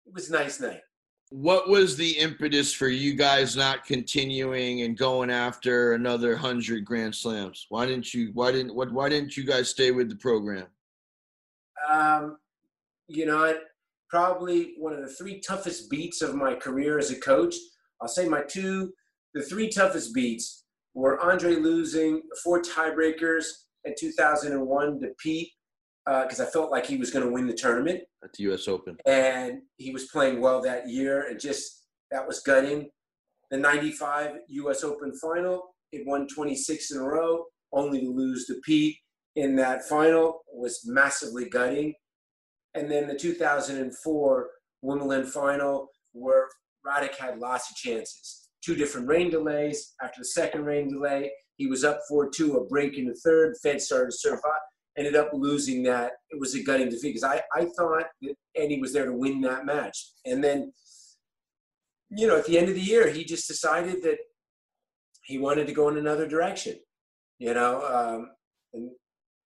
it 0.06 0.14
was 0.14 0.30
a 0.30 0.32
nice 0.32 0.60
night. 0.60 0.80
What 1.30 1.68
was 1.68 1.96
the 1.96 2.12
impetus 2.18 2.72
for 2.72 2.88
you 2.88 3.14
guys 3.14 3.56
not 3.56 3.84
continuing 3.84 4.82
and 4.82 4.96
going 4.96 5.30
after 5.30 5.94
another 5.94 6.36
hundred 6.36 6.84
Grand 6.84 7.14
Slams? 7.14 7.66
Why 7.68 7.86
didn't 7.86 8.14
you? 8.14 8.30
Why 8.34 8.52
didn't 8.52 8.74
what? 8.74 8.92
Why 8.92 9.08
didn't 9.08 9.36
you 9.36 9.44
guys 9.44 9.68
stay 9.68 9.90
with 9.90 10.08
the 10.08 10.16
program? 10.16 10.66
Um, 11.90 12.38
you 13.08 13.26
know, 13.26 13.58
probably 14.08 14.74
one 14.78 14.92
of 14.92 15.00
the 15.00 15.08
three 15.08 15.40
toughest 15.40 15.90
beats 15.90 16.22
of 16.22 16.34
my 16.34 16.54
career 16.54 16.98
as 16.98 17.10
a 17.10 17.20
coach. 17.20 17.56
I'll 18.00 18.08
say 18.08 18.28
my 18.28 18.42
two, 18.42 18.92
the 19.34 19.42
three 19.42 19.68
toughest 19.68 20.14
beats 20.14 20.64
were 20.94 21.20
Andre 21.20 21.56
losing 21.56 22.22
four 22.44 22.62
tiebreakers 22.62 23.46
in 23.87 23.95
2001 23.99 25.01
to 25.01 25.09
Pete 25.18 25.51
because 26.05 26.41
uh, 26.41 26.45
I 26.45 26.47
felt 26.47 26.70
like 26.70 26.87
he 26.87 26.97
was 26.97 27.11
going 27.11 27.24
to 27.24 27.32
win 27.32 27.47
the 27.47 27.55
tournament 27.55 28.01
at 28.22 28.32
the 28.34 28.45
U.S. 28.45 28.68
Open, 28.68 28.97
and 29.07 29.62
he 29.76 29.91
was 29.91 30.07
playing 30.07 30.41
well 30.41 30.62
that 30.62 30.89
year, 30.89 31.28
and 31.28 31.41
just 31.41 31.87
that 32.11 32.26
was 32.26 32.41
gutting. 32.41 32.91
The 33.51 33.57
'95 33.57 34.32
U.S. 34.49 34.84
Open 34.84 35.12
final, 35.20 35.74
it 35.93 36.07
won 36.07 36.28
26 36.28 36.93
in 36.93 36.99
a 36.99 37.03
row, 37.03 37.45
only 37.72 38.01
to 38.01 38.11
lose 38.11 38.47
to 38.47 38.61
Pete 38.64 38.97
in 39.37 39.55
that 39.57 39.87
final 39.87 40.41
was 40.53 40.80
massively 40.87 41.49
gutting. 41.49 41.95
And 42.74 42.91
then 42.91 43.07
the 43.07 43.16
2004 43.16 44.51
Wimbledon 44.82 45.26
final, 45.26 45.89
where 46.12 46.49
Roddick 46.87 47.14
had 47.16 47.39
lots 47.39 47.70
of 47.70 47.76
chances. 47.76 48.49
Two 48.64 48.74
different 48.74 49.09
rain 49.09 49.30
delays. 49.30 49.95
After 50.03 50.20
the 50.20 50.26
second 50.26 50.64
rain 50.64 50.91
delay, 50.91 51.30
he 51.57 51.66
was 51.66 51.84
up 51.84 52.00
4 52.09 52.30
2, 52.30 52.57
a 52.57 52.66
break 52.66 52.98
in 52.98 53.07
the 53.07 53.14
third. 53.14 53.57
Fed 53.62 53.80
started 53.80 54.11
to 54.11 54.16
serve 54.16 54.40
up, 54.46 54.62
ended 54.96 55.16
up 55.16 55.30
losing 55.32 55.82
that. 55.84 56.12
It 56.30 56.38
was 56.38 56.54
a 56.54 56.62
gutting 56.62 56.88
defeat 56.88 57.14
because 57.14 57.24
I, 57.24 57.42
I 57.54 57.66
thought 57.76 58.04
that 58.22 58.34
Eddie 58.54 58.80
was 58.80 58.92
there 58.92 59.07
to 59.07 59.12
win 59.12 59.40
that 59.42 59.66
match. 59.66 60.12
And 60.24 60.42
then, 60.42 60.72
you 62.11 62.26
know, 62.26 62.36
at 62.36 62.46
the 62.46 62.59
end 62.59 62.68
of 62.68 62.74
the 62.74 62.80
year, 62.80 63.11
he 63.11 63.24
just 63.24 63.48
decided 63.48 64.02
that 64.02 64.18
he 65.24 65.38
wanted 65.38 65.66
to 65.66 65.72
go 65.72 65.88
in 65.88 65.96
another 65.96 66.28
direction, 66.28 66.76
you 67.38 67.52
know, 67.52 67.82
um, 67.84 68.30
and, 68.72 68.90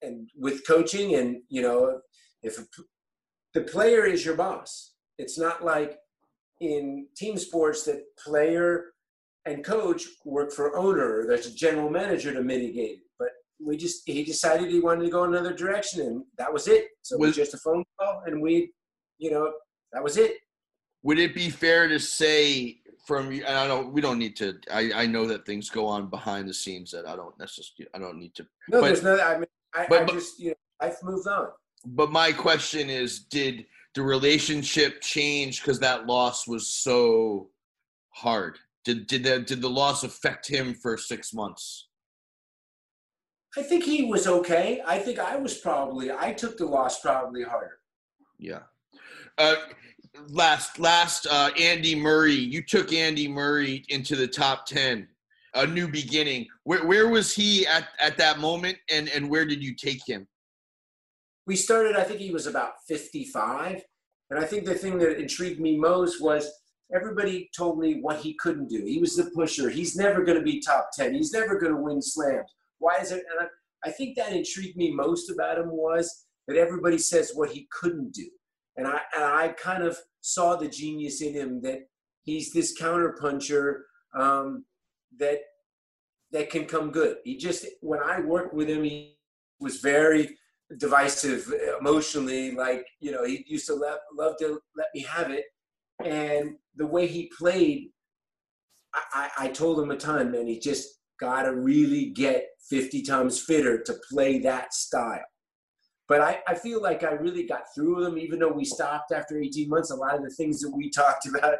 and 0.02 0.30
with 0.38 0.68
coaching 0.68 1.16
and, 1.16 1.38
you 1.50 1.62
know, 1.62 2.00
if 2.44 2.60
a, 2.60 2.64
the 3.54 3.62
player 3.62 4.06
is 4.06 4.26
your 4.26 4.36
boss, 4.36 4.94
it's 5.18 5.40
not 5.40 5.64
like 5.64 5.98
in 6.60 7.08
team 7.16 7.38
sports 7.38 7.84
that 7.84 8.04
player 8.24 8.93
and 9.46 9.64
coach 9.64 10.06
work 10.26 10.52
for 10.52 10.78
owner. 10.78 11.26
There's 11.28 11.48
a 11.48 11.54
general 11.54 11.90
manager 11.90 12.34
to 12.34 12.42
mitigate 12.42 13.00
it. 13.00 13.04
But 13.20 13.30
we 13.60 13.78
just 13.78 14.04
he 14.06 14.24
decided 14.24 14.70
he 14.70 14.80
wanted 14.80 15.06
to 15.06 15.12
go 15.12 15.24
another 15.24 15.54
direction, 15.54 16.02
and 16.02 16.24
that 16.38 16.52
was 16.52 16.68
it. 16.68 16.88
So 17.02 17.18
was, 17.18 17.28
it 17.28 17.30
was 17.30 17.36
just 17.38 17.54
a 17.54 17.58
phone 17.58 17.84
call, 18.00 18.24
and 18.26 18.42
we, 18.42 18.72
you 19.18 19.32
know, 19.32 19.52
that 19.92 20.04
was 20.04 20.18
it. 20.18 20.38
Would 21.04 21.20
it 21.20 21.36
be 21.36 21.50
fair 21.50 21.88
to 21.88 22.00
say 22.00 22.78
from 23.06 23.32
you? 23.32 23.44
And 23.46 23.58
I 23.58 23.68
don't. 23.68 23.92
We 23.92 24.02
don't 24.02 24.20
need 24.20 24.36
to. 24.38 24.58
I 24.72 24.92
I 24.94 25.06
know 25.06 25.26
that 25.28 25.46
things 25.46 25.70
go 25.70 25.86
on 25.86 26.10
behind 26.10 26.48
the 26.48 26.54
scenes 26.54 26.92
that 26.92 27.06
I 27.06 27.16
don't 27.16 27.38
necessarily. 27.40 27.90
I 27.94 28.00
don't 28.00 28.20
need 28.20 28.36
to. 28.36 28.44
No, 28.70 28.82
but, 28.82 28.88
there's 28.88 29.04
no. 29.04 29.20
I 29.20 29.38
mean, 29.38 29.46
I, 29.76 29.86
but, 29.88 30.04
I 30.04 30.14
just 30.14 30.40
you 30.40 30.50
know, 30.50 30.56
I've 30.80 31.02
moved 31.04 31.28
on. 31.28 31.50
But 31.86 32.12
my 32.12 32.32
question 32.32 32.90
is, 32.90 33.20
did 33.20 33.66
the 33.94 34.02
relationship 34.02 35.02
change 35.02 35.62
because 35.62 35.80
that 35.80 36.08
loss 36.08 36.48
was 36.48 36.68
so 36.70 37.50
hard? 38.12 38.58
Did 38.86 39.08
did 39.08 39.24
the, 39.24 39.40
did 39.40 39.62
the 39.62 39.70
loss 39.70 40.04
affect 40.04 40.48
him 40.50 40.74
for 40.74 40.98
six 40.98 41.34
months? 41.34 41.88
I 43.56 43.62
think 43.62 43.84
he 43.84 44.04
was 44.06 44.28
okay. 44.28 44.82
I 44.86 44.98
think 45.00 45.20
I 45.20 45.36
was 45.36 45.58
probably 45.58 46.12
I 46.12 46.34
took 46.34 46.58
the 46.58 46.66
loss 46.66 47.00
probably 47.00 47.44
harder. 47.44 47.80
Yeah. 48.40 48.64
Uh, 49.38 49.56
last 50.30 50.80
last 50.80 51.28
uh, 51.30 51.52
Andy 51.60 51.96
Murray. 51.96 52.34
You 52.34 52.62
took 52.64 52.92
Andy 52.94 53.28
Murray 53.28 53.86
into 53.90 54.16
the 54.16 54.28
top 54.28 54.66
ten. 54.66 55.08
A 55.56 55.68
new 55.68 55.88
beginning. 55.88 56.48
Where 56.64 56.86
where 56.86 57.10
was 57.10 57.34
he 57.34 57.68
at 57.68 57.90
at 58.00 58.18
that 58.18 58.40
moment, 58.40 58.78
and 58.90 59.08
and 59.10 59.30
where 59.30 59.46
did 59.46 59.64
you 59.64 59.76
take 59.76 60.02
him? 60.08 60.28
We 61.46 61.56
started. 61.56 61.96
I 61.96 62.04
think 62.04 62.20
he 62.20 62.32
was 62.32 62.48
about 62.48 62.74
fifty 62.88 63.26
five, 63.26 63.84
and 64.32 64.40
I 64.40 64.46
think 64.46 64.66
the 64.66 64.74
thing 64.74 64.98
that 64.98 65.20
intrigued 65.20 65.60
me 65.60 65.78
most 65.78 66.22
was 66.22 66.50
everybody 66.94 67.50
told 67.56 67.80
me 67.80 68.00
what 68.02 68.20
he 68.20 68.36
couldn't 68.36 68.70
do. 68.70 68.84
He 68.86 69.00
was 69.00 69.16
the 69.16 69.32
pusher. 69.32 69.70
He's 69.70 69.96
never 69.96 70.24
going 70.24 70.38
to 70.38 70.44
be 70.44 70.62
top 70.62 70.90
10. 70.94 71.14
He's 71.14 71.34
never 71.34 71.60
going 71.60 71.74
to 71.74 71.82
win 71.82 72.02
slams. 72.02 72.54
Why 72.80 72.98
is 72.98 73.12
it? 73.12 73.24
And 73.32 73.48
I, 73.48 73.90
I 73.90 73.92
think 73.92 74.16
that 74.16 74.34
intrigued 74.34 74.78
me 74.78 74.92
most 74.94 75.30
about 75.30 75.58
him 75.58 75.70
was 75.72 76.26
that 76.48 76.58
everybody 76.58 76.98
says 76.98 77.32
what 77.34 77.52
he 77.52 77.68
couldn't 77.72 78.14
do. 78.14 78.28
And 78.78 78.88
I, 78.88 79.00
and 79.16 79.24
I 79.24 79.50
kind 79.50 79.84
of 79.84 79.98
saw 80.22 80.56
the 80.56 80.68
genius 80.68 81.22
in 81.22 81.34
him 81.34 81.62
that 81.62 81.80
he's 82.24 82.52
this 82.52 82.76
counter 82.76 83.16
puncher 83.20 83.86
um, 84.18 84.66
that 85.20 85.40
that 86.32 86.50
can 86.50 86.66
come 86.66 86.92
good. 86.92 87.18
He 87.24 87.38
just 87.38 87.66
when 87.82 88.00
I 88.00 88.20
worked 88.20 88.54
with 88.54 88.68
him, 88.68 88.84
he 88.84 89.16
was 89.60 89.78
very 89.78 90.36
divisive 90.78 91.52
emotionally. 91.80 92.52
Like 92.52 92.88
you 93.00 93.12
know, 93.12 93.24
he 93.24 93.46
used 93.48 93.68
to 93.68 93.76
love, 93.76 94.00
love 94.18 94.38
to 94.40 94.60
let 94.76 94.88
me 94.96 95.02
have 95.02 95.30
it, 95.30 95.46
and 96.04 96.56
the 96.76 96.88
way 96.88 97.08
he 97.08 97.32
played, 97.38 97.90
I, 98.94 99.30
I, 99.40 99.46
I 99.46 99.48
told 99.50 99.80
him 99.80 99.92
a 99.92 99.98
ton, 99.98 100.32
man, 100.32 100.48
he 100.48 100.60
just 100.60 101.00
got 101.20 101.44
to 101.44 101.56
really 101.56 102.08
get 102.08 102.48
50 102.70 103.02
times 103.04 103.42
fitter 103.42 103.82
to 103.82 103.96
play 104.12 104.40
that 104.40 104.74
style. 104.74 105.24
But 106.08 106.22
I, 106.22 106.40
I 106.48 106.56
feel 106.56 106.82
like 106.82 107.04
I 107.04 107.12
really 107.12 107.46
got 107.46 107.64
through 107.74 107.98
with 107.98 108.08
him, 108.08 108.18
even 108.18 108.40
though 108.40 108.52
we 108.52 108.66
stopped 108.66 109.12
after 109.12 109.38
18 109.40 109.70
months. 109.70 109.92
A 109.92 109.96
lot 109.96 110.16
of 110.16 110.24
the 110.24 110.30
things 110.30 110.60
that 110.60 110.70
we 110.76 110.90
talked 110.96 111.28
about, 111.28 111.56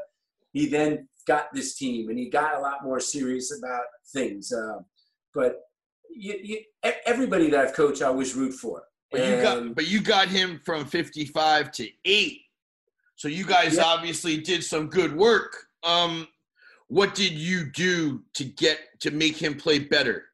he 0.52 0.68
then 0.68 1.08
got 1.28 1.48
this 1.54 1.76
team 1.76 2.10
and 2.10 2.20
he 2.20 2.30
got 2.30 2.58
a 2.58 2.60
lot 2.60 2.84
more 2.84 3.00
serious 3.00 3.58
about 3.58 3.86
things. 4.12 4.52
Uh, 4.52 4.80
but 5.34 5.62
you, 6.10 6.36
you, 6.44 6.60
everybody 7.06 7.50
that 7.50 7.60
I've 7.60 7.74
coached, 7.74 8.02
I 8.02 8.08
always 8.08 8.36
root 8.36 8.54
for. 8.54 8.84
But 9.12 9.22
and, 9.22 9.32
you 9.32 9.42
got, 9.42 9.76
but 9.76 9.88
you 9.88 10.02
got 10.02 10.28
him 10.28 10.60
from 10.66 10.86
55 10.86 11.72
to 11.72 11.90
eight 12.06 12.42
so 13.16 13.28
you 13.28 13.46
guys 13.46 13.76
yeah. 13.76 13.84
obviously 13.84 14.38
did 14.38 14.64
some 14.64 14.88
good 14.88 15.16
work. 15.16 15.66
Um, 15.84 16.28
what 16.88 17.16
did 17.16 17.32
you 17.32 17.72
do 17.72 18.22
to 18.36 18.44
get 18.44 18.80
to 19.02 19.12
make 19.12 19.38
him 19.38 19.56
play 19.56 19.80
better? 19.80 20.26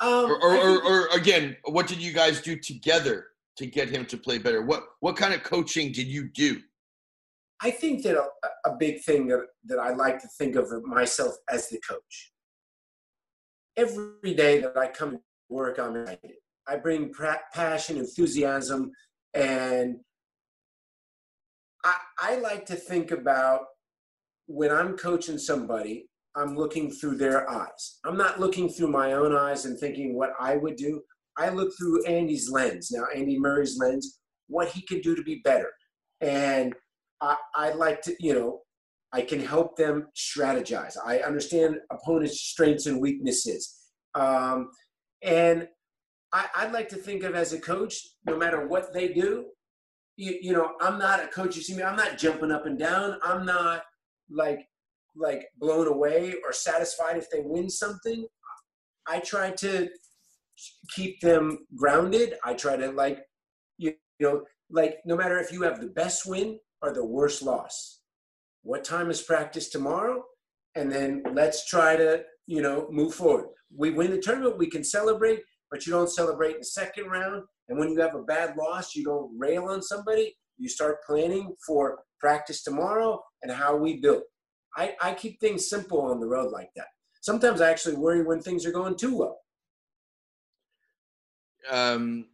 Um, 0.00 0.26
or, 0.26 0.42
or, 0.42 0.56
or, 0.56 0.82
or, 0.82 1.08
again, 1.16 1.56
what 1.64 1.86
did 1.86 1.98
you 1.98 2.12
guys 2.12 2.40
do 2.40 2.56
together 2.56 3.26
to 3.56 3.66
get 3.66 3.88
him 3.88 4.04
to 4.06 4.16
play 4.18 4.38
better? 4.38 4.62
What 4.62 4.82
what 5.00 5.16
kind 5.16 5.32
of 5.32 5.42
coaching 5.42 5.92
did 5.92 6.06
you 6.06 6.28
do? 6.28 6.60
I 7.62 7.70
think 7.70 8.02
that 8.02 8.16
a, 8.16 8.28
a 8.68 8.76
big 8.76 9.02
thing 9.02 9.28
that, 9.28 9.46
that 9.66 9.78
I 9.78 9.94
like 9.94 10.20
to 10.20 10.28
think 10.36 10.56
of 10.56 10.68
myself 10.84 11.34
as 11.48 11.68
the 11.68 11.80
coach. 11.88 12.32
Every 13.76 14.34
day 14.34 14.60
that 14.60 14.76
I 14.76 14.88
come 14.88 15.12
to 15.12 15.20
work, 15.48 15.78
I'm 15.78 15.96
excited. 15.96 16.32
I 16.66 16.76
bring 16.76 17.12
passion, 17.52 17.96
enthusiasm, 17.96 18.90
and 19.34 19.96
I, 21.84 21.94
I 22.18 22.36
like 22.36 22.66
to 22.66 22.76
think 22.76 23.10
about 23.10 23.66
when 24.46 24.70
I'm 24.70 24.96
coaching 24.96 25.38
somebody, 25.38 26.08
I'm 26.36 26.56
looking 26.56 26.90
through 26.90 27.16
their 27.16 27.48
eyes. 27.48 27.98
I'm 28.04 28.16
not 28.16 28.40
looking 28.40 28.68
through 28.68 28.88
my 28.88 29.12
own 29.12 29.34
eyes 29.36 29.66
and 29.66 29.78
thinking 29.78 30.16
what 30.16 30.32
I 30.40 30.56
would 30.56 30.76
do. 30.76 31.02
I 31.36 31.50
look 31.50 31.72
through 31.78 32.04
Andy's 32.06 32.50
lens, 32.50 32.90
now 32.90 33.04
Andy 33.14 33.38
Murray's 33.38 33.78
lens, 33.78 34.20
what 34.48 34.68
he 34.68 34.82
can 34.82 35.00
do 35.00 35.14
to 35.14 35.22
be 35.22 35.40
better. 35.44 35.70
And 36.20 36.74
I, 37.20 37.36
I 37.54 37.72
like 37.72 38.02
to, 38.02 38.16
you 38.18 38.34
know, 38.34 38.60
I 39.12 39.22
can 39.22 39.40
help 39.40 39.76
them 39.76 40.08
strategize. 40.16 40.96
I 41.04 41.18
understand 41.18 41.78
opponents' 41.90 42.40
strengths 42.40 42.86
and 42.86 43.00
weaknesses. 43.00 43.80
Um, 44.14 44.70
and 45.22 45.68
I, 46.32 46.64
would 46.64 46.72
like 46.72 46.88
to 46.88 46.96
think 46.96 47.22
of 47.22 47.36
as 47.36 47.52
a 47.52 47.60
coach, 47.60 47.96
no 48.26 48.36
matter 48.36 48.66
what 48.66 48.92
they 48.92 49.08
do, 49.08 49.46
you, 50.16 50.38
you 50.40 50.52
know, 50.52 50.72
I'm 50.80 50.98
not 50.98 51.22
a 51.22 51.28
coach. 51.28 51.56
You 51.56 51.62
see 51.62 51.74
me, 51.74 51.82
I'm 51.82 51.96
not 51.96 52.18
jumping 52.18 52.52
up 52.52 52.66
and 52.66 52.78
down. 52.78 53.18
I'm 53.22 53.44
not 53.44 53.82
like 54.30 54.66
like 55.16 55.46
blown 55.58 55.86
away 55.86 56.34
or 56.44 56.52
satisfied 56.52 57.16
if 57.16 57.30
they 57.30 57.40
win 57.40 57.70
something. 57.70 58.26
I 59.06 59.20
try 59.20 59.50
to 59.52 59.88
keep 60.94 61.20
them 61.20 61.66
grounded. 61.76 62.34
I 62.44 62.54
try 62.54 62.76
to 62.76 62.90
like 62.90 63.20
you, 63.78 63.94
you 64.18 64.26
know 64.26 64.42
like 64.70 64.98
no 65.04 65.16
matter 65.16 65.38
if 65.38 65.52
you 65.52 65.62
have 65.62 65.80
the 65.80 65.88
best 65.88 66.26
win 66.26 66.58
or 66.82 66.92
the 66.92 67.04
worst 67.04 67.42
loss. 67.42 68.00
What 68.62 68.84
time 68.84 69.10
is 69.10 69.22
practice 69.22 69.68
tomorrow? 69.68 70.24
And 70.74 70.90
then 70.90 71.22
let's 71.32 71.66
try 71.66 71.96
to, 71.96 72.24
you 72.46 72.62
know, 72.62 72.88
move 72.90 73.14
forward. 73.14 73.48
We 73.74 73.90
win 73.90 74.10
the 74.10 74.18
tournament, 74.18 74.58
we 74.58 74.70
can 74.70 74.82
celebrate, 74.84 75.40
but 75.70 75.86
you 75.86 75.92
don't 75.92 76.10
celebrate 76.10 76.54
in 76.54 76.60
the 76.60 76.64
second 76.64 77.06
round. 77.06 77.44
And 77.68 77.78
when 77.78 77.90
you 77.90 78.00
have 78.00 78.14
a 78.14 78.22
bad 78.22 78.56
loss, 78.56 78.94
you 78.94 79.04
don't 79.04 79.36
rail 79.38 79.64
on 79.64 79.82
somebody. 79.82 80.36
You 80.58 80.68
start 80.68 80.98
planning 81.06 81.54
for 81.66 82.00
practice 82.20 82.62
tomorrow 82.62 83.22
and 83.42 83.50
how 83.50 83.76
we 83.76 84.00
build. 84.00 84.22
I, 84.76 84.94
I 85.00 85.14
keep 85.14 85.40
things 85.40 85.68
simple 85.68 86.00
on 86.00 86.20
the 86.20 86.26
road 86.26 86.52
like 86.52 86.70
that. 86.76 86.86
Sometimes 87.22 87.60
I 87.60 87.70
actually 87.70 87.96
worry 87.96 88.22
when 88.22 88.40
things 88.40 88.66
are 88.66 88.72
going 88.72 88.96
too 88.96 89.16
well. 89.16 89.38
Um, 91.70 92.26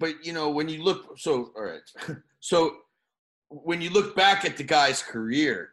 but 0.00 0.24
you 0.24 0.32
know 0.32 0.48
when 0.50 0.68
you 0.68 0.82
look 0.82 1.16
so 1.18 1.52
all 1.56 1.64
right 1.64 2.16
so 2.40 2.76
when 3.48 3.80
you 3.80 3.90
look 3.90 4.16
back 4.16 4.44
at 4.44 4.56
the 4.56 4.64
guy's 4.64 5.02
career 5.02 5.70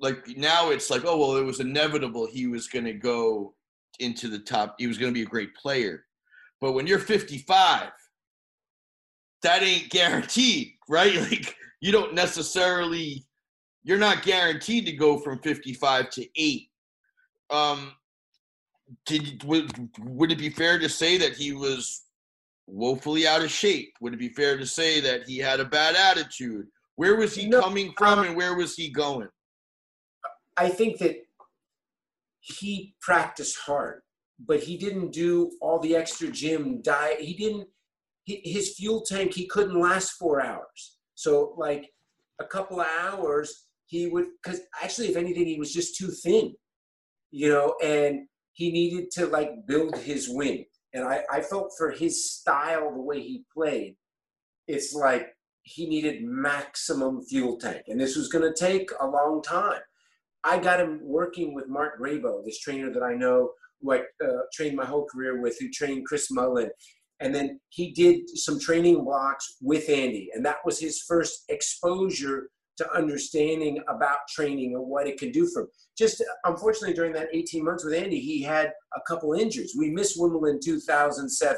like 0.00 0.28
now 0.36 0.70
it's 0.70 0.90
like 0.90 1.02
oh 1.04 1.16
well 1.16 1.36
it 1.36 1.44
was 1.44 1.60
inevitable 1.60 2.26
he 2.26 2.46
was 2.46 2.66
going 2.68 2.84
to 2.84 2.92
go 2.92 3.54
into 4.00 4.28
the 4.28 4.38
top 4.38 4.74
he 4.78 4.86
was 4.86 4.98
going 4.98 5.12
to 5.12 5.18
be 5.18 5.22
a 5.22 5.26
great 5.26 5.54
player 5.54 6.04
but 6.60 6.72
when 6.72 6.86
you're 6.86 6.98
55 6.98 7.90
that 9.42 9.62
ain't 9.62 9.90
guaranteed 9.90 10.72
right 10.88 11.14
like 11.16 11.56
you 11.80 11.92
don't 11.92 12.14
necessarily 12.14 13.24
you're 13.82 13.98
not 13.98 14.22
guaranteed 14.22 14.86
to 14.86 14.92
go 14.92 15.18
from 15.18 15.38
55 15.40 16.10
to 16.10 16.26
8 16.36 16.68
um 17.50 17.92
did 19.06 19.42
would, 19.44 19.70
would 20.00 20.32
it 20.32 20.38
be 20.38 20.50
fair 20.50 20.78
to 20.78 20.88
say 20.88 21.16
that 21.18 21.34
he 21.34 21.52
was 21.52 22.02
woefully 22.66 23.26
out 23.26 23.42
of 23.42 23.50
shape? 23.50 23.94
Would 24.00 24.14
it 24.14 24.18
be 24.18 24.28
fair 24.28 24.56
to 24.56 24.66
say 24.66 25.00
that 25.00 25.26
he 25.26 25.38
had 25.38 25.60
a 25.60 25.64
bad 25.64 25.96
attitude? 25.96 26.66
Where 26.96 27.16
was 27.16 27.34
he 27.34 27.48
no, 27.48 27.60
coming 27.60 27.92
from 27.96 28.20
and 28.20 28.36
where 28.36 28.54
was 28.54 28.74
he 28.74 28.90
going? 28.90 29.28
I 30.56 30.68
think 30.68 30.98
that 30.98 31.23
he 32.44 32.94
practiced 33.00 33.58
hard, 33.58 34.02
but 34.38 34.62
he 34.62 34.76
didn't 34.76 35.12
do 35.12 35.50
all 35.62 35.78
the 35.78 35.96
extra 35.96 36.28
gym 36.28 36.82
diet. 36.82 37.20
He 37.20 37.34
didn't, 37.34 37.68
his 38.26 38.74
fuel 38.76 39.02
tank, 39.02 39.32
he 39.32 39.46
couldn't 39.46 39.80
last 39.80 40.12
four 40.12 40.42
hours. 40.42 40.98
So, 41.14 41.54
like 41.56 41.90
a 42.38 42.44
couple 42.44 42.80
of 42.80 42.86
hours, 43.00 43.66
he 43.86 44.08
would, 44.08 44.26
because 44.42 44.60
actually, 44.82 45.08
if 45.08 45.16
anything, 45.16 45.46
he 45.46 45.58
was 45.58 45.72
just 45.72 45.96
too 45.96 46.08
thin, 46.08 46.54
you 47.30 47.48
know, 47.48 47.76
and 47.82 48.26
he 48.52 48.70
needed 48.70 49.10
to 49.12 49.26
like 49.26 49.66
build 49.66 49.96
his 49.96 50.28
wing. 50.28 50.66
And 50.92 51.04
I, 51.04 51.22
I 51.32 51.40
felt 51.40 51.72
for 51.78 51.90
his 51.90 52.30
style, 52.30 52.92
the 52.92 53.00
way 53.00 53.20
he 53.20 53.44
played, 53.54 53.96
it's 54.68 54.94
like 54.94 55.28
he 55.62 55.86
needed 55.86 56.22
maximum 56.22 57.24
fuel 57.24 57.56
tank. 57.56 57.84
And 57.88 57.98
this 57.98 58.16
was 58.16 58.28
going 58.28 58.44
to 58.44 58.58
take 58.58 58.90
a 59.00 59.06
long 59.06 59.42
time. 59.42 59.80
I 60.44 60.58
got 60.58 60.80
him 60.80 61.00
working 61.02 61.54
with 61.54 61.68
Mark 61.68 62.00
Grabow, 62.00 62.44
this 62.44 62.60
trainer 62.60 62.92
that 62.92 63.02
I 63.02 63.14
know, 63.14 63.50
who 63.80 63.92
I 63.92 63.98
uh, 64.24 64.42
trained 64.52 64.76
my 64.76 64.84
whole 64.84 65.06
career 65.06 65.40
with, 65.40 65.56
who 65.58 65.70
trained 65.70 66.06
Chris 66.06 66.30
Mullin. 66.30 66.70
And 67.20 67.34
then 67.34 67.60
he 67.70 67.92
did 67.92 68.28
some 68.28 68.60
training 68.60 69.04
blocks 69.04 69.56
with 69.62 69.88
Andy. 69.88 70.30
And 70.34 70.44
that 70.44 70.58
was 70.64 70.78
his 70.78 71.02
first 71.08 71.44
exposure 71.48 72.50
to 72.76 72.92
understanding 72.92 73.82
about 73.88 74.18
training 74.28 74.74
and 74.74 74.84
what 74.86 75.06
it 75.06 75.18
can 75.18 75.30
do 75.30 75.46
for 75.46 75.62
him. 75.62 75.68
Just 75.96 76.22
unfortunately, 76.44 76.94
during 76.94 77.12
that 77.12 77.28
18 77.32 77.64
months 77.64 77.84
with 77.84 77.94
Andy, 77.94 78.18
he 78.18 78.42
had 78.42 78.72
a 78.96 79.00
couple 79.06 79.32
injuries. 79.32 79.74
We 79.78 79.90
missed 79.90 80.20
Wimbledon 80.20 80.58
2007. 80.62 81.56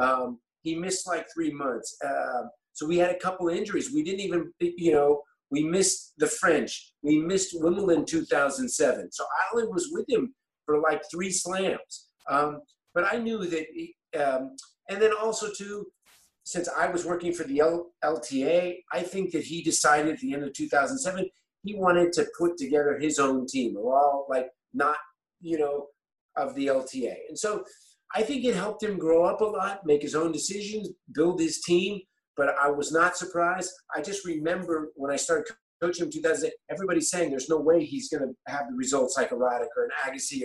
Um, 0.00 0.38
he 0.62 0.74
missed 0.74 1.06
like 1.06 1.26
three 1.32 1.52
months. 1.52 1.96
Uh, 2.04 2.48
so 2.72 2.86
we 2.86 2.96
had 2.96 3.10
a 3.10 3.18
couple 3.18 3.48
injuries. 3.48 3.92
We 3.92 4.02
didn't 4.02 4.20
even, 4.20 4.52
you 4.60 4.92
know, 4.92 5.22
we 5.50 5.62
missed 5.62 6.14
the 6.18 6.26
French. 6.26 6.92
We 7.02 7.18
missed 7.18 7.60
Wimbledon 7.60 8.04
2007. 8.04 9.12
So 9.12 9.24
Alan 9.52 9.70
was 9.70 9.90
with 9.92 10.06
him 10.08 10.34
for 10.64 10.80
like 10.80 11.02
three 11.10 11.30
slams. 11.30 12.08
Um, 12.28 12.60
but 12.94 13.04
I 13.12 13.18
knew 13.18 13.38
that, 13.38 13.66
he, 13.72 13.94
um, 14.18 14.56
and 14.88 15.00
then 15.00 15.12
also 15.20 15.48
too, 15.56 15.86
since 16.44 16.68
I 16.68 16.88
was 16.88 17.04
working 17.04 17.32
for 17.32 17.44
the 17.44 17.60
L- 17.60 17.92
LTA, 18.04 18.78
I 18.92 19.02
think 19.02 19.32
that 19.32 19.44
he 19.44 19.62
decided 19.62 20.14
at 20.14 20.20
the 20.20 20.32
end 20.32 20.44
of 20.44 20.52
2007 20.52 21.28
he 21.66 21.74
wanted 21.74 22.12
to 22.12 22.26
put 22.38 22.56
together 22.56 22.98
his 22.98 23.18
own 23.18 23.46
team, 23.46 23.76
all 23.76 24.26
like 24.30 24.48
not, 24.72 24.96
you 25.40 25.58
know, 25.58 25.88
of 26.36 26.54
the 26.54 26.68
LTA. 26.68 27.14
And 27.28 27.38
so 27.38 27.64
I 28.14 28.22
think 28.22 28.44
it 28.44 28.54
helped 28.54 28.82
him 28.82 28.98
grow 28.98 29.24
up 29.24 29.40
a 29.40 29.44
lot, 29.44 29.84
make 29.84 30.02
his 30.02 30.14
own 30.14 30.32
decisions, 30.32 30.90
build 31.12 31.40
his 31.40 31.60
team. 31.60 32.00
But 32.36 32.54
I 32.62 32.70
was 32.70 32.92
not 32.92 33.16
surprised. 33.16 33.70
I 33.94 34.02
just 34.02 34.26
remember 34.26 34.90
when 34.94 35.10
I 35.10 35.16
started 35.16 35.46
coaching 35.80 36.02
him 36.02 36.08
in 36.08 36.12
2000, 36.12 36.50
everybody's 36.70 37.10
saying 37.10 37.30
there's 37.30 37.48
no 37.48 37.58
way 37.58 37.84
he's 37.84 38.08
going 38.08 38.22
to 38.22 38.52
have 38.52 38.68
the 38.68 38.76
results 38.76 39.16
like 39.16 39.32
a 39.32 39.34
Roddick 39.34 39.68
or 39.76 39.84
an 39.84 39.90
Agassi. 40.06 40.42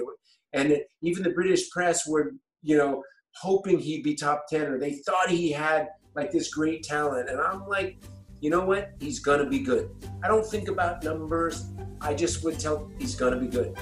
And 0.53 0.77
even 1.01 1.23
the 1.23 1.31
British 1.31 1.69
press 1.69 2.07
were, 2.07 2.33
you 2.61 2.77
know, 2.77 3.03
hoping 3.35 3.79
he'd 3.79 4.03
be 4.03 4.15
top 4.15 4.45
10 4.49 4.67
or 4.67 4.77
they 4.77 4.93
thought 5.05 5.29
he 5.29 5.51
had 5.51 5.87
like 6.15 6.31
this 6.31 6.53
great 6.53 6.83
talent. 6.83 7.29
And 7.29 7.39
I'm 7.39 7.67
like, 7.67 8.01
you 8.41 8.49
know 8.49 8.65
what? 8.65 8.91
He's 8.99 9.19
going 9.19 9.39
to 9.39 9.49
be 9.49 9.59
good. 9.59 9.89
I 10.23 10.27
don't 10.27 10.45
think 10.45 10.67
about 10.67 11.03
numbers. 11.03 11.65
I 12.01 12.13
just 12.13 12.43
would 12.43 12.59
tell 12.59 12.89
he's 12.99 13.15
going 13.15 13.33
to 13.33 13.39
be 13.39 13.47
good. 13.47 13.77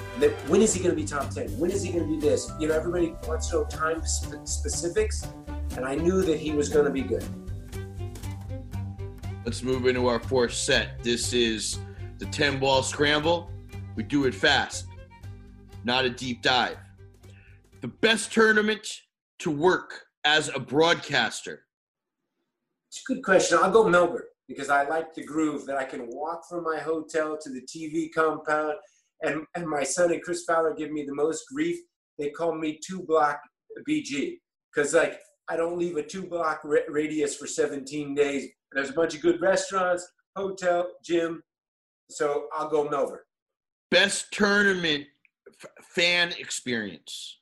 When 0.48 0.60
is 0.60 0.74
he 0.74 0.82
going 0.82 0.94
to 0.94 1.00
be 1.00 1.06
top 1.06 1.30
10? 1.30 1.58
When 1.58 1.70
is 1.70 1.82
he 1.82 1.92
going 1.92 2.06
to 2.06 2.14
be 2.14 2.20
this? 2.20 2.52
You 2.60 2.68
know, 2.68 2.74
everybody 2.74 3.14
wants 3.26 3.48
to 3.48 3.56
know 3.56 3.64
time 3.64 4.02
specifics. 4.04 5.26
And 5.76 5.84
I 5.84 5.94
knew 5.94 6.22
that 6.22 6.38
he 6.38 6.52
was 6.52 6.68
going 6.68 6.84
to 6.84 6.90
be 6.90 7.02
good. 7.02 7.24
Let's 9.44 9.62
move 9.62 9.86
into 9.86 10.06
our 10.06 10.20
fourth 10.20 10.52
set. 10.52 11.02
This 11.02 11.32
is 11.32 11.78
the 12.18 12.26
10 12.26 12.58
ball 12.58 12.82
scramble. 12.82 13.50
We 13.96 14.02
do 14.02 14.26
it 14.26 14.34
fast, 14.34 14.86
not 15.84 16.04
a 16.04 16.10
deep 16.10 16.42
dive. 16.42 16.76
The 17.80 17.88
best 17.88 18.32
tournament 18.32 18.86
to 19.40 19.50
work 19.50 20.06
as 20.24 20.50
a 20.54 20.58
broadcaster? 20.58 21.64
It's 22.88 23.02
a 23.08 23.14
good 23.14 23.24
question. 23.24 23.58
I'll 23.60 23.70
go 23.70 23.88
Melbourne 23.88 24.22
because 24.48 24.68
I 24.68 24.86
like 24.88 25.14
the 25.14 25.24
groove 25.24 25.66
that 25.66 25.76
I 25.76 25.84
can 25.84 26.06
walk 26.08 26.42
from 26.48 26.64
my 26.64 26.78
hotel 26.78 27.38
to 27.40 27.50
the 27.50 27.62
TV 27.62 28.08
compound. 28.14 28.74
And, 29.22 29.44
and 29.54 29.66
my 29.66 29.82
son 29.82 30.12
and 30.12 30.22
Chris 30.22 30.44
Fowler 30.44 30.74
give 30.74 30.90
me 30.90 31.04
the 31.04 31.14
most 31.14 31.44
grief. 31.52 31.78
They 32.18 32.30
call 32.30 32.54
me 32.54 32.78
two 32.84 33.02
block 33.02 33.40
BG 33.88 34.38
because 34.74 34.94
like 34.94 35.20
I 35.48 35.56
don't 35.56 35.78
leave 35.78 35.96
a 35.96 36.02
two 36.02 36.22
block 36.22 36.62
radius 36.88 37.36
for 37.36 37.46
17 37.46 38.14
days. 38.14 38.50
There's 38.72 38.90
a 38.90 38.94
bunch 38.94 39.14
of 39.14 39.22
good 39.22 39.40
restaurants, 39.40 40.06
hotel, 40.36 40.88
gym. 41.04 41.42
So 42.08 42.46
I'll 42.54 42.68
go 42.68 42.88
Melbourne. 42.88 43.20
Best 43.90 44.32
tournament 44.32 45.06
f- 45.62 45.70
fan 45.82 46.32
experience. 46.38 47.38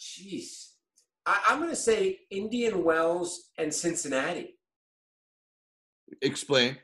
Jeez. 0.00 0.70
I, 1.26 1.40
am 1.48 1.58
going 1.58 1.70
to 1.70 1.76
say 1.76 2.20
Indian 2.30 2.84
Wells 2.84 3.50
and 3.58 3.72
Cincinnati. 3.72 4.54
Explain. 6.22 6.76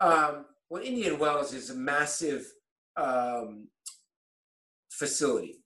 Um, 0.00 0.46
well, 0.68 0.82
Indian 0.82 1.18
Wells 1.18 1.54
is 1.54 1.70
a 1.70 1.74
massive 1.74 2.46
um, 2.96 3.68
facility, 4.90 5.62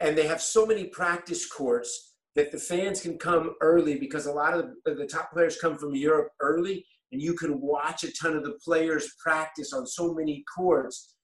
and 0.00 0.16
they 0.16 0.26
have 0.26 0.40
so 0.40 0.64
many 0.64 0.84
practice 0.84 1.46
courts 1.46 2.11
that 2.34 2.50
the 2.50 2.58
fans 2.58 3.02
can 3.02 3.18
come 3.18 3.54
early 3.60 3.98
because 3.98 4.26
a 4.26 4.32
lot 4.32 4.54
of 4.54 4.70
the, 4.84 5.06
top 5.06 5.32
players 5.32 5.58
come 5.60 5.76
from 5.76 5.94
Europe 5.94 6.30
early, 6.40 6.84
and 7.10 7.20
you 7.20 7.34
can 7.34 7.60
watch 7.60 8.04
a 8.04 8.12
ton 8.12 8.36
of 8.36 8.44
the 8.44 8.58
players 8.64 9.14
practice 9.22 9.72
on 9.72 9.86
so 9.86 10.14
many 10.14 10.42
courts 10.54 11.14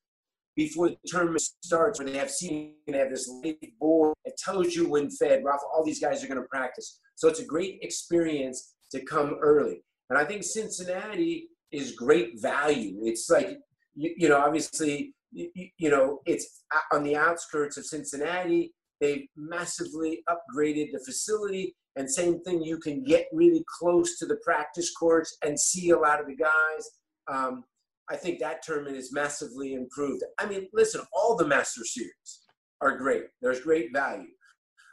before 0.54 0.90
the 0.90 0.96
tournament 1.06 1.40
starts, 1.40 1.98
where 1.98 2.08
they 2.08 2.18
have 2.18 2.30
seen 2.30 2.74
they 2.86 2.98
have 2.98 3.10
this 3.10 3.28
live 3.28 3.56
board 3.78 4.14
that 4.24 4.36
tells 4.36 4.74
you 4.74 4.88
when 4.88 5.08
fed. 5.08 5.44
Rafa, 5.44 5.64
all 5.72 5.84
these 5.84 6.00
guys 6.00 6.22
are 6.22 6.26
going 6.26 6.40
to 6.40 6.48
practice, 6.48 7.00
so 7.14 7.28
it's 7.28 7.40
a 7.40 7.44
great 7.44 7.78
experience 7.82 8.74
to 8.90 9.00
come 9.04 9.38
early. 9.40 9.82
And 10.10 10.18
I 10.18 10.24
think 10.24 10.42
Cincinnati 10.42 11.48
is 11.70 11.92
great 11.92 12.40
value. 12.40 13.00
It's 13.04 13.30
like 13.30 13.58
you, 13.94 14.14
you 14.16 14.28
know, 14.28 14.38
obviously, 14.38 15.14
you, 15.32 15.48
you 15.78 15.90
know, 15.90 16.20
it's 16.26 16.64
uh, 16.74 16.96
on 16.96 17.04
the 17.04 17.16
outskirts 17.16 17.76
of 17.76 17.86
Cincinnati 17.86 18.74
They've 19.00 19.26
massively 19.36 20.22
upgraded 20.28 20.92
the 20.92 21.00
facility. 21.04 21.74
And 21.96 22.10
same 22.10 22.40
thing, 22.42 22.62
you 22.62 22.78
can 22.78 23.02
get 23.02 23.26
really 23.32 23.64
close 23.78 24.18
to 24.18 24.26
the 24.26 24.38
practice 24.44 24.92
courts 24.94 25.36
and 25.44 25.58
see 25.58 25.90
a 25.90 25.98
lot 25.98 26.20
of 26.20 26.26
the 26.26 26.36
guys. 26.36 26.90
Um, 27.28 27.64
I 28.10 28.16
think 28.16 28.38
that 28.38 28.62
tournament 28.62 28.96
is 28.96 29.12
massively 29.12 29.74
improved. 29.74 30.22
I 30.38 30.46
mean, 30.46 30.68
listen, 30.72 31.02
all 31.12 31.36
the 31.36 31.46
Master 31.46 31.84
Series 31.84 32.40
are 32.80 32.96
great. 32.96 33.24
There's 33.42 33.60
great 33.60 33.92
value. 33.92 34.28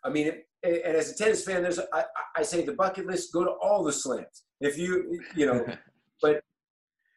I 0.04 0.10
mean, 0.10 0.32
and 0.64 0.96
as 0.96 1.12
a 1.12 1.16
tennis 1.16 1.46
fan, 1.46 1.62
there's 1.62 1.80
I, 1.94 2.04
I 2.36 2.44
say 2.44 2.64
the 2.64 2.74
bucket 2.74 3.06
list. 3.06 3.32
Go 3.32 3.44
to 3.44 3.52
all 3.52 3.84
the 3.84 3.94
slams 3.94 4.46
if 4.62 4.78
you 4.78 5.20
you 5.36 5.46
know, 5.46 5.66
but 6.22 6.42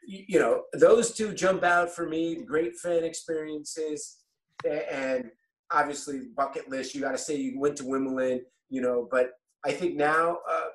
you 0.06 0.38
know 0.38 0.62
those 0.74 1.14
two 1.14 1.34
jump 1.34 1.62
out 1.62 1.90
for 1.90 2.08
me. 2.08 2.42
Great 2.44 2.76
fan 2.76 3.04
experiences, 3.04 4.18
and 4.66 5.30
obviously 5.70 6.22
bucket 6.36 6.68
list. 6.68 6.94
You 6.94 7.00
got 7.00 7.12
to 7.12 7.18
say 7.18 7.36
you 7.36 7.58
went 7.58 7.76
to 7.76 7.84
Wimbledon, 7.84 8.44
you 8.68 8.80
know. 8.80 9.08
But 9.10 9.32
I 9.64 9.72
think 9.72 9.96
now 9.96 10.38
uh, 10.48 10.68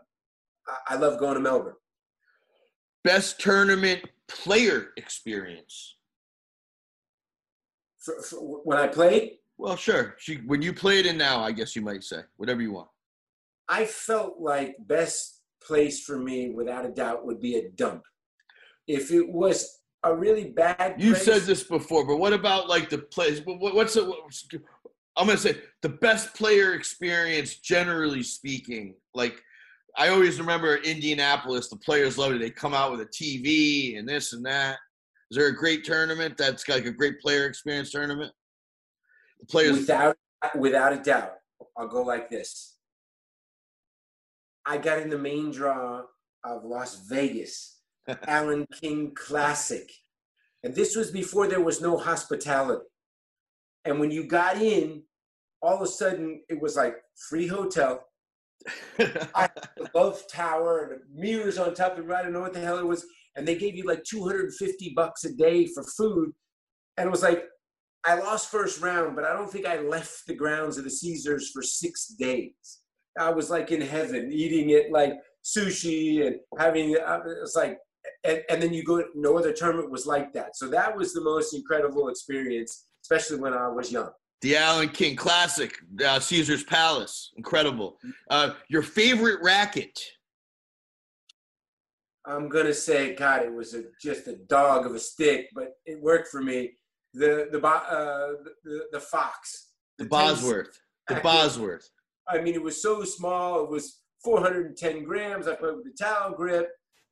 I 0.88 0.96
love 0.96 1.20
going 1.20 1.36
to 1.36 1.39
Melbourne. 1.39 1.76
Best 3.04 3.39
tournament 3.39 4.04
player 4.28 4.89
experience. 4.98 5.96
For, 8.00 8.22
for 8.22 8.62
when 8.64 8.78
I 8.78 8.88
played. 8.88 9.34
Well, 9.58 9.76
sure. 9.76 10.16
She, 10.18 10.38
when 10.46 10.62
you 10.62 10.74
played 10.74 11.06
and 11.06 11.18
now, 11.18 11.41
I 11.41 11.52
guess 11.52 11.76
you 11.76 11.82
might 11.82 12.04
say 12.04 12.22
whatever 12.38 12.62
you 12.62 12.72
want. 12.72 12.89
I 13.70 13.86
felt 13.86 14.39
like 14.39 14.76
best 14.88 15.41
place 15.64 16.04
for 16.04 16.18
me, 16.18 16.50
without 16.50 16.86
a 16.86 16.89
doubt, 16.89 17.26
would 17.26 17.39
be 17.39 17.56
a 17.56 17.70
dump. 17.72 18.04
If 18.88 19.12
it 19.12 19.30
was 19.30 19.80
a 20.04 20.16
really 20.16 20.45
bad. 20.45 20.95
You 20.97 21.16
said 21.16 21.43
this 21.43 21.64
before, 21.64 22.06
but 22.06 22.18
what 22.18 22.34
about 22.34 22.68
like 22.68 22.89
the 22.89 22.99
place? 22.99 23.41
What's 23.45 23.95
it? 23.95 24.06
I'm 25.16 25.28
gonna 25.28 25.38
say 25.38 25.58
the 25.82 25.89
best 25.89 26.34
player 26.34 26.74
experience, 26.74 27.56
generally 27.56 28.24
speaking. 28.24 28.95
Like 29.14 29.41
I 29.97 30.10
always 30.10 30.39
remember 30.39 30.78
Indianapolis, 30.78 31.70
the 31.70 31.78
players 31.78 32.18
loved 32.18 32.36
it. 32.36 32.39
They 32.39 32.49
come 32.49 32.74
out 32.74 32.91
with 32.91 33.01
a 33.01 33.06
TV 33.06 33.97
and 33.97 34.08
this 34.08 34.34
and 34.34 34.45
that. 34.45 34.78
Is 35.30 35.38
there 35.38 35.47
a 35.47 35.56
great 35.56 35.84
tournament 35.84 36.36
that's 36.38 36.68
like 36.68 36.86
a 36.86 36.91
great 36.91 37.20
player 37.20 37.45
experience 37.45 37.91
tournament? 37.91 38.32
The 39.39 39.45
players 39.45 39.78
without 39.78 40.18
without 40.56 40.93
a 40.93 40.97
doubt. 40.97 41.34
I'll 41.78 41.88
go 41.88 42.01
like 42.01 42.30
this. 42.30 42.76
I 44.66 44.78
got 44.78 44.99
in 44.99 45.10
the 45.10 45.18
main 45.18 45.51
draw 45.51 46.04
of 46.43 46.64
Las 46.64 47.08
Vegas, 47.08 47.80
Alan 48.28 48.68
King 48.80 49.14
Classic. 49.16 49.89
And 50.64 50.74
this 50.74 50.95
was 50.95 51.12
before 51.12 51.47
there 51.47 51.62
was 51.62 51.82
no 51.82 51.97
hospitality. 51.97 52.86
And 53.86 53.99
when 53.99 54.12
you 54.12 54.26
got 54.26 54.62
in, 54.62 55.04
all 55.62 55.76
of 55.76 55.82
a 55.82 55.88
sudden 55.88 56.41
it 56.49 56.62
was 56.62 56.76
like 56.76 56.95
free 57.30 57.47
hotel. 57.47 58.06
I 59.36 59.49
love 59.93 60.24
tower 60.30 60.91
and 60.93 61.01
mirrors 61.14 61.58
on 61.58 61.74
top 61.74 61.97
of 61.97 62.10
it. 62.10 62.14
I 62.14 62.22
don't 62.24 62.34
know 62.34 62.41
what 62.41 62.54
the 62.54 62.62
hell 62.62 62.78
it 62.78 62.86
was. 62.86 63.06
And 63.36 63.47
they 63.47 63.56
gave 63.56 63.76
you 63.76 63.84
like 63.86 64.04
250 64.04 64.93
bucks 64.95 65.26
a 65.26 65.34
day 65.34 65.68
for 65.68 65.84
food. 65.84 66.32
And 66.97 67.08
it 67.08 67.12
was 67.12 67.24
like, 67.24 67.45
I 68.06 68.16
lost 68.16 68.51
first 68.51 68.82
round, 68.82 69.16
but 69.16 69.26
I 69.26 69.34
don't 69.34 69.49
think 69.49 69.66
I 69.66 69.80
left 69.80 70.28
the 70.28 70.36
grounds 70.36 70.78
of 70.78 70.84
the 70.84 70.89
Caesars 70.89 71.51
for 71.51 71.64
six 71.64 72.08
days. 72.08 72.82
I 73.18 73.30
was 73.30 73.49
like 73.49 73.72
in 73.72 73.82
heaven, 73.82 74.32
eating 74.32 74.72
it 74.72 74.91
like 74.91 75.14
sushi 75.43 76.26
and 76.26 76.36
having 76.58 76.95
uh, 76.97 77.20
it's 77.41 77.56
like, 77.56 77.78
and, 78.24 78.41
and 78.49 78.61
then 78.61 78.74
you 78.74 78.84
go. 78.84 79.03
No 79.15 79.38
other 79.38 79.53
tournament 79.53 79.91
was 79.91 80.05
like 80.05 80.34
that. 80.34 80.55
So 80.55 80.67
that 80.69 80.95
was 80.95 81.13
the 81.13 81.21
most 81.21 81.53
incredible 81.53 82.09
experience 82.09 82.86
especially 83.03 83.39
when 83.39 83.53
I 83.53 83.67
was 83.67 83.91
young. 83.91 84.09
The 84.41 84.57
Alan 84.57 84.89
King 84.89 85.15
Classic, 85.15 85.78
uh, 86.05 86.19
Caesar's 86.19 86.63
Palace, 86.63 87.32
incredible. 87.38 87.97
Uh, 88.30 88.51
your 88.67 88.82
favorite 88.82 89.39
racket? 89.41 89.97
I'm 92.26 92.49
gonna 92.49 92.74
say, 92.74 93.15
God, 93.15 93.43
it 93.43 93.53
was 93.53 93.74
a, 93.74 93.84
just 94.01 94.28
a 94.28 94.38
dog 94.47 94.86
of 94.86 94.95
a 94.95 94.99
stick, 94.99 95.49
but 95.53 95.74
it 95.86 96.01
worked 96.01 96.30
for 96.30 96.41
me. 96.41 96.71
The 97.13 97.47
the 97.51 97.65
uh, 97.65 98.34
the, 98.63 98.86
the 98.91 98.99
Fox, 98.99 99.71
the, 99.97 100.05
the 100.05 100.09
Bosworth, 100.09 100.80
the 101.07 101.15
Bosworth. 101.15 101.89
I 102.28 102.41
mean, 102.41 102.55
it 102.55 102.63
was 102.63 102.82
so 102.82 103.03
small. 103.03 103.63
It 103.63 103.69
was 103.69 103.99
410 104.24 105.03
grams. 105.03 105.47
I 105.47 105.55
played 105.55 105.76
with 105.76 105.84
the 105.84 105.91
towel 106.01 106.32
grip. 106.32 106.69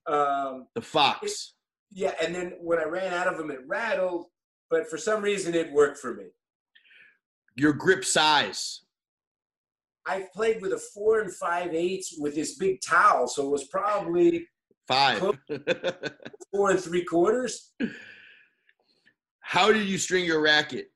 Um, 0.08 0.68
the 0.76 0.82
Fox. 0.82 1.24
It, 1.24 2.00
yeah, 2.00 2.14
and 2.22 2.34
then 2.34 2.54
when 2.62 2.80
I 2.80 2.86
ran 2.86 3.14
out 3.14 3.28
of 3.28 3.38
them, 3.38 3.52
it 3.52 3.60
rattled 3.68 4.28
but 4.72 4.90
for 4.90 4.98
some 4.98 5.22
reason 5.22 5.54
it 5.54 5.72
worked 5.72 6.00
for 6.00 6.16
me. 6.16 6.28
Your 7.56 7.74
grip 7.74 8.06
size. 8.06 8.86
I've 10.08 10.32
played 10.34 10.62
with 10.62 10.72
a 10.72 10.80
four 10.80 11.20
and 11.20 11.32
five 11.32 11.76
eighths 11.76 12.16
with 12.18 12.34
this 12.34 12.58
big 12.58 12.82
towel, 12.82 13.28
so 13.28 13.46
it 13.46 13.52
was 13.52 13.66
probably 13.66 14.48
five, 14.88 15.20
four 16.52 16.72
and 16.72 16.80
three 16.80 17.04
quarters. 17.04 17.74
How 19.42 19.72
did 19.72 19.86
you 19.86 20.00
string 20.00 20.26
your 20.26 20.42
racket? 20.42 20.88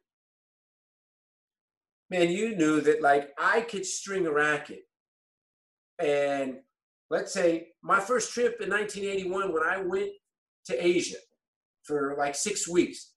Man, 2.10 2.32
you 2.32 2.56
knew 2.56 2.82
that 2.82 3.01
like 3.01 3.30
I 3.38 3.62
could 3.62 3.86
string 3.86 4.26
a 4.26 4.32
racket. 4.32 4.84
And 5.99 6.58
let's 7.10 7.34
say 7.34 7.68
my 7.84 7.99
first 7.99 8.34
trip 8.34 8.62
in 8.62 8.70
1981 8.70 9.53
when 9.53 9.64
I 9.64 9.82
went 9.82 10.10
to 10.66 10.86
Asia 10.86 11.18
for 11.84 12.16
like 12.18 12.36
six 12.36 12.68
weeks, 12.68 13.14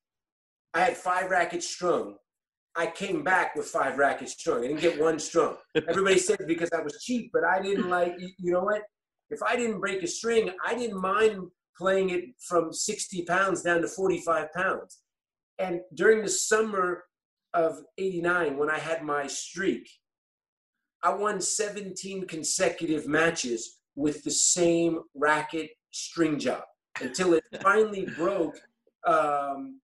I 0.75 0.81
had 0.81 0.97
five 0.97 1.31
rackets 1.31 1.69
strung. 1.69 2.17
I 2.77 2.87
came 2.87 3.25
back 3.25 3.57
with 3.57 3.67
five 3.67 3.99
rackets 3.99 4.33
strung. 4.33 4.59
I 4.59 4.69
didn't 4.69 4.81
get 4.81 5.01
one 5.01 5.19
strung. 5.19 5.57
Everybody 5.89 6.19
said 6.19 6.39
because 6.47 6.71
I 6.73 6.83
was 6.83 7.03
cheap, 7.03 7.31
but 7.33 7.45
I 7.45 7.61
didn't 7.61 7.89
like, 7.99 8.15
you 8.19 8.53
know 8.53 8.63
what? 8.63 8.83
If 9.31 9.43
I 9.43 9.57
didn't 9.57 9.81
break 9.81 10.03
a 10.03 10.07
string, 10.07 10.51
I 10.65 10.75
didn't 10.75 11.01
mind 11.01 11.49
playing 11.77 12.11
it 12.11 12.25
from 12.47 12.73
60 12.73 13.23
pounds 13.23 13.63
down 13.63 13.83
to 13.83 13.89
45 13.89 14.53
pounds. 14.53 14.99
And 15.59 15.81
during 15.95 16.23
the 16.23 16.29
summer 16.29 17.05
of 17.55 17.81
89, 17.99 18.57
when 18.57 18.71
I 18.71 18.79
had 18.79 19.03
my 19.03 19.27
streak, 19.27 19.89
I 21.03 21.15
won 21.15 21.41
17 21.41 22.27
consecutive 22.27 23.07
matches 23.07 23.78
with 23.99 24.23
the 24.23 24.31
same 24.31 25.01
racket 25.17 25.71
string 25.91 26.39
job 26.39 26.63
until 27.01 27.35
it 27.35 27.43
finally 27.63 28.07
broke 28.17 28.57
um, 29.07 29.81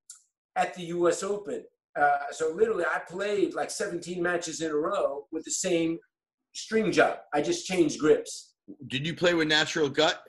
at 0.54 0.72
the 0.74 0.84
U.S. 0.84 1.24
Open. 1.24 1.64
Uh, 1.98 2.18
so 2.30 2.52
literally, 2.54 2.84
I 2.84 3.00
played 3.08 3.54
like 3.54 3.72
17 3.72 4.22
matches 4.22 4.60
in 4.60 4.70
a 4.70 4.76
row 4.76 5.26
with 5.32 5.44
the 5.44 5.50
same 5.50 5.98
string 6.52 6.92
job. 6.92 7.18
I 7.34 7.42
just 7.42 7.66
changed 7.66 7.98
grips. 7.98 8.54
Did 8.86 9.04
you 9.04 9.14
play 9.14 9.34
with 9.34 9.48
natural 9.48 9.88
gut? 9.88 10.22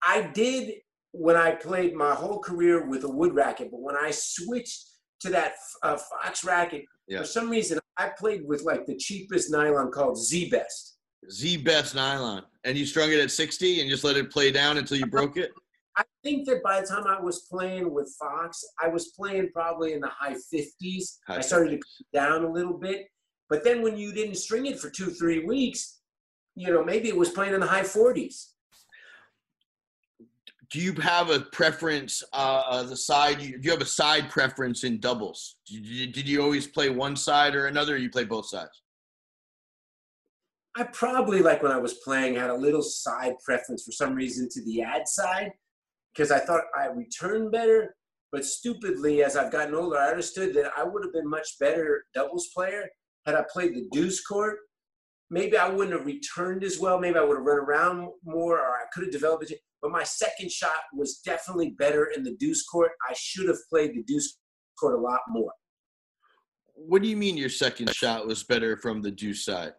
I 0.00 0.22
did 0.22 0.74
when 1.10 1.34
I 1.34 1.50
played 1.50 1.94
my 1.94 2.14
whole 2.14 2.38
career 2.38 2.86
with 2.86 3.02
a 3.02 3.10
wood 3.10 3.34
racket, 3.34 3.72
but 3.72 3.80
when 3.80 3.96
I 3.96 4.12
switched 4.12 4.86
to 5.22 5.30
that 5.30 5.54
uh, 5.82 5.96
Fox 5.96 6.44
racket, 6.44 6.84
yeah. 7.08 7.18
for 7.18 7.24
some 7.24 7.50
reason 7.50 7.80
I 7.96 8.10
played 8.16 8.42
with 8.46 8.62
like 8.62 8.86
the 8.86 8.96
cheapest 8.96 9.50
nylon 9.50 9.90
called 9.90 10.16
Z 10.16 10.48
Best. 10.50 10.97
Z 11.30 11.58
Best 11.58 11.94
nylon, 11.94 12.42
and 12.64 12.76
you 12.76 12.86
strung 12.86 13.12
it 13.12 13.20
at 13.20 13.30
60 13.30 13.80
and 13.80 13.90
just 13.90 14.04
let 14.04 14.16
it 14.16 14.30
play 14.30 14.50
down 14.50 14.78
until 14.78 14.98
you 14.98 15.06
broke 15.06 15.36
it. 15.36 15.52
I 15.96 16.04
think 16.22 16.46
that 16.46 16.62
by 16.62 16.80
the 16.80 16.86
time 16.86 17.06
I 17.06 17.20
was 17.20 17.40
playing 17.50 17.92
with 17.92 18.14
Fox, 18.18 18.64
I 18.80 18.88
was 18.88 19.08
playing 19.08 19.50
probably 19.52 19.94
in 19.94 20.00
the 20.00 20.08
high 20.08 20.34
50s. 20.34 21.18
High 21.26 21.36
I 21.36 21.40
started 21.40 21.72
50s. 21.72 21.80
to 21.80 22.04
down 22.12 22.44
a 22.44 22.50
little 22.50 22.78
bit. 22.78 23.08
But 23.48 23.64
then 23.64 23.82
when 23.82 23.96
you 23.96 24.12
didn't 24.12 24.36
string 24.36 24.66
it 24.66 24.78
for 24.78 24.90
two, 24.90 25.06
three 25.06 25.44
weeks, 25.44 26.00
you 26.54 26.72
know, 26.72 26.84
maybe 26.84 27.08
it 27.08 27.16
was 27.16 27.30
playing 27.30 27.54
in 27.54 27.60
the 27.60 27.66
high 27.66 27.82
40s. 27.82 28.50
Do 30.70 30.80
you 30.80 30.92
have 31.00 31.30
a 31.30 31.40
preference, 31.40 32.22
uh, 32.32 32.62
uh, 32.68 32.82
the 32.82 32.96
side, 32.96 33.38
do 33.38 33.58
you 33.60 33.70
have 33.70 33.80
a 33.80 33.86
side 33.86 34.28
preference 34.28 34.84
in 34.84 35.00
doubles? 35.00 35.56
Did 35.66 35.86
you, 35.86 36.06
did 36.08 36.28
you 36.28 36.42
always 36.42 36.66
play 36.66 36.90
one 36.90 37.16
side 37.16 37.54
or 37.54 37.66
another, 37.66 37.94
or 37.94 37.96
you 37.96 38.10
play 38.10 38.24
both 38.24 38.46
sides? 38.46 38.82
I 40.78 40.84
probably, 40.84 41.40
like 41.40 41.62
when 41.62 41.72
I 41.72 41.78
was 41.78 41.94
playing, 42.04 42.36
had 42.36 42.50
a 42.50 42.54
little 42.54 42.82
side 42.82 43.34
preference 43.44 43.84
for 43.84 43.92
some 43.92 44.14
reason 44.14 44.48
to 44.52 44.64
the 44.64 44.82
ad 44.82 45.08
side 45.08 45.50
because 46.14 46.30
I 46.30 46.38
thought 46.38 46.64
I 46.76 46.86
returned 46.86 47.52
better. 47.52 47.96
But 48.30 48.44
stupidly, 48.44 49.24
as 49.24 49.36
I've 49.36 49.50
gotten 49.50 49.74
older, 49.74 49.96
I 49.96 50.10
understood 50.10 50.54
that 50.54 50.70
I 50.76 50.84
would 50.84 51.02
have 51.02 51.12
been 51.12 51.28
much 51.28 51.48
better 51.58 52.04
doubles 52.14 52.48
player 52.54 52.88
had 53.26 53.34
I 53.34 53.44
played 53.52 53.74
the 53.74 53.88
deuce 53.90 54.24
court 54.24 54.58
maybe 55.30 55.56
I 55.56 55.68
wouldn't 55.68 55.96
have 55.96 56.06
returned 56.06 56.64
as 56.64 56.78
well. 56.78 56.98
Maybe 56.98 57.18
I 57.18 57.24
would 57.24 57.36
have 57.36 57.46
run 57.46 57.58
around 57.58 58.08
more, 58.24 58.58
or 58.58 58.76
I 58.76 58.84
could 58.92 59.04
have 59.04 59.12
developed 59.12 59.50
it. 59.50 59.60
But 59.82 59.90
my 59.90 60.02
second 60.02 60.50
shot 60.50 60.80
was 60.94 61.18
definitely 61.24 61.70
better 61.78 62.06
in 62.16 62.24
the 62.24 62.34
deuce 62.36 62.64
court. 62.64 62.92
I 63.08 63.14
should 63.16 63.48
have 63.48 63.58
played 63.70 63.94
the 63.94 64.02
deuce 64.02 64.38
court 64.78 64.98
a 64.98 65.00
lot 65.00 65.20
more. 65.28 65.52
What 66.74 67.02
do 67.02 67.08
you 67.08 67.16
mean 67.16 67.36
your 67.36 67.48
second 67.48 67.94
shot 67.94 68.26
was 68.26 68.44
better 68.44 68.76
from 68.76 69.02
the 69.02 69.10
deuce 69.10 69.44
side? 69.44 69.72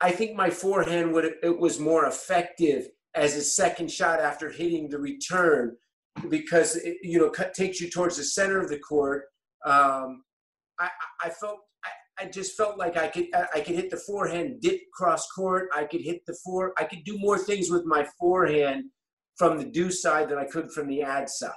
I 0.00 0.10
think 0.10 0.36
my 0.36 0.50
forehand 0.50 1.12
would 1.12 1.34
it 1.42 1.58
was 1.58 1.78
more 1.78 2.06
effective 2.06 2.88
as 3.14 3.36
a 3.36 3.42
second 3.42 3.90
shot 3.90 4.20
after 4.20 4.50
hitting 4.50 4.88
the 4.88 4.98
return 4.98 5.76
because 6.28 6.76
it, 6.76 6.96
you 7.02 7.18
know 7.18 7.30
cut, 7.30 7.54
takes 7.54 7.80
you 7.80 7.90
towards 7.90 8.16
the 8.16 8.24
center 8.24 8.60
of 8.60 8.68
the 8.68 8.78
court. 8.78 9.24
Um, 9.64 10.24
I, 10.78 10.88
I 11.22 11.28
felt 11.28 11.58
I, 11.84 12.24
I 12.24 12.28
just 12.30 12.56
felt 12.56 12.78
like 12.78 12.96
I 12.96 13.08
could 13.08 13.26
I 13.54 13.60
could 13.60 13.74
hit 13.74 13.90
the 13.90 13.98
forehand 13.98 14.60
dip 14.60 14.80
cross 14.94 15.26
court. 15.30 15.68
I 15.74 15.84
could 15.84 16.00
hit 16.00 16.24
the 16.26 16.36
four. 16.44 16.72
I 16.78 16.84
could 16.84 17.04
do 17.04 17.18
more 17.18 17.38
things 17.38 17.70
with 17.70 17.84
my 17.84 18.06
forehand 18.18 18.84
from 19.36 19.58
the 19.58 19.64
do 19.64 19.90
side 19.90 20.28
than 20.28 20.38
I 20.38 20.44
could 20.44 20.72
from 20.72 20.88
the 20.88 21.02
ad 21.02 21.28
side. 21.28 21.52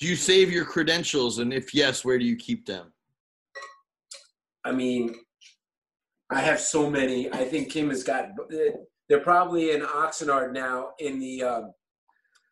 Do 0.00 0.06
you 0.08 0.16
save 0.16 0.50
your 0.50 0.64
credentials, 0.64 1.38
and 1.38 1.52
if 1.52 1.72
yes, 1.72 2.04
where 2.04 2.18
do 2.18 2.24
you 2.24 2.36
keep 2.36 2.66
them? 2.66 2.92
I 4.64 4.72
mean, 4.72 5.14
I 6.30 6.40
have 6.40 6.60
so 6.60 6.90
many. 6.90 7.30
I 7.32 7.44
think 7.44 7.70
Kim 7.70 7.90
has 7.90 8.02
got. 8.02 8.30
They're 9.08 9.20
probably 9.20 9.72
in 9.72 9.82
Oxnard 9.82 10.52
now 10.52 10.90
in 10.98 11.18
the 11.18 11.42
um, 11.42 11.72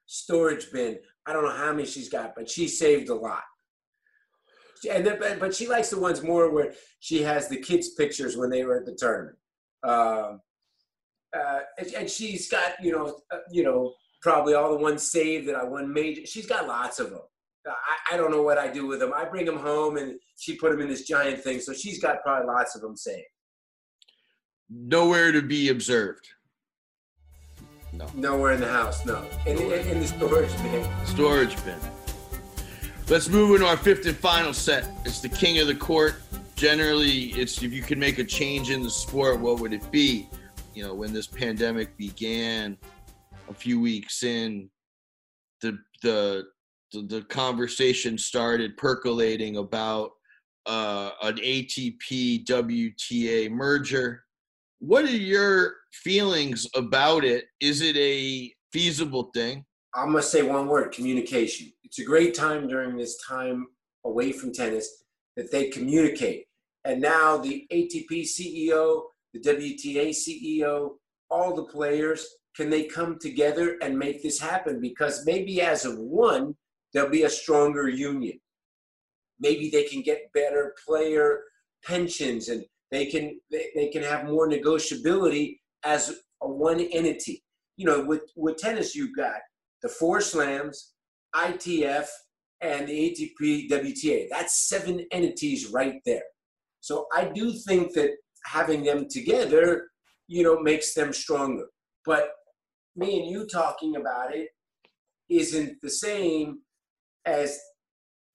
storage 0.06 0.70
bin. 0.72 0.98
I 1.26 1.32
don't 1.32 1.44
know 1.44 1.50
how 1.50 1.72
many 1.72 1.86
she's 1.86 2.08
got, 2.08 2.34
but 2.36 2.50
she 2.50 2.68
saved 2.68 3.08
a 3.08 3.14
lot. 3.14 3.42
And 4.90 5.06
then, 5.06 5.38
but 5.38 5.54
she 5.54 5.68
likes 5.68 5.90
the 5.90 6.00
ones 6.00 6.22
more 6.22 6.50
where 6.50 6.74
she 7.00 7.22
has 7.22 7.48
the 7.48 7.56
kids' 7.56 7.90
pictures 7.90 8.36
when 8.36 8.50
they 8.50 8.64
were 8.64 8.78
at 8.78 8.86
the 8.86 8.96
tournament. 8.98 9.38
Um, 9.84 10.40
uh, 11.34 11.60
and, 11.78 11.94
and, 11.94 12.10
she's 12.10 12.48
got 12.48 12.74
you 12.82 12.92
know 12.92 13.20
uh, 13.32 13.38
you 13.50 13.64
know 13.64 13.94
probably 14.20 14.54
all 14.54 14.70
the 14.70 14.82
ones 14.82 15.02
saved 15.02 15.48
that 15.48 15.56
I 15.56 15.64
won 15.64 15.92
major. 15.92 16.26
She's 16.26 16.46
got 16.46 16.68
lots 16.68 17.00
of 17.00 17.10
them. 17.10 17.22
I, 17.66 18.14
I 18.14 18.16
don't 18.16 18.30
know 18.30 18.42
what 18.42 18.58
I 18.58 18.68
do 18.68 18.86
with 18.86 19.00
them. 19.00 19.12
I 19.14 19.24
bring 19.24 19.46
them 19.46 19.58
home 19.58 19.96
and 19.96 20.18
she 20.36 20.56
put 20.56 20.72
them 20.72 20.80
in 20.80 20.88
this 20.88 21.06
giant 21.06 21.42
thing. 21.42 21.60
So 21.60 21.72
she's 21.72 22.00
got 22.00 22.22
probably 22.22 22.46
lots 22.46 22.74
of 22.74 22.82
them 22.82 22.96
saved. 22.96 23.26
Nowhere 24.74 25.32
to 25.32 25.42
be 25.42 25.68
observed. 25.68 26.28
No. 27.92 28.06
Nowhere 28.14 28.52
in 28.52 28.60
the 28.60 28.68
house. 28.68 29.04
No. 29.04 29.24
In, 29.46 29.58
in, 29.58 29.72
in 29.88 30.00
the 30.00 30.06
storage 30.06 30.56
bin. 30.62 30.88
Storage 31.04 31.64
bin. 31.64 31.78
Let's 33.08 33.28
move 33.28 33.54
into 33.56 33.66
our 33.66 33.76
fifth 33.76 34.06
and 34.06 34.16
final 34.16 34.54
set. 34.54 34.88
It's 35.04 35.20
the 35.20 35.28
king 35.28 35.58
of 35.58 35.66
the 35.66 35.74
court. 35.74 36.14
Generally, 36.56 37.32
it's 37.32 37.62
if 37.62 37.72
you 37.72 37.82
could 37.82 37.98
make 37.98 38.18
a 38.18 38.24
change 38.24 38.70
in 38.70 38.82
the 38.82 38.90
sport, 38.90 39.40
what 39.40 39.60
would 39.60 39.72
it 39.72 39.90
be? 39.90 40.28
You 40.74 40.84
know, 40.84 40.94
when 40.94 41.12
this 41.12 41.26
pandemic 41.26 41.94
began, 41.98 42.78
a 43.50 43.54
few 43.54 43.80
weeks 43.80 44.22
in, 44.22 44.70
the 45.60 45.78
the 46.02 46.44
the, 46.92 47.02
the 47.02 47.22
conversation 47.22 48.16
started 48.16 48.76
percolating 48.76 49.56
about 49.56 50.12
uh, 50.66 51.10
an 51.22 51.36
ATP 51.36 52.44
WTA 52.46 53.50
merger. 53.50 54.24
What 54.85 55.05
are 55.05 55.16
your 55.16 55.76
feelings 55.93 56.66
about 56.74 57.24
it? 57.24 57.45
Is 57.61 57.83
it 57.83 57.97
a 57.97 58.53
feasible 58.72 59.30
thing? 59.33 59.64
I'm 59.95 60.09
gonna 60.09 60.22
say 60.22 60.43
one 60.43 60.66
word: 60.66 60.91
communication. 60.91 61.72
It's 61.85 62.01
a 62.01 62.05
great 62.05 62.35
time 62.35 62.66
during 62.66 62.97
this 62.97 63.16
time 63.24 63.68
away 64.05 64.33
from 64.33 64.53
tennis 64.53 65.05
that 65.37 65.53
they 65.53 65.68
communicate. 65.68 66.47
And 66.85 67.01
now 67.01 67.37
the 67.37 67.64
ATP 67.72 68.22
CEO, 68.22 69.05
the 69.33 69.39
WTA 69.39 70.09
CEO, 70.11 70.95
all 71.30 71.55
the 71.55 71.66
players, 71.66 72.26
can 72.57 72.68
they 72.68 72.83
come 72.83 73.20
together 73.20 73.78
and 73.83 73.97
make 73.97 74.20
this 74.20 74.41
happen? 74.41 74.80
Because 74.80 75.24
maybe 75.24 75.62
as 75.62 75.85
of 75.85 75.97
one, 75.97 76.57
there'll 76.93 77.09
be 77.09 77.22
a 77.22 77.30
stronger 77.30 77.89
union. 77.89 78.41
Maybe 79.39 79.70
they 79.70 79.85
can 79.85 80.03
get 80.03 80.33
better 80.35 80.74
player 80.85 81.45
pensions 81.85 82.49
and 82.49 82.64
they 82.93 83.07
can 83.07 83.40
they, 83.51 83.70
they 83.74 83.88
can 83.88 84.03
have 84.03 84.26
more 84.26 84.49
negotiability 84.49 85.57
as 85.82 86.14
a 86.43 86.49
one 86.49 86.80
entity. 86.80 87.43
You 87.76 87.86
know, 87.86 88.05
with, 88.05 88.30
with 88.36 88.59
tennis, 88.59 88.95
you've 88.95 89.16
got 89.16 89.40
the 89.82 89.88
four 89.88 90.20
slams, 90.20 90.93
ITF, 91.34 92.07
and 92.61 92.86
the 92.86 92.93
ATP 92.93 93.70
WTA. 93.70 94.28
That's 94.30 94.68
seven 94.68 95.05
entities 95.11 95.70
right 95.72 96.01
there. 96.05 96.22
So 96.80 97.07
I 97.12 97.24
do 97.24 97.53
think 97.66 97.95
that 97.95 98.11
having 98.45 98.84
them 98.84 99.07
together, 99.09 99.88
you 100.28 100.45
know, 100.45 100.61
makes 100.61 100.95
them 100.95 101.12
stronger. 101.12 101.66
But 102.05 102.30
me 102.95 103.20
and 103.20 103.30
you 103.30 103.47
talking 103.47 103.97
about 103.97 104.34
it 104.34 104.49
isn't 105.30 105.78
the 105.82 105.90
same 105.90 106.59
as 107.24 107.59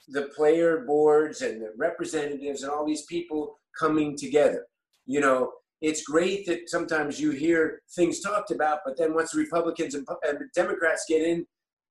the 0.08 0.30
player 0.36 0.84
boards 0.88 1.41
and 1.41 1.62
the 1.62 1.74
representatives 1.78 2.64
and 2.64 2.72
all 2.72 2.86
these 2.86 3.05
people 3.05 3.60
coming 3.80 4.17
together. 4.17 4.65
You 5.05 5.21
know, 5.21 5.51
it's 5.82 6.03
great 6.03 6.45
that 6.47 6.69
sometimes 6.69 7.19
you 7.19 7.32
hear 7.32 7.82
things 7.95 8.19
talked 8.19 8.51
about, 8.51 8.80
but 8.86 8.97
then 8.97 9.13
once 9.13 9.32
the 9.32 9.39
Republicans 9.39 9.95
and, 9.95 10.07
and 10.23 10.39
Democrats 10.55 11.05
get 11.07 11.21
in, 11.21 11.45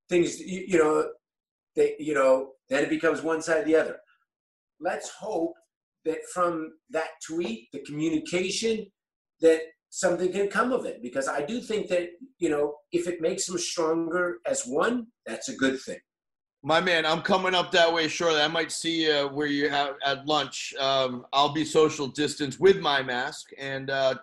things 0.08 0.40
you, 0.40 0.64
you 0.66 0.78
know, 0.78 1.08
they 1.74 1.94
you 1.98 2.14
know, 2.14 2.50
then 2.68 2.84
it 2.84 2.90
becomes 2.90 3.22
one 3.22 3.42
side 3.42 3.62
or 3.62 3.64
the 3.64 3.76
other. 3.76 3.96
Let's 4.80 5.10
hope 5.10 5.54
that 6.04 6.18
from 6.32 6.72
that 6.90 7.08
tweet, 7.26 7.68
the 7.72 7.80
communication, 7.80 8.86
that 9.40 9.60
something 9.90 10.32
can 10.32 10.48
come 10.48 10.72
of 10.72 10.84
it 10.84 11.00
because 11.02 11.28
I 11.28 11.42
do 11.44 11.60
think 11.60 11.88
that 11.88 12.08
you 12.38 12.48
know 12.48 12.74
if 12.92 13.06
it 13.06 13.20
makes 13.20 13.46
them 13.46 13.58
stronger 13.58 14.38
as 14.46 14.64
one, 14.64 15.06
that's 15.26 15.48
a 15.48 15.56
good 15.56 15.80
thing. 15.80 16.00
My 16.62 16.80
man, 16.80 17.06
I'm 17.06 17.22
coming 17.22 17.54
up 17.54 17.70
that 17.72 17.92
way 17.92 18.08
shortly. 18.08 18.40
I 18.40 18.48
might 18.48 18.72
see 18.72 19.06
you 19.06 19.28
where 19.28 19.46
you 19.46 19.68
have 19.68 19.94
at 20.04 20.26
lunch. 20.26 20.74
Um, 20.80 21.24
I'll 21.32 21.52
be 21.52 21.64
social 21.64 22.08
distance 22.08 22.58
with 22.58 22.80
my 22.80 23.02
mask. 23.02 23.50
And 23.58 23.88
uh, 23.88 24.16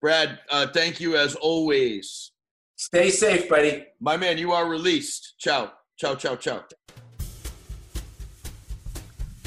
Brad, 0.00 0.38
uh, 0.50 0.66
thank 0.68 1.00
you 1.00 1.16
as 1.16 1.34
always. 1.34 2.32
Stay 2.76 3.08
safe, 3.08 3.48
buddy. 3.48 3.86
My 4.00 4.16
man, 4.16 4.36
you 4.36 4.52
are 4.52 4.68
released. 4.68 5.34
Ciao. 5.38 5.72
Ciao, 5.96 6.14
ciao, 6.14 6.36
ciao. 6.36 6.62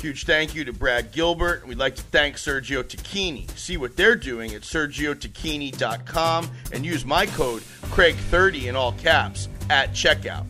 Huge 0.02 0.26
thank 0.26 0.56
you 0.56 0.64
to 0.64 0.72
Brad 0.72 1.12
Gilbert. 1.12 1.68
We'd 1.68 1.78
like 1.78 1.96
to 1.98 2.04
thank 2.04 2.38
Sergio 2.38 2.82
Tacchini. 2.82 3.50
See 3.58 3.76
what 3.76 3.98
they're 3.98 4.16
doing 4.16 4.56
at 4.56 4.62
sergiotacchini.com 4.62 6.50
and 6.72 6.86
use 6.86 7.06
my 7.06 7.26
code 7.26 7.62
Craig30 7.92 8.68
in 8.68 8.76
all 8.78 8.94
caps 8.94 9.50
at 9.70 9.92
checkout 9.92 10.46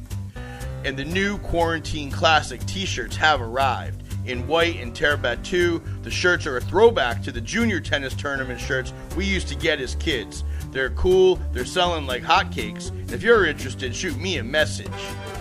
and 0.85 0.97
the 0.97 1.05
new 1.05 1.37
Quarantine 1.39 2.11
Classic 2.11 2.63
t 2.65 2.85
shirts 2.85 3.15
have 3.15 3.41
arrived. 3.41 4.03
In 4.25 4.47
white 4.47 4.75
and 4.75 4.93
Terabit 4.93 5.43
2, 5.43 5.81
the 6.03 6.11
shirts 6.11 6.45
are 6.45 6.57
a 6.57 6.61
throwback 6.61 7.23
to 7.23 7.31
the 7.31 7.41
junior 7.41 7.79
tennis 7.79 8.13
tournament 8.13 8.59
shirts 8.59 8.93
we 9.15 9.25
used 9.25 9.47
to 9.47 9.55
get 9.55 9.79
as 9.79 9.95
kids. 9.95 10.43
They're 10.71 10.91
cool, 10.91 11.39
they're 11.51 11.65
selling 11.65 12.05
like 12.05 12.21
hotcakes, 12.21 12.89
and 12.89 13.11
if 13.11 13.23
you're 13.23 13.45
interested, 13.45 13.95
shoot 13.95 14.17
me 14.17 14.37
a 14.37 14.43
message. 14.43 14.87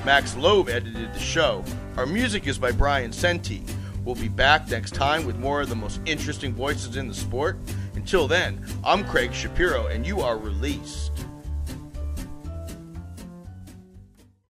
Max 0.04 0.36
Loeb 0.36 0.68
edited 0.68 1.12
the 1.12 1.20
show. 1.20 1.64
Our 1.96 2.06
music 2.06 2.46
is 2.46 2.56
by 2.56 2.72
Brian 2.72 3.12
Senti. 3.12 3.62
We'll 4.04 4.14
be 4.14 4.28
back 4.28 4.70
next 4.70 4.94
time 4.94 5.26
with 5.26 5.36
more 5.36 5.60
of 5.60 5.68
the 5.68 5.76
most 5.76 6.00
interesting 6.06 6.54
voices 6.54 6.96
in 6.96 7.08
the 7.08 7.14
sport. 7.14 7.58
Until 7.94 8.26
then, 8.26 8.64
I'm 8.84 9.04
Craig 9.04 9.34
Shapiro, 9.34 9.88
and 9.88 10.06
you 10.06 10.20
are 10.20 10.38
released. 10.38 11.27